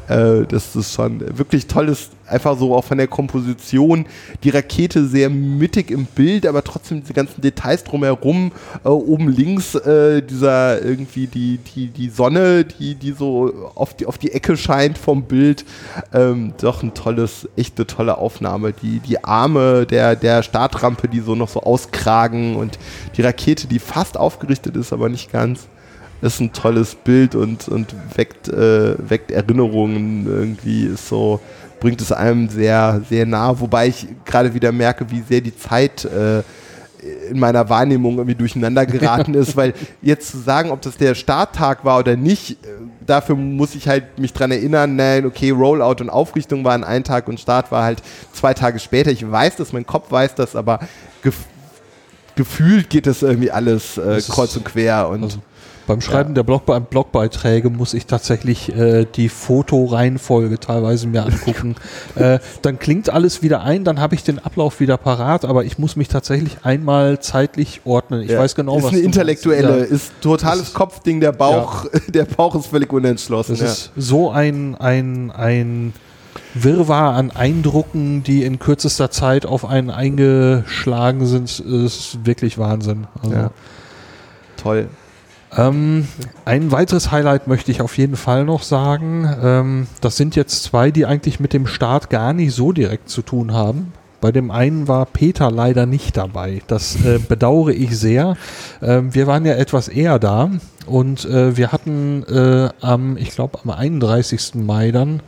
[0.08, 4.06] Äh, das ist schon wirklich tolles einfach so auch von der Komposition,
[4.44, 8.52] die Rakete sehr mittig im Bild, aber trotzdem diese ganzen Details drumherum,
[8.84, 14.06] äh, oben links äh, dieser irgendwie die, die, die Sonne, die, die so auf die,
[14.06, 15.66] auf die Ecke scheint vom Bild,
[16.14, 18.74] ähm, doch ein tolles, echt eine tolle Aufnahme.
[18.74, 22.80] Die, die Arme der, der Startrampe, die so noch so auskragen und
[23.18, 25.68] die Rakete, die fast aufgerichtet ist, aber nicht ganz
[26.22, 31.40] ist ein tolles Bild und, und weckt, äh, weckt Erinnerungen irgendwie, ist so,
[31.80, 36.06] bringt es einem sehr, sehr nah, wobei ich gerade wieder merke, wie sehr die Zeit
[36.06, 36.42] äh,
[37.30, 41.86] in meiner Wahrnehmung irgendwie durcheinander geraten ist, weil jetzt zu sagen, ob das der Starttag
[41.86, 42.70] war oder nicht, äh,
[43.06, 47.28] dafür muss ich halt mich dran erinnern, nein, okay, Rollout und Aufrichtung waren ein Tag
[47.28, 48.02] und Start war halt
[48.34, 49.12] zwei Tage später.
[49.12, 50.80] Ich weiß das, mein Kopf weiß das, aber
[51.22, 51.36] gef
[52.36, 55.40] gefühlt geht das irgendwie alles äh, kreuz und quer und also
[55.88, 56.36] beim Schreiben ja.
[56.36, 61.76] der Blog Blogbeiträge muss ich tatsächlich äh, die Fotoreihenfolge teilweise mir angucken.
[62.16, 65.78] äh, dann klingt alles wieder ein, dann habe ich den Ablauf wieder parat, aber ich
[65.78, 68.22] muss mich tatsächlich einmal zeitlich ordnen.
[68.22, 68.40] Ich ja.
[68.40, 68.92] weiß genau, ist was.
[68.92, 69.84] Ist eine intellektuelle, ja.
[69.84, 71.20] ist totales ist, Kopfding.
[71.20, 73.58] Der Bauch, der Bauch ist völlig unentschlossen.
[73.58, 75.94] Das ist so ein ein ein
[76.54, 83.08] Wirrwarr an Eindrucken, die in kürzester Zeit auf einen eingeschlagen sind, ist wirklich Wahnsinn.
[83.22, 83.50] Also,
[84.58, 84.90] Toll.
[85.58, 86.08] Ähm,
[86.44, 89.30] ein weiteres Highlight möchte ich auf jeden Fall noch sagen.
[89.42, 93.22] Ähm, das sind jetzt zwei, die eigentlich mit dem Start gar nicht so direkt zu
[93.22, 93.94] tun haben.
[94.26, 96.64] Bei dem einen war Peter leider nicht dabei.
[96.66, 98.38] Das äh, bedauere ich sehr.
[98.82, 100.50] Ähm, wir waren ja etwas eher da
[100.88, 104.56] und äh, wir hatten äh, am, ich glaube, am 31.
[104.56, 105.22] Mai dann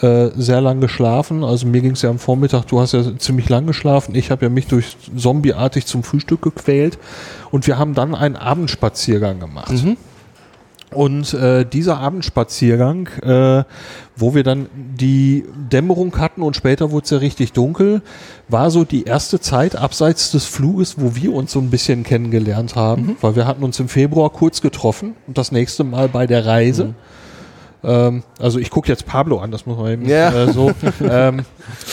[0.00, 1.44] äh, sehr lang geschlafen.
[1.44, 4.16] Also mir ging es ja am Vormittag, du hast ja ziemlich lang geschlafen.
[4.16, 6.98] Ich habe ja mich durch zombieartig zum Frühstück gequält
[7.52, 9.70] und wir haben dann einen Abendspaziergang gemacht.
[9.70, 9.96] Mhm.
[10.92, 13.64] Und äh, dieser Abendspaziergang, äh,
[14.16, 18.02] wo wir dann die Dämmerung hatten und später wurde es ja richtig dunkel,
[18.48, 22.74] war so die erste Zeit abseits des Fluges, wo wir uns so ein bisschen kennengelernt
[22.74, 23.16] haben, mhm.
[23.20, 26.86] weil wir hatten uns im Februar kurz getroffen und das nächste Mal bei der Reise.
[26.86, 26.94] Mhm.
[27.82, 30.32] Ähm, also ich gucke jetzt Pablo an, das muss man eben Ja.
[30.44, 30.72] äh, so.
[31.00, 31.42] ähm,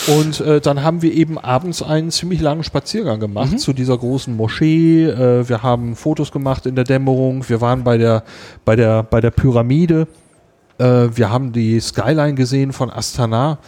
[0.08, 3.58] und äh, dann haben wir eben abends einen ziemlich langen Spaziergang gemacht Mhm.
[3.58, 5.06] zu dieser großen Moschee.
[5.06, 7.48] Äh, wir haben Fotos gemacht in der Dämmerung.
[7.48, 8.22] Wir waren bei der
[8.64, 10.06] bei der bei der Pyramide.
[10.78, 13.58] Äh, wir haben die Skyline gesehen von Astana.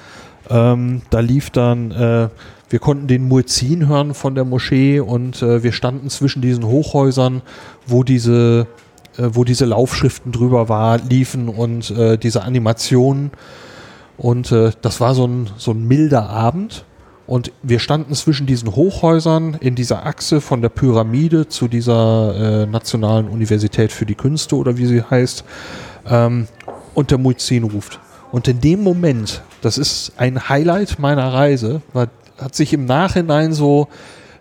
[0.48, 2.28] Ähm, da lief dann, äh,
[2.70, 7.42] wir konnten den Muezzin hören von der Moschee und äh, wir standen zwischen diesen Hochhäusern,
[7.86, 8.66] wo diese,
[9.16, 13.30] wo diese Laufschriften drüber war, liefen und äh, diese Animationen.
[14.16, 16.84] Und äh, das war so ein, so ein milder Abend.
[17.26, 22.66] Und wir standen zwischen diesen Hochhäusern in dieser Achse von der Pyramide zu dieser äh,
[22.66, 25.44] Nationalen Universität für die Künste oder wie sie heißt.
[26.08, 26.48] Ähm,
[26.94, 28.00] und der Muezzin ruft.
[28.32, 33.52] Und in dem Moment, das ist ein Highlight meiner Reise, war, hat sich im Nachhinein
[33.52, 33.88] so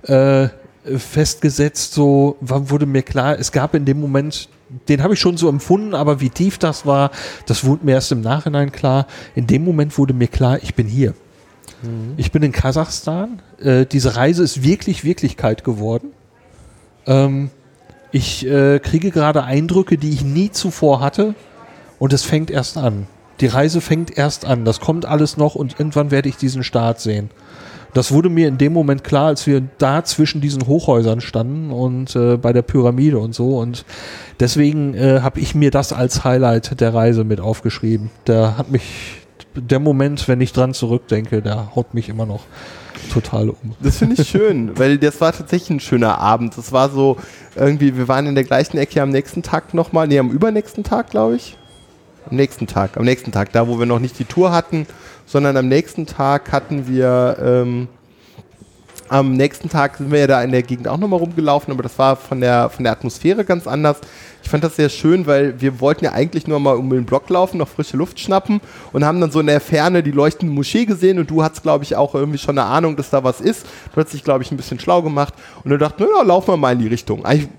[0.03, 0.49] äh,
[0.97, 4.49] festgesetzt, so wurde mir klar, es gab in dem Moment,
[4.87, 7.11] den habe ich schon so empfunden, aber wie tief das war,
[7.45, 9.07] das wurde mir erst im Nachhinein klar.
[9.35, 11.13] In dem Moment wurde mir klar, ich bin hier.
[12.17, 13.41] Ich bin in Kasachstan.
[13.61, 16.11] Äh, diese Reise ist wirklich Wirklichkeit geworden.
[17.07, 17.51] Ähm,
[18.11, 21.35] ich äh, kriege gerade Eindrücke, die ich nie zuvor hatte.
[21.97, 23.07] Und es fängt erst an.
[23.39, 24.65] Die Reise fängt erst an.
[24.65, 27.29] Das kommt alles noch und irgendwann werde ich diesen Start sehen.
[27.93, 32.15] Das wurde mir in dem Moment klar, als wir da zwischen diesen Hochhäusern standen und
[32.15, 33.57] äh, bei der Pyramide und so.
[33.57, 33.85] Und
[34.39, 38.11] deswegen äh, habe ich mir das als Highlight der Reise mit aufgeschrieben.
[38.27, 38.83] Der hat mich,
[39.55, 42.41] der Moment, wenn ich dran zurückdenke, der haut mich immer noch
[43.11, 43.75] total um.
[43.79, 46.57] Das finde ich schön, weil das war tatsächlich ein schöner Abend.
[46.57, 47.17] Das war so
[47.55, 51.09] irgendwie, wir waren in der gleichen Ecke am nächsten Tag nochmal, nee, am übernächsten Tag,
[51.09, 51.57] glaube ich.
[52.29, 54.85] Am nächsten Tag, am nächsten Tag, da wo wir noch nicht die Tour hatten,
[55.29, 57.87] sondern am nächsten Tag hatten wir, ähm,
[59.09, 61.97] am nächsten Tag sind wir ja da in der Gegend auch nochmal rumgelaufen, aber das
[61.99, 63.97] war von der, von der Atmosphäre ganz anders.
[64.41, 67.29] Ich fand das sehr schön, weil wir wollten ja eigentlich nur mal um den Block
[67.29, 68.59] laufen, noch frische Luft schnappen
[68.91, 71.83] und haben dann so in der Ferne die leuchtende Moschee gesehen und du hattest, glaube
[71.83, 73.67] ich, auch irgendwie schon eine Ahnung, dass da was ist.
[73.93, 76.57] Du hast dich, glaube ich, ein bisschen schlau gemacht und du dachten, naja, laufen wir
[76.57, 77.23] mal in die Richtung.
[77.23, 77.49] Eigentlich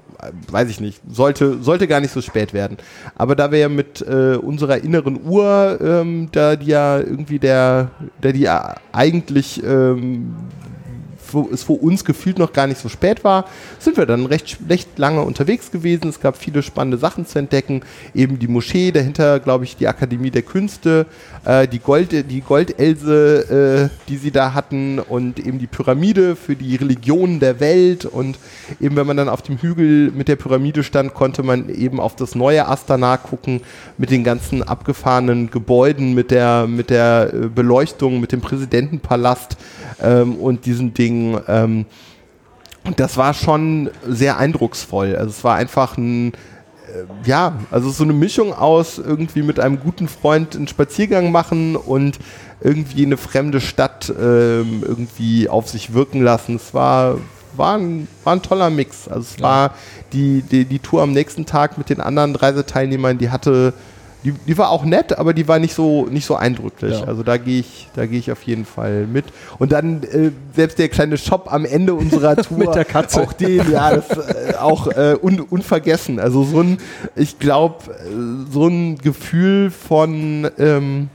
[0.50, 2.76] weiß ich nicht, sollte, sollte gar nicht so spät werden.
[3.14, 7.90] Aber da wir ja mit äh, unserer inneren Uhr, ähm, da die ja irgendwie der,
[8.22, 10.34] der die ja eigentlich ähm,
[11.34, 13.46] wo es für uns gefühlt noch gar nicht so spät war,
[13.78, 16.08] sind wir dann recht, recht lange unterwegs gewesen.
[16.08, 17.82] Es gab viele spannende Sachen zu entdecken.
[18.14, 21.06] Eben die Moschee, dahinter, glaube ich, die Akademie der Künste,
[21.44, 26.56] äh, die, Gold, die Goldelse, äh, die sie da hatten und eben die Pyramide für
[26.56, 28.04] die Religionen der Welt.
[28.04, 28.38] Und
[28.80, 32.16] eben, wenn man dann auf dem Hügel mit der Pyramide stand, konnte man eben auf
[32.16, 33.60] das neue Astana gucken
[33.98, 39.56] mit den ganzen abgefahrenen Gebäuden, mit der, mit der äh, Beleuchtung, mit dem Präsidentenpalast
[40.02, 41.19] ähm, und diesen Dingen.
[41.48, 41.86] Ähm,
[42.84, 45.14] und das war schon sehr eindrucksvoll.
[45.16, 49.80] Also es war einfach ein, äh, ja, also so eine Mischung aus irgendwie mit einem
[49.80, 52.18] guten Freund einen Spaziergang machen und
[52.60, 56.56] irgendwie eine fremde Stadt ähm, irgendwie auf sich wirken lassen.
[56.56, 57.18] Es war,
[57.54, 59.08] war, ein, war ein toller Mix.
[59.08, 59.74] Also es war
[60.12, 63.74] die, die, die Tour am nächsten Tag mit den anderen Reiseteilnehmern, die hatte,
[64.24, 67.00] die, die war auch nett, aber die war nicht so, nicht so eindrücklich.
[67.00, 67.06] Ja.
[67.06, 69.24] Also da gehe ich, da gehe ich auf jeden Fall mit.
[69.58, 72.58] Und dann äh, selbst der kleine Shop am Ende unserer Tour.
[72.58, 73.22] Mit der Katze.
[73.22, 76.18] Auch den, ja, das äh, auch äh, un, unvergessen.
[76.18, 76.78] Also so ein,
[77.16, 77.76] ich glaube,
[78.50, 81.08] so ein Gefühl von, ähm,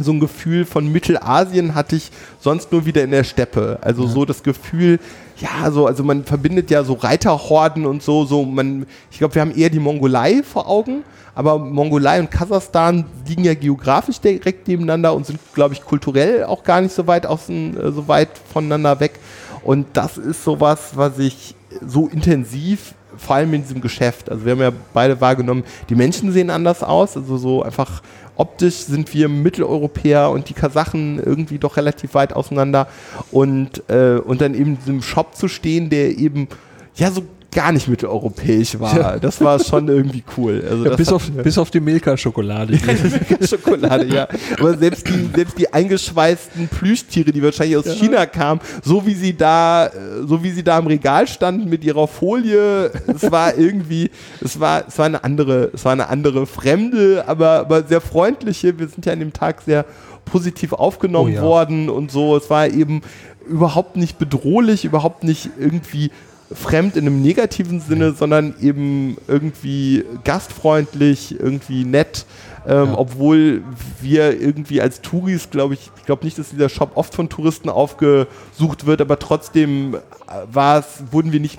[0.00, 2.10] so ein Gefühl von Mittelasien hatte ich
[2.40, 3.78] sonst nur wieder in der Steppe.
[3.82, 4.98] Also so das Gefühl,
[5.42, 9.42] ja, so, also man verbindet ja so Reiterhorden und so, so man, ich glaube, wir
[9.42, 11.02] haben eher die Mongolei vor Augen,
[11.34, 16.62] aber Mongolei und Kasachstan liegen ja geografisch direkt nebeneinander und sind, glaube ich, kulturell auch
[16.62, 19.18] gar nicht so weit außen, äh, so weit voneinander weg.
[19.64, 24.52] Und das ist sowas, was ich so intensiv, vor allem in diesem Geschäft, also wir
[24.52, 28.02] haben ja beide wahrgenommen, die Menschen sehen anders aus, also so einfach
[28.36, 32.88] optisch sind wir Mitteleuropäer und die Kasachen irgendwie doch relativ weit auseinander.
[33.30, 36.48] Und, äh, und dann eben in diesem Shop zu stehen, der eben
[36.96, 37.22] ja so
[37.52, 38.96] gar nicht mitteleuropäisch war.
[38.96, 39.18] Ja.
[39.18, 40.64] Das war schon irgendwie cool.
[40.68, 42.78] Also Ja, bis, auf, bis auf die Milka-Schokolade.
[43.46, 44.26] Schokolade, ja.
[44.58, 49.36] Aber selbst die, selbst die eingeschweißten Plüschtiere, die wahrscheinlich aus China kamen, so wie sie
[49.36, 49.90] da, äh,
[50.26, 54.10] so wie sie da im Regal standen mit ihrer Folie, es war irgendwie,
[54.40, 58.78] es war, es war eine andere, es war eine andere fremde, aber, aber sehr freundliche.
[58.78, 59.84] Wir sind ja an dem Tag sehr
[60.24, 62.34] positiv aufgenommen Oh worden und so.
[62.36, 63.02] Es war eben
[63.46, 66.10] überhaupt nicht bedrohlich, überhaupt nicht irgendwie
[66.54, 72.26] fremd in einem negativen Sinne, sondern eben irgendwie gastfreundlich, irgendwie nett.
[72.66, 72.98] Ähm, ja.
[72.98, 73.62] obwohl
[74.00, 77.68] wir irgendwie als Touris, glaube ich, ich glaube nicht, dass dieser Shop oft von Touristen
[77.68, 81.58] aufgesucht wird, aber trotzdem äh, wurden wir nicht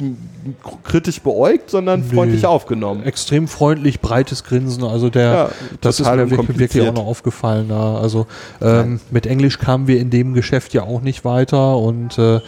[0.84, 2.16] kritisch beäugt, sondern nee.
[2.16, 3.04] freundlich aufgenommen.
[3.04, 5.50] Extrem freundlich, breites Grinsen, also der, ja,
[5.82, 7.98] das ist mir wirklich, wirklich, auch noch aufgefallen da.
[7.98, 8.28] Also
[8.62, 12.40] ähm, mit Englisch kamen wir in dem Geschäft ja auch nicht weiter und äh,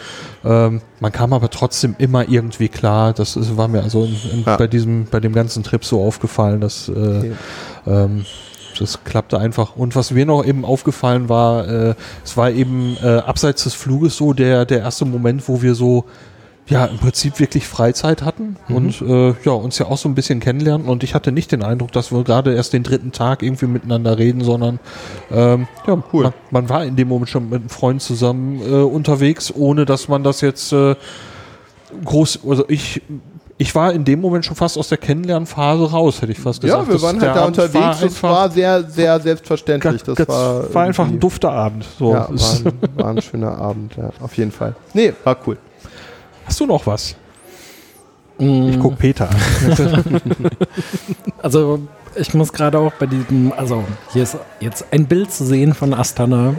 [0.44, 3.12] ähm, man kam aber trotzdem immer irgendwie klar.
[3.12, 4.56] Das ist, war mir also in, in, ja.
[4.56, 7.32] bei diesem, bei dem ganzen Trip so aufgefallen, dass äh, okay.
[7.86, 8.24] Ähm,
[8.78, 9.76] das klappte einfach.
[9.76, 11.94] Und was mir noch eben aufgefallen war, äh,
[12.24, 16.04] es war eben äh, abseits des Fluges so der, der erste Moment, wo wir so
[16.68, 18.76] ja, im Prinzip wirklich Freizeit hatten mhm.
[18.76, 20.88] und äh, ja, uns ja auch so ein bisschen kennenlernen.
[20.88, 24.18] Und ich hatte nicht den Eindruck, dass wir gerade erst den dritten Tag irgendwie miteinander
[24.18, 24.80] reden, sondern
[25.30, 26.24] ähm, ja, cool.
[26.24, 30.08] Man, man, war in dem Moment schon mit einem Freund zusammen äh, unterwegs, ohne dass
[30.08, 30.96] man das jetzt äh,
[32.04, 33.00] groß, also ich
[33.58, 36.86] ich war in dem Moment schon fast aus der Kennenlernphase raus, hätte ich fast gesagt.
[36.86, 40.02] Ja, wir waren halt da Abend unterwegs und es war sehr, sehr selbstverständlich.
[40.02, 41.86] Das war, war einfach ein dufter Abend.
[41.98, 42.12] So.
[42.12, 42.28] Ja, war
[42.64, 44.74] ein, war ein schöner Abend, ja, auf jeden Fall.
[44.92, 45.56] Nee, war cool.
[46.44, 47.16] Hast du noch was?
[48.38, 48.68] Mm.
[48.68, 50.20] Ich gucke Peter an.
[51.42, 51.80] also
[52.14, 55.94] ich muss gerade auch bei diesem, also hier ist jetzt ein Bild zu sehen von
[55.94, 56.54] Astana.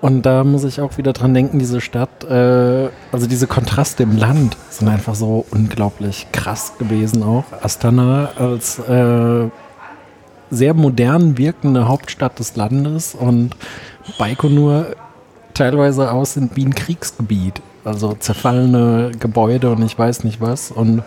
[0.00, 4.16] Und da muss ich auch wieder dran denken, diese Stadt, äh, also diese Kontraste im
[4.16, 7.44] Land sind einfach so unglaublich krass gewesen auch.
[7.62, 9.48] Astana als äh,
[10.50, 13.56] sehr modern wirkende Hauptstadt des Landes und
[14.18, 14.96] Baikonur
[15.52, 17.60] teilweise aussehen wie ein Kriegsgebiet.
[17.84, 20.70] Also zerfallene Gebäude und ich weiß nicht was.
[20.70, 21.02] Und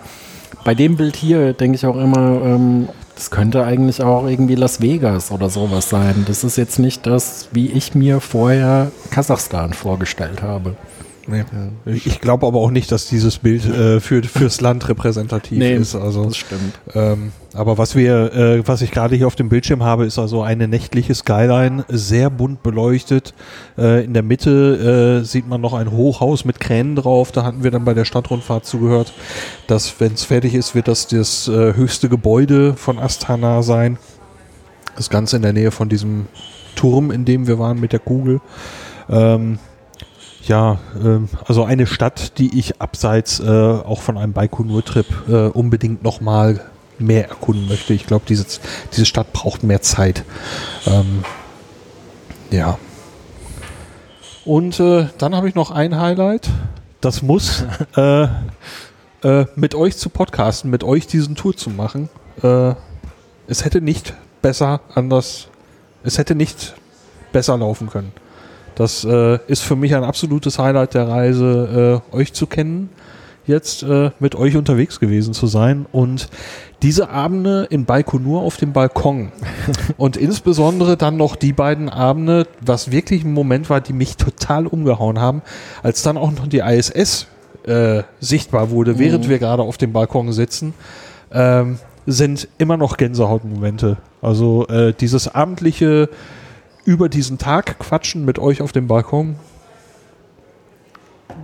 [0.64, 4.82] bei dem Bild hier denke ich auch immer, ähm, das könnte eigentlich auch irgendwie Las
[4.82, 6.26] Vegas oder sowas sein.
[6.28, 10.76] Das ist jetzt nicht das, wie ich mir vorher Kasachstan vorgestellt habe.
[11.26, 11.44] Nee.
[11.86, 15.96] Ich glaube aber auch nicht, dass dieses Bild äh, für, fürs Land repräsentativ nee, ist.
[15.96, 16.80] Also, das stimmt.
[16.94, 20.42] Ähm, aber was wir, äh, was ich gerade hier auf dem Bildschirm habe, ist also
[20.42, 23.34] eine nächtliche Skyline, sehr bunt beleuchtet.
[23.78, 27.32] Äh, in der Mitte äh, sieht man noch ein Hochhaus mit Kränen drauf.
[27.32, 29.14] Da hatten wir dann bei der Stadtrundfahrt zugehört,
[29.68, 33.98] dass, wenn es fertig ist, wird das das äh, höchste Gebäude von Astana sein.
[34.98, 36.28] Das Ganze in der Nähe von diesem
[36.76, 38.42] Turm, in dem wir waren mit der Kugel.
[39.10, 39.60] Ähm,
[40.48, 46.04] ja, ähm, also eine Stadt, die ich abseits äh, auch von einem Baikonur-Trip äh, unbedingt
[46.04, 46.62] nochmal
[47.00, 47.94] mehr erkunden möchte.
[47.94, 48.46] Ich glaube, diese,
[48.92, 50.24] diese Stadt braucht mehr Zeit.
[50.86, 51.24] Ähm,
[52.52, 52.78] ja.
[54.46, 56.50] Und äh, dann habe ich noch ein Highlight.
[57.02, 57.66] Das muss
[57.96, 58.28] äh,
[59.24, 62.10] äh, mit euch zu podcasten, mit euch diesen Tour zu machen.
[62.42, 62.74] Äh,
[63.48, 65.48] es hätte nicht besser anders,
[66.04, 66.76] es hätte nicht
[67.32, 68.12] besser laufen können.
[68.76, 72.90] Das äh, ist für mich ein absolutes Highlight der Reise, äh, euch zu kennen,
[73.46, 76.30] jetzt äh, mit euch unterwegs gewesen zu sein und
[76.82, 79.32] diese Abende in Baikonur auf dem Balkon
[79.98, 84.68] und insbesondere dann noch die beiden Abende, was wirklich ein Moment war, die mich total
[84.68, 85.42] umgehauen haben,
[85.82, 87.28] als dann auch noch die ISS
[87.66, 89.30] äh, sichtbar wurde, während mhm.
[89.30, 90.74] wir gerade auf dem Balkon sitzen.
[91.32, 93.98] Ähm, sind immer noch Gänsehautmomente.
[94.22, 96.10] Also äh, dieses abendliche
[96.86, 99.36] über diesen Tag quatschen mit euch auf dem Balkon.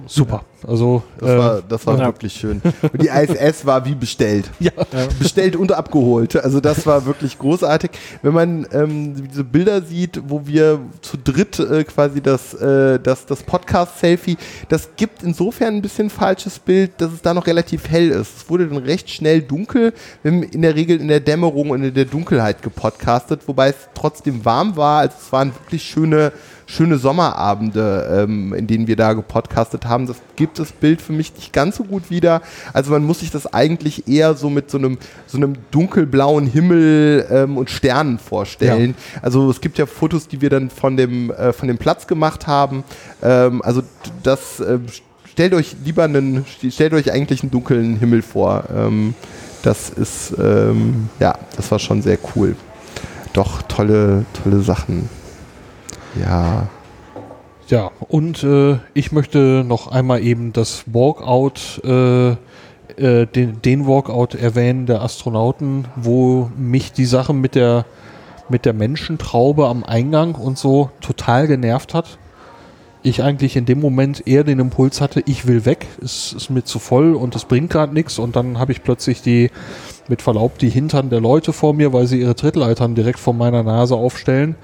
[0.07, 0.44] Super.
[0.68, 2.06] Also das war, das war ja.
[2.06, 2.61] wirklich schön.
[2.82, 4.49] Und die ISS war wie bestellt.
[4.60, 4.72] Ja.
[5.18, 6.36] Bestellt und abgeholt.
[6.36, 7.91] Also das war wirklich großartig.
[8.22, 13.26] Wenn man ähm, diese Bilder sieht, wo wir zu dritt äh, quasi das, äh, das,
[13.26, 14.38] das Podcast-Selfie,
[14.68, 18.38] das gibt insofern ein bisschen falsches Bild, dass es da noch relativ hell ist.
[18.38, 19.94] Es wurde dann recht schnell dunkel.
[20.22, 23.90] Wir haben in der Regel in der Dämmerung und in der Dunkelheit gepodcastet, wobei es
[23.95, 24.99] trotzdem warm war.
[24.99, 26.32] Also es waren wirklich schöne
[26.70, 30.06] schöne Sommerabende, ähm, in denen wir da gepodcastet haben.
[30.06, 32.44] Das gibt das Bild für mich nicht ganz so gut wieder.
[32.74, 37.26] Also man muss sich das eigentlich eher so mit so einem, so einem dunkelblauen Himmel
[37.32, 38.96] ähm, und Sternen vorstellen.
[39.16, 39.22] Ja.
[39.24, 42.46] Also es gibt ja Fotos, die wir dann von dem, äh, von dem Platz gemacht
[42.46, 42.84] haben.
[43.24, 43.82] Ähm, also
[44.22, 44.78] das äh,
[45.26, 48.66] stellt euch lieber einen, stellt euch eigentlich einen dunklen Himmel vor.
[48.76, 49.16] Ähm,
[49.64, 52.56] das ist, ähm, ja, das war schon sehr cool.
[53.34, 55.10] Doch tolle, tolle Sachen.
[56.15, 56.68] Ja.
[57.68, 64.34] Ja, und äh, ich möchte noch einmal eben das Walkout, äh, äh, den, den Walkout
[64.34, 67.86] erwähnen der Astronauten, wo mich die Sache mit der,
[68.49, 72.18] mit der Menschentraube am Eingang und so total genervt hat.
[73.03, 76.64] Ich eigentlich in dem Moment eher den Impuls hatte, ich will weg, es ist mir
[76.64, 78.18] zu voll und es bringt gerade nichts.
[78.18, 79.52] Und dann habe ich plötzlich die,
[80.07, 83.61] mit Verlaub, die Hintern der Leute vor mir, weil sie ihre Trittleitern direkt vor meiner
[83.61, 84.56] Nase aufstellen.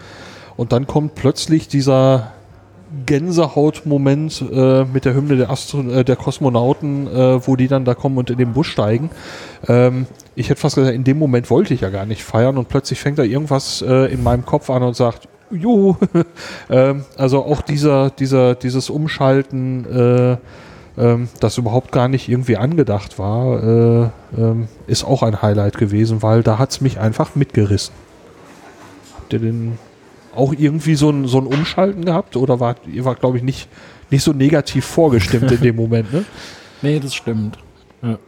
[0.58, 2.32] Und dann kommt plötzlich dieser,
[3.06, 7.94] Gänsehaut-Moment äh, mit der Hymne der, Astro äh, der Kosmonauten, äh, wo die dann da
[7.94, 9.10] kommen und in den Bus steigen.
[9.68, 12.70] Ähm, ich hätte fast gesagt, in dem Moment wollte ich ja gar nicht feiern und
[12.70, 15.96] plötzlich fängt da irgendwas äh, in meinem Kopf an und sagt, juhu.
[16.70, 20.38] ähm, also auch dieser, dieser, dieses Umschalten, äh,
[20.98, 26.22] ähm, das überhaupt gar nicht irgendwie angedacht war, äh, ähm, ist auch ein Highlight gewesen,
[26.22, 27.94] weil da hat es mich einfach mitgerissen.
[29.18, 29.78] Habt ihr den
[30.36, 33.68] auch irgendwie so ein, so ein Umschalten gehabt oder war, ihr wart, glaube ich, nicht,
[34.10, 36.26] nicht so negativ vorgestimmt in dem Moment, ne?
[36.82, 37.58] Nee, das stimmt.
[38.04, 38.20] Ja.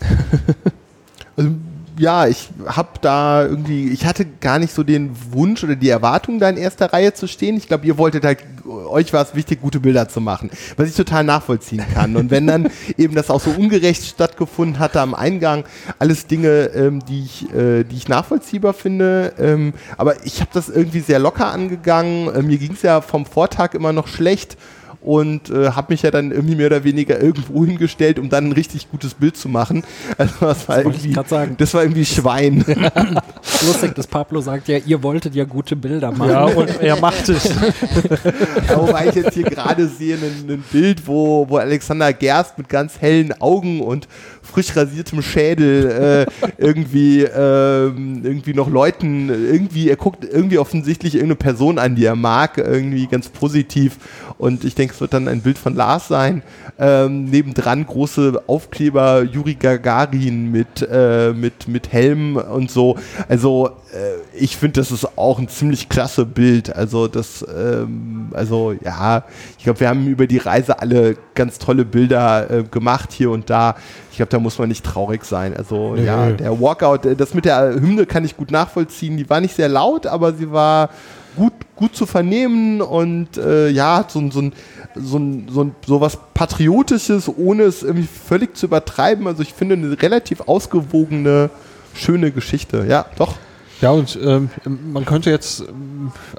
[1.36, 1.50] also
[1.98, 6.38] ja, ich habe da irgendwie, ich hatte gar nicht so den Wunsch oder die Erwartung,
[6.38, 7.56] da in erster Reihe zu stehen.
[7.56, 8.40] Ich glaube, ihr wolltet halt,
[8.72, 12.16] euch war es wichtig, gute Bilder zu machen, was ich total nachvollziehen kann.
[12.16, 15.64] Und wenn dann eben das auch so ungerecht stattgefunden hatte am Eingang,
[15.98, 19.32] alles Dinge, ähm, die, ich, äh, die ich nachvollziehbar finde.
[19.38, 22.34] Ähm, aber ich habe das irgendwie sehr locker angegangen.
[22.34, 24.56] Äh, mir ging es ja vom Vortag immer noch schlecht
[25.02, 28.52] und äh, habe mich ja dann irgendwie mehr oder weniger irgendwo hingestellt, um dann ein
[28.52, 29.84] richtig gutes Bild zu machen.
[30.18, 32.64] Also das war, das irgendwie, das war irgendwie Schwein.
[33.66, 36.30] Lustig, dass Pablo sagt ja, ihr wolltet ja gute Bilder machen.
[36.30, 37.50] Ja, und er macht es.
[38.74, 43.00] Wobei ich jetzt hier gerade sehe ein, ein Bild, wo, wo Alexander Gerst mit ganz
[43.00, 44.06] hellen Augen und
[44.52, 51.36] frisch rasiertem Schädel äh, irgendwie, äh, irgendwie noch Leuten, irgendwie, er guckt irgendwie offensichtlich irgendeine
[51.36, 53.96] Person an, die er mag, irgendwie ganz positiv.
[54.38, 56.42] Und ich denke, es wird dann ein Bild von Lars sein.
[56.78, 62.96] Ähm, nebendran große Aufkleber Juri Gagarin mit, äh, mit, mit Helm und so.
[63.28, 66.74] Also äh, ich finde, das ist auch ein ziemlich klasse Bild.
[66.74, 69.24] Also das, ähm, also ja,
[69.58, 73.50] ich glaube, wir haben über die Reise alle ganz tolle Bilder äh, gemacht hier und
[73.50, 73.76] da.
[74.10, 75.56] Ich glaube, da muss man nicht traurig sein.
[75.56, 76.04] Also nee.
[76.04, 79.16] ja, der Walkout, äh, das mit der Hymne kann ich gut nachvollziehen.
[79.16, 80.90] Die war nicht sehr laut, aber sie war
[81.36, 84.52] gut, gut zu vernehmen und äh, ja, so, so, ein,
[84.94, 89.26] so, ein, so, ein, so was Patriotisches, ohne es irgendwie völlig zu übertreiben.
[89.26, 91.50] Also ich finde eine relativ ausgewogene,
[91.94, 92.84] schöne Geschichte.
[92.88, 93.34] Ja, doch.
[93.80, 94.48] Ja, und ähm,
[94.92, 95.64] man könnte jetzt,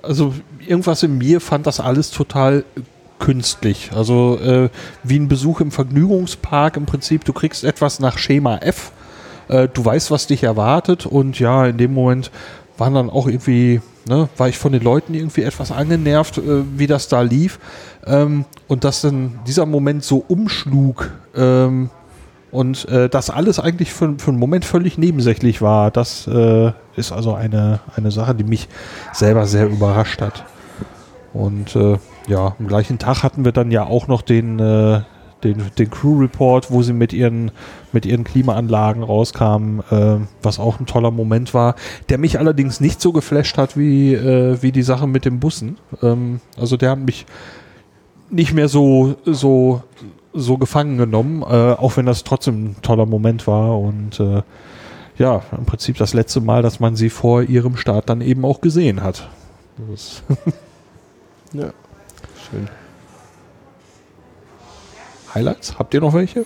[0.02, 0.34] also
[0.66, 2.64] irgendwas in mir fand das alles total
[3.24, 3.92] künstlich.
[3.96, 4.70] Also äh,
[5.04, 8.92] wie ein Besuch im Vergnügungspark im Prinzip, du kriegst etwas nach Schema F,
[9.48, 12.32] äh, du weißt, was dich erwartet und ja, in dem Moment
[12.78, 13.80] waren dann auch irgendwie,
[14.10, 17.60] ne, war ich von den Leuten irgendwie etwas angenervt, äh, wie das da lief.
[18.06, 21.90] Ähm, und dass dann dieser Moment so umschlug, ähm,
[22.52, 25.90] und äh, das alles eigentlich für, für einen Moment völlig nebensächlich war.
[25.90, 28.68] Das äh, ist also eine, eine Sache, die mich
[29.12, 30.46] selber sehr überrascht hat.
[31.34, 31.98] Und äh,
[32.28, 35.02] ja, am gleichen Tag hatten wir dann ja auch noch den, äh,
[35.44, 37.52] den, den Crew Report, wo sie mit ihren,
[37.92, 41.76] mit ihren Klimaanlagen rauskamen, äh, was auch ein toller Moment war,
[42.10, 45.78] der mich allerdings nicht so geflasht hat wie, äh, wie die Sache mit den Bussen.
[46.02, 47.26] Ähm, also der hat mich
[48.30, 49.84] nicht mehr so, so
[50.34, 54.42] so gefangen genommen, äh, auch wenn das trotzdem ein toller Moment war und äh,
[55.18, 58.62] ja, im Prinzip das letzte Mal, dass man sie vor ihrem Start dann eben auch
[58.62, 59.30] gesehen hat.
[61.54, 61.72] ja,
[62.54, 62.70] schön.
[65.34, 65.76] Highlights?
[65.80, 66.46] Habt ihr noch welche?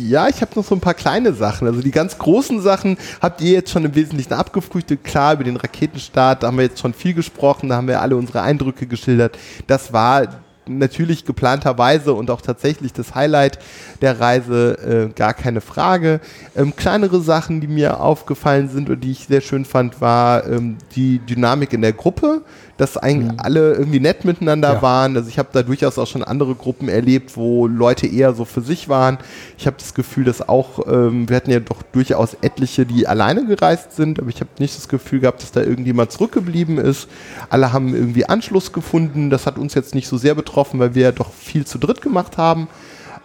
[0.00, 1.66] Ja, ich habe noch so ein paar kleine Sachen.
[1.66, 5.02] Also die ganz großen Sachen habt ihr jetzt schon im Wesentlichen abgefrühstückt.
[5.02, 8.16] Klar, über den Raketenstart, da haben wir jetzt schon viel gesprochen, da haben wir alle
[8.16, 9.36] unsere Eindrücke geschildert.
[9.66, 10.28] Das war
[10.66, 13.58] natürlich geplanterweise und auch tatsächlich das Highlight
[14.00, 16.20] der Reise, äh, gar keine Frage.
[16.54, 20.76] Ähm, kleinere Sachen, die mir aufgefallen sind und die ich sehr schön fand, war ähm,
[20.94, 22.42] die Dynamik in der Gruppe
[22.76, 23.38] dass eigentlich mhm.
[23.38, 24.82] alle irgendwie nett miteinander ja.
[24.82, 25.16] waren.
[25.16, 28.60] Also ich habe da durchaus auch schon andere Gruppen erlebt, wo Leute eher so für
[28.60, 29.18] sich waren.
[29.58, 33.46] Ich habe das Gefühl, dass auch, ähm, wir hatten ja doch durchaus etliche, die alleine
[33.46, 37.08] gereist sind, aber ich habe nicht das Gefühl gehabt, dass da irgendjemand zurückgeblieben ist.
[37.50, 39.30] Alle haben irgendwie Anschluss gefunden.
[39.30, 42.02] Das hat uns jetzt nicht so sehr betroffen, weil wir ja doch viel zu dritt
[42.02, 42.68] gemacht haben.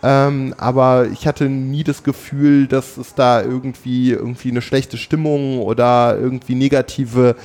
[0.03, 5.59] Ähm, aber ich hatte nie das Gefühl, dass es da irgendwie, irgendwie eine schlechte Stimmung
[5.59, 7.35] oder irgendwie negative,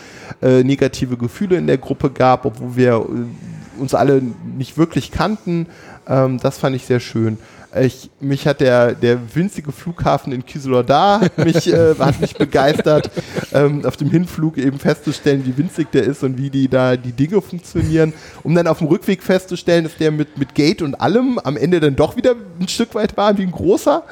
[0.43, 4.23] äh, negative Gefühle in der Gruppe gab, obwohl wir äh, uns alle
[4.57, 5.67] nicht wirklich kannten.
[6.07, 7.39] Ähm, das fand ich sehr schön.
[7.81, 13.11] Ich, mich hat der, der winzige Flughafen in Kieselorda hat mich, äh, hat mich begeistert,
[13.55, 17.13] ähm, auf dem Hinflug eben festzustellen, wie winzig der ist und wie die da die
[17.13, 18.13] Dinge funktionieren,
[18.43, 21.81] um dann auf dem Rückweg festzustellen, dass der mit, mit Gate und allem am Ende
[21.81, 24.03] dann doch wieder ein Stück weit war, wie ein großer,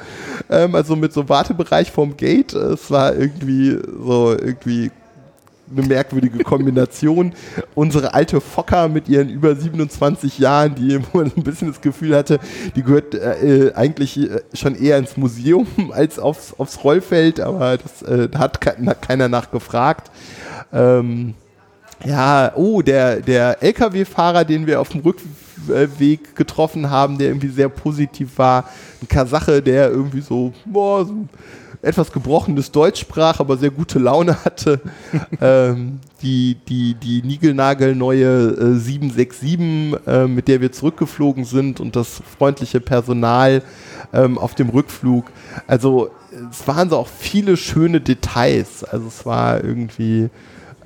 [0.49, 2.53] ähm, also mit so Wartebereich vorm Gate.
[2.53, 4.89] Es war irgendwie so irgendwie
[5.75, 7.33] eine merkwürdige Kombination.
[7.75, 12.39] Unsere alte Fokker mit ihren über 27 Jahren, die man ein bisschen das Gefühl hatte,
[12.75, 18.01] die gehört äh, eigentlich äh, schon eher ins Museum als aufs, aufs Rollfeld, aber das,
[18.01, 20.11] äh, da hat keiner nachgefragt.
[20.73, 21.35] Ähm,
[22.03, 27.69] Ja, oh, der, der LKW-Fahrer, den wir auf dem Rückweg getroffen haben, der irgendwie sehr
[27.69, 28.65] positiv war.
[29.01, 31.27] Ein Kasache, der irgendwie so, boah, so
[31.81, 34.81] etwas gebrochenes Deutsch sprach, aber sehr gute Laune hatte.
[35.41, 42.21] ähm, die, die, die niegelnagelneue äh, 767, äh, mit der wir zurückgeflogen sind und das
[42.37, 43.63] freundliche Personal
[44.13, 45.31] ähm, auf dem Rückflug.
[45.67, 46.11] Also
[46.49, 48.83] es waren so auch viele schöne Details.
[48.83, 50.29] Also es war irgendwie,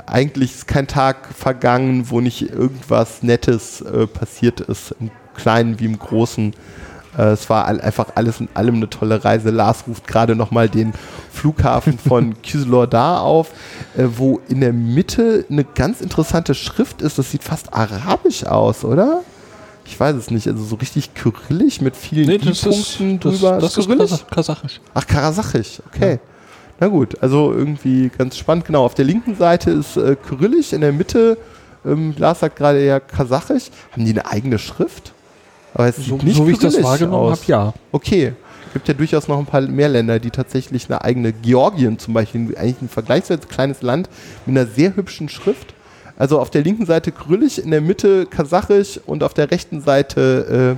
[0.05, 5.85] eigentlich ist kein Tag vergangen, wo nicht irgendwas Nettes äh, passiert ist, im Kleinen wie
[5.85, 6.53] im Großen.
[7.17, 9.49] Äh, es war einfach alles in allem eine tolle Reise.
[9.49, 10.93] Lars ruft gerade nochmal den
[11.31, 13.49] Flughafen von Kyslordar auf,
[13.97, 17.17] äh, wo in der Mitte eine ganz interessante Schrift ist.
[17.17, 19.21] Das sieht fast arabisch aus, oder?
[19.87, 23.59] Ich weiß es nicht, also so richtig kyrillisch mit vielen Nee, Punkten ist, das, drüber.
[23.59, 24.09] das ist kyrillisch?
[24.11, 24.81] Kas- kasachisch.
[24.95, 26.19] Ach, karasachisch, okay.
[26.79, 28.65] Na gut, also irgendwie ganz spannend.
[28.65, 31.37] Genau, auf der linken Seite ist äh, kyrillisch, in der Mitte,
[31.85, 33.65] ähm, Lars sagt gerade eher kasachisch.
[33.91, 35.13] Haben die eine eigene Schrift?
[35.75, 37.73] Aber es So, sieht nicht so wie ich das wahrgenommen habe, ja.
[37.91, 38.33] Okay.
[38.73, 42.57] Gibt ja durchaus noch ein paar mehr Länder, die tatsächlich eine eigene, Georgien zum Beispiel,
[42.57, 44.09] eigentlich ein vergleichsweise kleines Land
[44.45, 45.73] mit einer sehr hübschen Schrift.
[46.17, 50.77] Also auf der linken Seite Kyrillisch, in der Mitte Kasachisch und auf der rechten Seite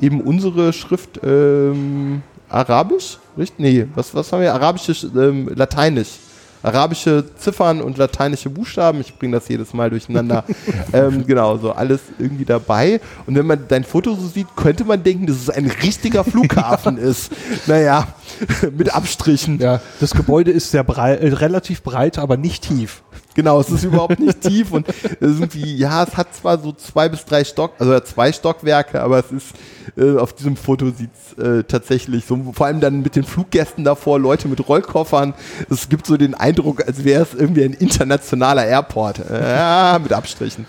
[0.00, 3.18] äh, eben unsere Schrift ähm, Arabisch.
[3.36, 3.58] Richtig?
[3.58, 4.54] Nee, was, was haben wir?
[4.54, 6.18] Arabische, ähm, Lateinisch.
[6.62, 9.00] Arabische Ziffern und lateinische Buchstaben.
[9.00, 10.44] Ich bringe das jedes Mal durcheinander.
[10.92, 13.00] ähm, genau, so alles irgendwie dabei.
[13.26, 16.98] Und wenn man dein Foto so sieht, könnte man denken, dass es ein richtiger Flughafen
[16.98, 17.32] ist.
[17.66, 18.08] Naja,
[18.76, 19.58] mit Abstrichen.
[19.58, 23.02] Ja, das Gebäude ist sehr brei äh, relativ breit, aber nicht tief.
[23.38, 24.88] Genau, es ist überhaupt nicht tief und
[25.20, 29.30] irgendwie, ja, es hat zwar so zwei bis drei Stock, also zwei Stockwerke, aber es
[29.30, 29.54] ist,
[29.96, 33.84] äh, auf diesem Foto sieht es äh, tatsächlich so, vor allem dann mit den Fluggästen
[33.84, 35.34] davor, Leute mit Rollkoffern,
[35.70, 39.20] es gibt so den Eindruck, als wäre es irgendwie ein internationaler Airport.
[39.30, 40.66] Ja, mit Abstrichen.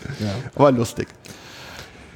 [0.53, 1.07] Aber lustig.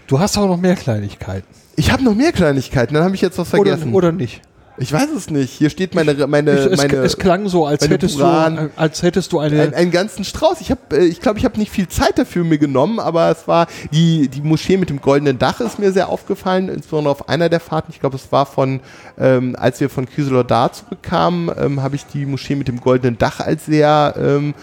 [0.06, 1.48] Du hast aber noch mehr Kleinigkeiten.
[1.78, 3.92] Ich habe noch mehr Kleinigkeiten, dann habe ich jetzt was vergessen.
[3.92, 4.44] Oder, oder nicht?
[4.78, 5.52] Ich weiß es nicht.
[5.52, 9.04] Hier steht meine, meine, Ich, es, meine es klang so, als hättest, Buran- du, als
[9.04, 9.62] hättest du eine.
[9.62, 10.62] einen, einen ganzen Strauß.
[10.62, 13.48] Ich habe, äh, ich glaube, ich habe nicht viel Zeit dafür mir genommen, aber es
[13.48, 17.50] war die die Moschee mit dem goldenen Dach ist mir sehr aufgefallen, insbesondere auf einer
[17.50, 17.92] der Fahrten.
[17.92, 18.80] Ich glaube, es war von,
[19.20, 23.40] ähm, als wir von Kyselodar zurückkamen, ähm, habe ich die Moschee mit dem goldenen Dach
[23.40, 24.54] als sehr ähm,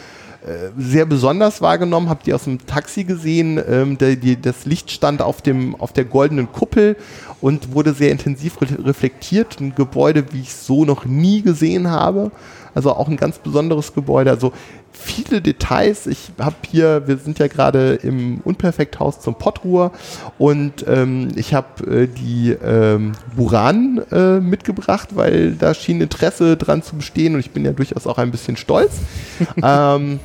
[0.43, 3.61] äh, sehr besonders wahrgenommen, habe die aus dem Taxi gesehen.
[3.69, 6.97] Ähm, der, die, das Licht stand auf, dem, auf der goldenen Kuppel
[7.41, 9.61] und wurde sehr intensiv re reflektiert.
[9.61, 12.31] Ein Gebäude, wie ich es so noch nie gesehen habe.
[12.75, 14.31] Also auch ein ganz besonderes Gebäude.
[14.31, 14.53] Also
[14.93, 16.07] viele Details.
[16.07, 19.93] Ich habe hier, wir sind ja gerade im Unperfekthaus zum Pottruhr
[20.39, 26.83] und ähm, ich habe äh, die ähm, Buran äh, mitgebracht, weil da schien Interesse dran
[26.83, 28.93] zu bestehen und ich bin ja durchaus auch ein bisschen stolz.
[29.63, 30.21] ähm,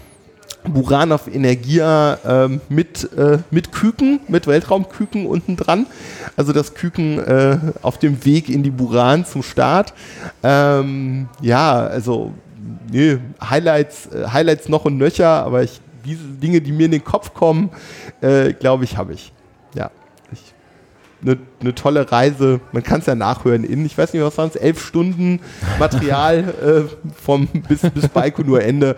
[0.74, 5.86] Buran auf Energia ähm, mit, äh, mit Küken, mit Weltraumküken unten dran.
[6.36, 9.94] Also das Küken äh, auf dem Weg in die Buran zum Start.
[10.44, 12.34] Ähm, ja, also
[12.92, 17.04] nee, Highlights, äh, Highlights noch und nöcher, aber ich, diese Dinge, die mir in den
[17.04, 17.70] Kopf kommen,
[18.22, 19.32] äh, glaube ich, habe ich.
[21.26, 22.60] Eine ne tolle Reise.
[22.72, 25.40] Man kann es ja nachhören in, ich weiß nicht, was waren es, elf Stunden
[25.80, 28.96] Material äh, vom bis, bis Baikonur Ende.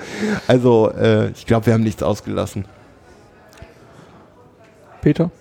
[0.48, 2.66] Also äh, ich glaube, wir haben nichts ausgelassen.
[5.02, 5.32] Peter?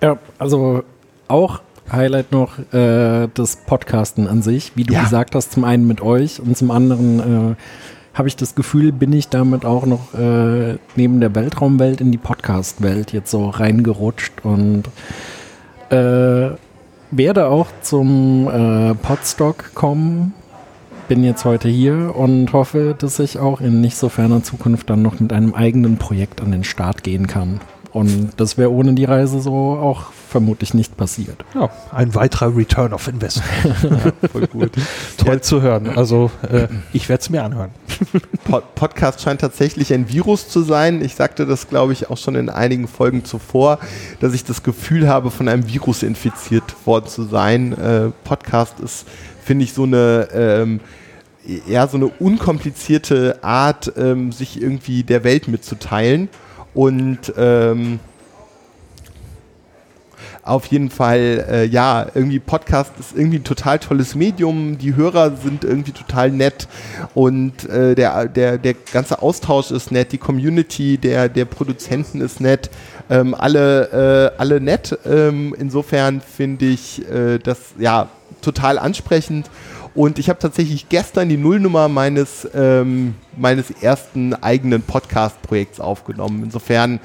[0.00, 0.84] Ja, also
[1.28, 1.60] auch
[1.90, 5.02] Highlight noch äh, das Podcasten an sich, wie du Ja.
[5.02, 7.54] gesagt hast, zum einen mit euch und zum anderen äh,
[8.14, 12.18] habe ich das Gefühl, bin ich damit auch noch äh, neben der Weltraumwelt in die
[12.18, 14.84] Podcast-Welt jetzt so reingerutscht und
[15.92, 16.56] äh,
[17.10, 20.34] werde auch zum äh, Podstock kommen.
[21.08, 25.02] Bin jetzt heute hier und hoffe, dass ich auch in nicht so ferner Zukunft dann
[25.02, 27.60] noch mit einem eigenen Projekt an den Start gehen kann.
[27.92, 31.44] Und das wäre ohne die Reise so auch vermutlich nicht passiert.
[31.54, 34.14] Ja, ein weiterer Return of Investment.
[34.32, 34.70] Voll gut.
[35.18, 35.90] Toll zu hören.
[35.94, 37.70] Also, äh, ich werde es mir anhören.
[38.44, 41.02] Pod Podcast scheint tatsächlich ein Virus zu sein.
[41.04, 43.78] Ich sagte das, glaube ich, auch schon in einigen Folgen zuvor,
[44.20, 47.72] dass ich das Gefühl habe, von einem Virus infiziert worden zu sein.
[47.72, 49.06] Äh, Podcast ist,
[49.44, 50.80] finde ich, so eine ähm,
[51.68, 56.28] eher so eine unkomplizierte Art, ähm, sich irgendwie der Welt mitzuteilen.
[56.74, 58.00] Und ähm,
[60.44, 64.76] auf jeden Fall, äh, ja, irgendwie Podcast ist irgendwie ein total tolles Medium.
[64.76, 66.66] Die Hörer sind irgendwie total nett
[67.14, 70.10] und äh, der, der, der ganze Austausch ist nett.
[70.12, 72.70] Die Community der, der Produzenten ist nett.
[73.08, 74.98] Ähm, alle, äh, alle nett.
[75.06, 78.08] Ähm, insofern finde ich äh, das ja
[78.40, 79.48] total ansprechend
[79.94, 86.42] Und ich habe tatsächlich gestern die Nullnummer meines, ähm, meines ersten eigenen Podcast-Projekts aufgenommen.
[86.44, 86.98] Insofern,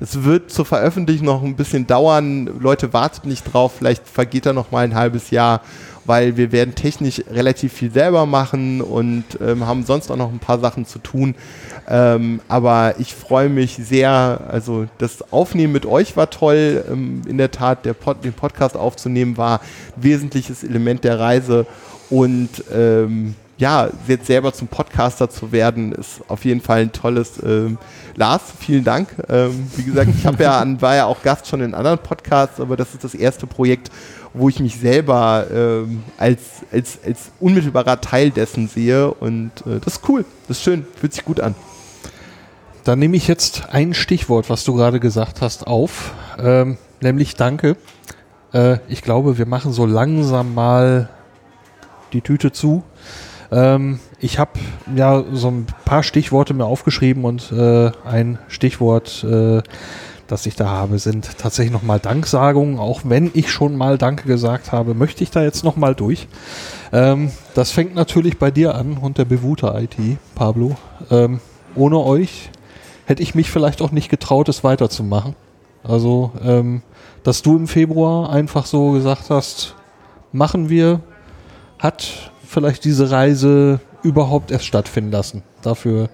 [0.00, 2.50] es wird zur Veröffentlichung noch ein bisschen dauern.
[2.58, 5.60] Leute, wartet nicht drauf, vielleicht vergeht da noch mal ein halbes Jahr
[6.10, 10.38] weil wir werden technisch relativ viel selber machen und ähm, haben sonst auch noch ein
[10.38, 11.36] paar Sachen zu tun.
[11.88, 16.84] Ähm, aber ich freue mich sehr, also das Aufnehmen mit euch war toll.
[16.90, 21.66] Ähm, in der Tat, der Pod, den Podcast aufzunehmen war ein wesentliches Element der Reise
[22.08, 27.40] und ähm, ja, jetzt selber zum Podcaster zu werden, ist auf jeden Fall ein tolles.
[27.44, 27.78] Ähm,
[28.16, 29.08] Lars, vielen Dank.
[29.28, 32.76] Ähm, wie gesagt, ich ja an, war ja auch Gast schon in anderen Podcasts, aber
[32.76, 33.90] das ist das erste Projekt,
[34.32, 36.40] wo ich mich selber ähm, als,
[36.72, 39.12] als, als unmittelbarer Teil dessen sehe.
[39.12, 41.54] Und äh, das ist cool, das ist schön, fühlt sich gut an.
[42.84, 47.76] Dann nehme ich jetzt ein Stichwort, was du gerade gesagt hast, auf, ähm, nämlich Danke.
[48.52, 51.08] Äh, ich glaube, wir machen so langsam mal
[52.12, 52.82] die Tüte zu.
[53.50, 54.52] Ähm, ich habe
[54.94, 59.62] ja so ein paar Stichworte mir aufgeschrieben und äh, ein Stichwort äh,
[60.30, 62.78] das ich da habe, sind tatsächlich nochmal Danksagungen.
[62.78, 66.28] Auch wenn ich schon mal Danke gesagt habe, möchte ich da jetzt nochmal durch.
[66.92, 69.96] Ähm, das fängt natürlich bei dir an und der Bewuter IT,
[70.34, 70.76] Pablo.
[71.10, 71.40] Ähm,
[71.74, 72.50] ohne euch
[73.06, 75.34] hätte ich mich vielleicht auch nicht getraut, es weiterzumachen.
[75.82, 76.82] Also, ähm,
[77.22, 79.74] dass du im Februar einfach so gesagt hast,
[80.32, 81.00] machen wir,
[81.78, 85.42] hat vielleicht diese Reise überhaupt erst stattfinden lassen.
[85.62, 86.08] Dafür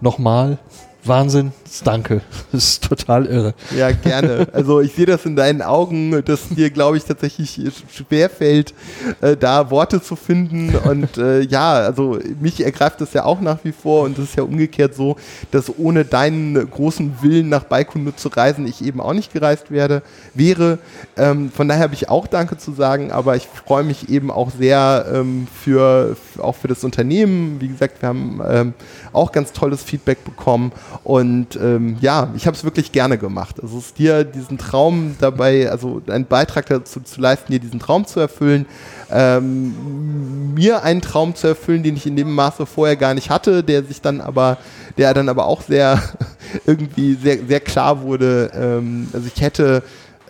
[0.00, 0.58] nochmal
[1.04, 1.52] Wahnsinn,
[1.82, 2.20] danke.
[2.52, 3.54] Das ist total irre.
[3.76, 4.46] Ja, gerne.
[4.52, 7.60] Also ich sehe das in deinen Augen, dass dir, glaube ich, tatsächlich
[7.92, 8.74] schwerfällt,
[9.20, 10.76] äh, da Worte zu finden.
[10.76, 14.36] Und äh, ja, also mich ergreift das ja auch nach wie vor und es ist
[14.36, 15.16] ja umgekehrt so,
[15.50, 20.02] dass ohne deinen großen Willen nach Baikonur zu reisen, ich eben auch nicht gereist werde,
[20.34, 20.78] wäre.
[21.16, 24.50] Ähm, von daher habe ich auch Danke zu sagen, aber ich freue mich eben auch
[24.50, 27.60] sehr ähm, für, auch für das Unternehmen.
[27.60, 28.74] Wie gesagt, wir haben ähm,
[29.12, 30.72] auch ganz tolles Feedback bekommen
[31.02, 33.56] und ähm, ja, ich habe es wirklich gerne gemacht.
[33.62, 37.80] Also es ist dir diesen Traum dabei, also einen Beitrag dazu zu leisten, dir diesen
[37.80, 38.66] Traum zu erfüllen,
[39.10, 43.62] ähm, mir einen Traum zu erfüllen, den ich in dem Maße vorher gar nicht hatte,
[43.62, 44.58] der sich dann aber,
[44.98, 46.02] der dann aber auch sehr
[46.66, 48.50] irgendwie sehr, sehr klar wurde.
[48.54, 49.82] Ähm, also ich hätte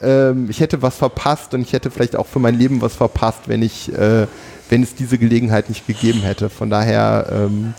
[0.03, 3.43] ähm, ich hätte was verpasst und ich hätte vielleicht auch für mein Leben was verpasst,
[3.47, 4.27] wenn ich, äh,
[4.69, 6.51] wenn es diese Gelegenheit nicht gegeben hätte.
[6.51, 7.75] Von daher ähm,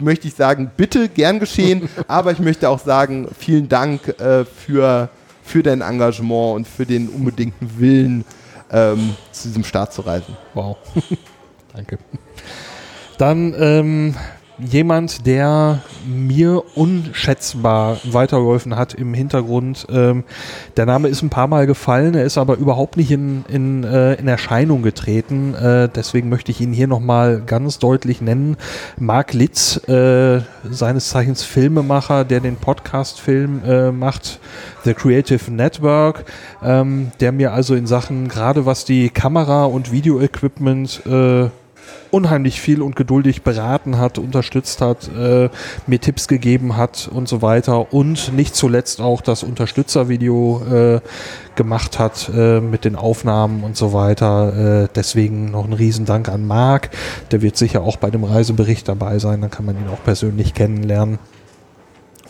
[0.00, 5.08] möchte ich sagen, bitte gern geschehen, aber ich möchte auch sagen, vielen Dank äh, für,
[5.42, 8.24] für dein Engagement und für den unbedingten Willen,
[8.70, 10.36] ähm, zu diesem Start zu reisen.
[10.54, 10.76] Wow.
[11.74, 11.98] Danke.
[13.18, 14.14] Dann ähm,
[14.58, 19.86] jemand, der mir unschätzbar weitergeholfen hat im Hintergrund.
[19.90, 20.24] Ähm,
[20.76, 24.14] der Name ist ein paar Mal gefallen, er ist aber überhaupt nicht in, in, äh,
[24.14, 25.54] in Erscheinung getreten.
[25.54, 28.56] Äh, deswegen möchte ich ihn hier nochmal ganz deutlich nennen.
[28.98, 34.40] Marc Litz, äh, seines Zeichens Filmemacher, der den Podcast-Film äh, macht,
[34.84, 36.24] The Creative Network,
[36.62, 41.48] ähm, der mir also in Sachen, gerade was die Kamera und Video-Equipment äh,
[42.10, 45.48] unheimlich viel und geduldig beraten hat, unterstützt hat, äh,
[45.86, 51.00] mir Tipps gegeben hat und so weiter und nicht zuletzt auch das Unterstützervideo äh,
[51.54, 54.84] gemacht hat äh, mit den Aufnahmen und so weiter.
[54.84, 56.90] Äh, deswegen noch ein Riesendank an Marc.
[57.30, 60.54] Der wird sicher auch bei dem Reisebericht dabei sein, dann kann man ihn auch persönlich
[60.54, 61.18] kennenlernen.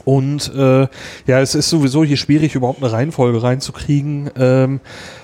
[0.09, 0.89] Und äh,
[1.27, 4.31] ja, es ist sowieso hier schwierig, überhaupt eine Reihenfolge reinzukriegen.
[4.39, 4.81] Ähm,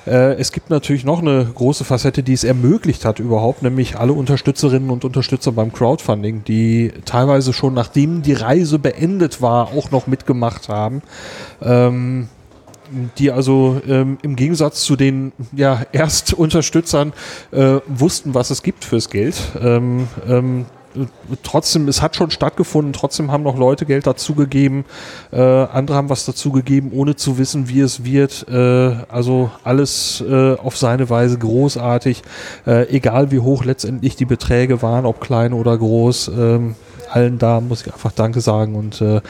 [0.07, 4.13] äh, es gibt natürlich noch eine große Facette, die es ermöglicht hat überhaupt, nämlich alle
[4.13, 10.07] Unterstützerinnen und Unterstützer beim Crowdfunding, die teilweise schon nachdem die Reise beendet war, auch noch
[10.07, 11.01] mitgemacht haben.
[11.63, 12.29] Ähm,
[13.17, 17.15] die also ähm, im Gegensatz zu den ja, Erstunterstützern
[17.53, 19.35] äh, wussten, was es gibt fürs Geld.
[19.59, 20.67] Ähm, ähm,
[21.43, 24.85] trotzdem, es hat schon stattgefunden, trotzdem haben noch Leute Geld dazugegeben,
[25.33, 28.47] äh, andere haben was dazugegeben, ohne zu wissen, wie es wird.
[28.49, 32.23] Äh, also alles äh, auf seine Weise großartig,
[32.67, 36.29] äh, egal wie hoch letztendlich die Beträge waren, ob klein oder groß.
[36.29, 36.75] Ähm,
[37.11, 39.21] allen da muss ich einfach Danke sagen und äh,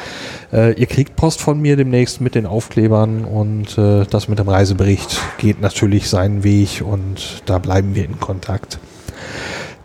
[0.53, 5.21] äh, ihr kriegt Post von mir demnächst mit den Aufklebern und das mit dem Reisebericht
[5.39, 8.79] geht natürlich seinen Weg und da bleiben wir in Kontakt.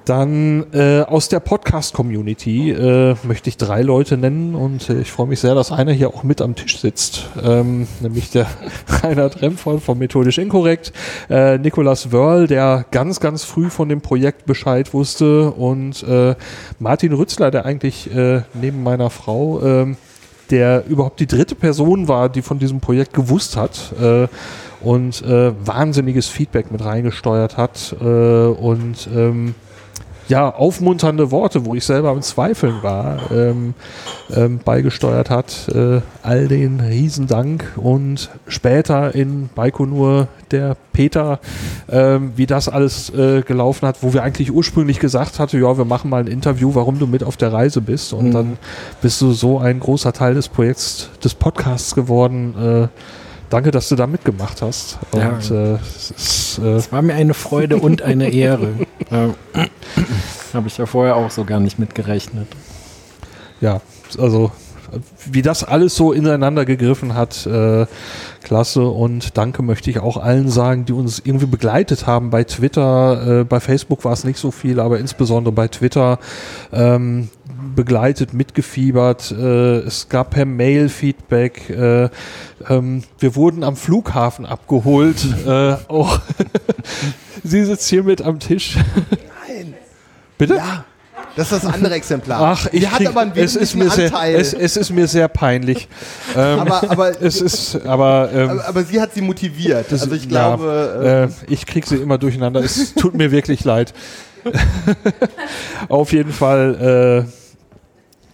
[0.09, 5.27] Dann äh, aus der Podcast-Community äh, möchte ich drei Leute nennen und äh, ich freue
[5.27, 8.47] mich sehr, dass einer hier auch mit am Tisch sitzt, ähm, nämlich der
[8.87, 10.93] Reinhard Remvoll von Methodisch Inkorrekt,
[11.29, 16.33] äh, Nikolas Wörl, der ganz, ganz früh von dem Projekt Bescheid wusste und äh,
[16.79, 19.95] Martin Rützler, der eigentlich äh, neben meiner Frau äh,
[20.49, 23.93] der überhaupt die dritte Person war, die von diesem Projekt gewusst hat.
[24.01, 24.27] Äh,
[24.81, 29.53] und äh, wahnsinniges Feedback mit reingesteuert hat äh, und ähm,
[30.29, 33.73] ja, aufmunternde Worte, wo ich selber im Zweifeln war, ähm,
[34.31, 35.67] ähm, beigesteuert hat.
[35.69, 41.39] Äh, all den Riesendank und später in Baikonur der Peter,
[41.89, 45.85] ähm, wie das alles äh, gelaufen hat, wo wir eigentlich ursprünglich gesagt hatten, ja, wir
[45.85, 48.33] machen mal ein Interview, warum du mit auf der Reise bist und mhm.
[48.33, 48.57] dann
[49.01, 52.53] bist du so ein großer Teil des Projekts, des Podcasts geworden.
[52.55, 52.87] Äh,
[53.49, 54.99] Danke, dass du da mitgemacht hast.
[55.11, 55.73] Und, ja.
[55.73, 58.73] äh, es, äh es, war mir eine Freude und eine Ehre.
[60.53, 62.47] Habe ich ja vorher auch so gar nicht mitgerechnet.
[63.59, 63.81] Ja,
[64.17, 64.51] also
[65.31, 67.85] wie das alles so ineinander gegriffen hat, äh,
[68.43, 68.83] klasse.
[68.83, 73.41] Und danke möchte ich auch allen sagen, die uns irgendwie begleitet haben bei Twitter.
[73.41, 76.19] Äh, bei Facebook war es nicht so viel, aber insbesondere bei Twitter.
[76.71, 77.29] Ähm,
[77.75, 79.31] begleitet, mitgefiebert.
[79.31, 81.69] Äh, es gab per Mail Feedback.
[81.69, 82.09] Äh,
[82.67, 85.25] ähm, wir wurden am Flughafen abgeholt.
[85.45, 86.19] äh, auch
[87.43, 88.77] Sie sitzt hier mit am Tisch.
[89.47, 89.73] Nein.
[90.37, 90.55] Bitte?
[90.55, 90.85] Ja.
[91.39, 92.41] Das ist das andere Exemplar.
[92.41, 94.33] Ach, ich hat krieg, aber einen es ist mir Anteil.
[94.33, 95.87] Sehr, es, es, ist mir sehr peinlich.
[96.35, 99.89] ähm, aber, aber, es ist, aber, ähm, aber, aber, sie hat sie motiviert.
[99.89, 100.99] Also ich glaube.
[101.01, 102.59] Ja, äh, ich kriege sie immer durcheinander.
[102.59, 103.93] Es tut mir wirklich leid.
[105.87, 107.25] Auf jeden Fall.
[107.25, 107.31] Äh,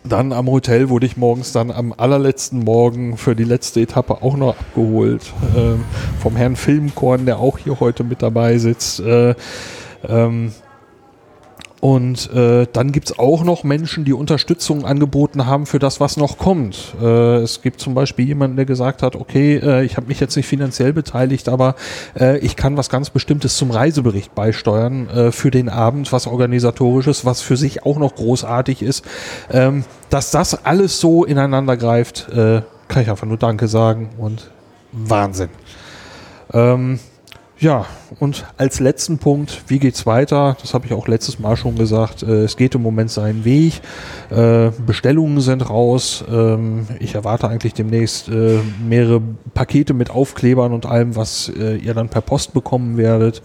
[0.04, 4.36] dann am Hotel wurde ich morgens dann am allerletzten Morgen für die letzte Etappe auch
[4.36, 5.22] noch abgeholt.
[5.56, 5.76] Äh,
[6.24, 9.00] vom Herrn Filmkorn, der auch hier heute mit dabei sitzt.
[9.00, 9.36] Äh,
[10.08, 10.54] ähm,
[11.86, 16.18] und äh, dann gibt es auch noch Menschen, die Unterstützung angeboten haben für das, was
[16.18, 16.96] noch kommt.
[17.00, 20.36] Äh, es gibt zum Beispiel jemanden, der gesagt hat, okay, äh, ich habe mich jetzt
[20.36, 21.76] nicht finanziell beteiligt, aber
[22.20, 27.24] äh, ich kann was ganz Bestimmtes zum Reisebericht beisteuern äh, für den Abend, was organisatorisches,
[27.24, 29.06] was für sich auch noch großartig ist.
[29.52, 34.50] Ähm, dass das alles so ineinander greift, äh, kann ich einfach nur Danke sagen und
[34.92, 35.50] Wahnsinn.
[36.52, 37.00] Ähm,
[37.58, 37.86] ja,
[38.20, 40.58] und als letzten Punkt, wie geht's weiter?
[40.62, 42.22] Das habe ich auch letztes Mal schon gesagt.
[42.22, 43.82] Äh, es geht im Moment seinen Weg.
[44.30, 46.26] Äh, Bestellungen sind raus.
[46.30, 49.22] Ähm, ich erwarte eigentlich demnächst äh, mehrere
[49.54, 53.42] Pakete mit Aufklebern und allem, was ihr dann per Post bekommen werdet.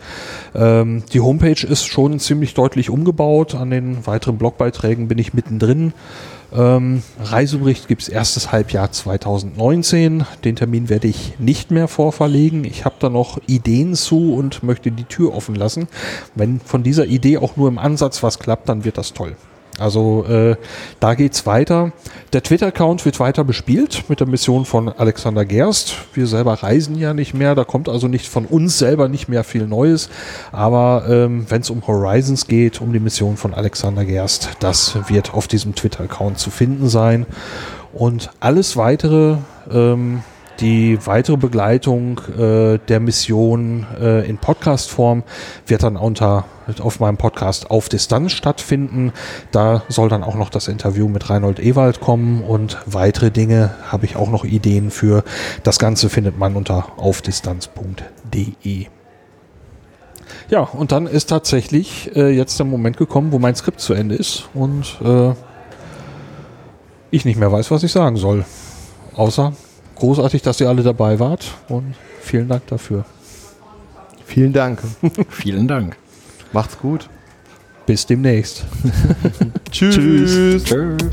[0.54, 3.54] Ähm, die Homepage ist schon ziemlich deutlich umgebaut.
[3.54, 5.92] An den weiteren Blogbeiträgen bin ich mittendrin.
[6.52, 10.24] Ähm, Reisebericht gibt es erstes Halbjahr 2019.
[10.44, 12.64] Den Termin werde ich nicht mehr vorverlegen.
[12.64, 15.88] Ich habe da noch Ideen zu und möchte die Tür offen lassen.
[16.34, 19.36] Wenn von dieser Idee auch nur im Ansatz was klappt, dann wird das toll.
[19.80, 20.56] Also äh,
[21.00, 21.92] da geht's weiter.
[22.32, 25.94] Der Twitter-Account wird weiter bespielt mit der Mission von Alexander Gerst.
[26.14, 29.44] Wir selber reisen ja nicht mehr, da kommt also nicht von uns selber nicht mehr
[29.44, 30.10] viel Neues.
[30.52, 35.34] Aber ähm, wenn es um Horizons geht, um die Mission von Alexander Gerst, das wird
[35.34, 37.26] auf diesem Twitter-Account zu finden sein.
[37.92, 39.38] Und alles weitere
[39.72, 40.22] ähm,
[40.60, 45.22] die weitere Begleitung äh, der Mission äh, in Podcast-Form
[45.66, 46.44] wird dann unter
[46.78, 49.12] auf meinem Podcast auf Distanz stattfinden.
[49.50, 54.04] Da soll dann auch noch das Interview mit Reinhold Ewald kommen und weitere Dinge habe
[54.04, 55.24] ich auch noch Ideen für.
[55.62, 58.86] Das Ganze findet man unter aufdistanz.de.
[60.48, 64.14] Ja, und dann ist tatsächlich äh, jetzt der Moment gekommen, wo mein Skript zu Ende
[64.14, 65.32] ist und äh,
[67.10, 68.44] ich nicht mehr weiß, was ich sagen soll.
[69.14, 69.52] Außer
[69.96, 73.04] großartig, dass ihr alle dabei wart und vielen Dank dafür.
[74.24, 74.80] Vielen Dank.
[75.28, 75.96] vielen Dank.
[76.52, 77.08] Macht's gut.
[77.86, 78.64] Bis demnächst.
[79.70, 79.94] Tschüss.
[79.94, 80.64] Tschüss.
[80.64, 81.10] Tschüss.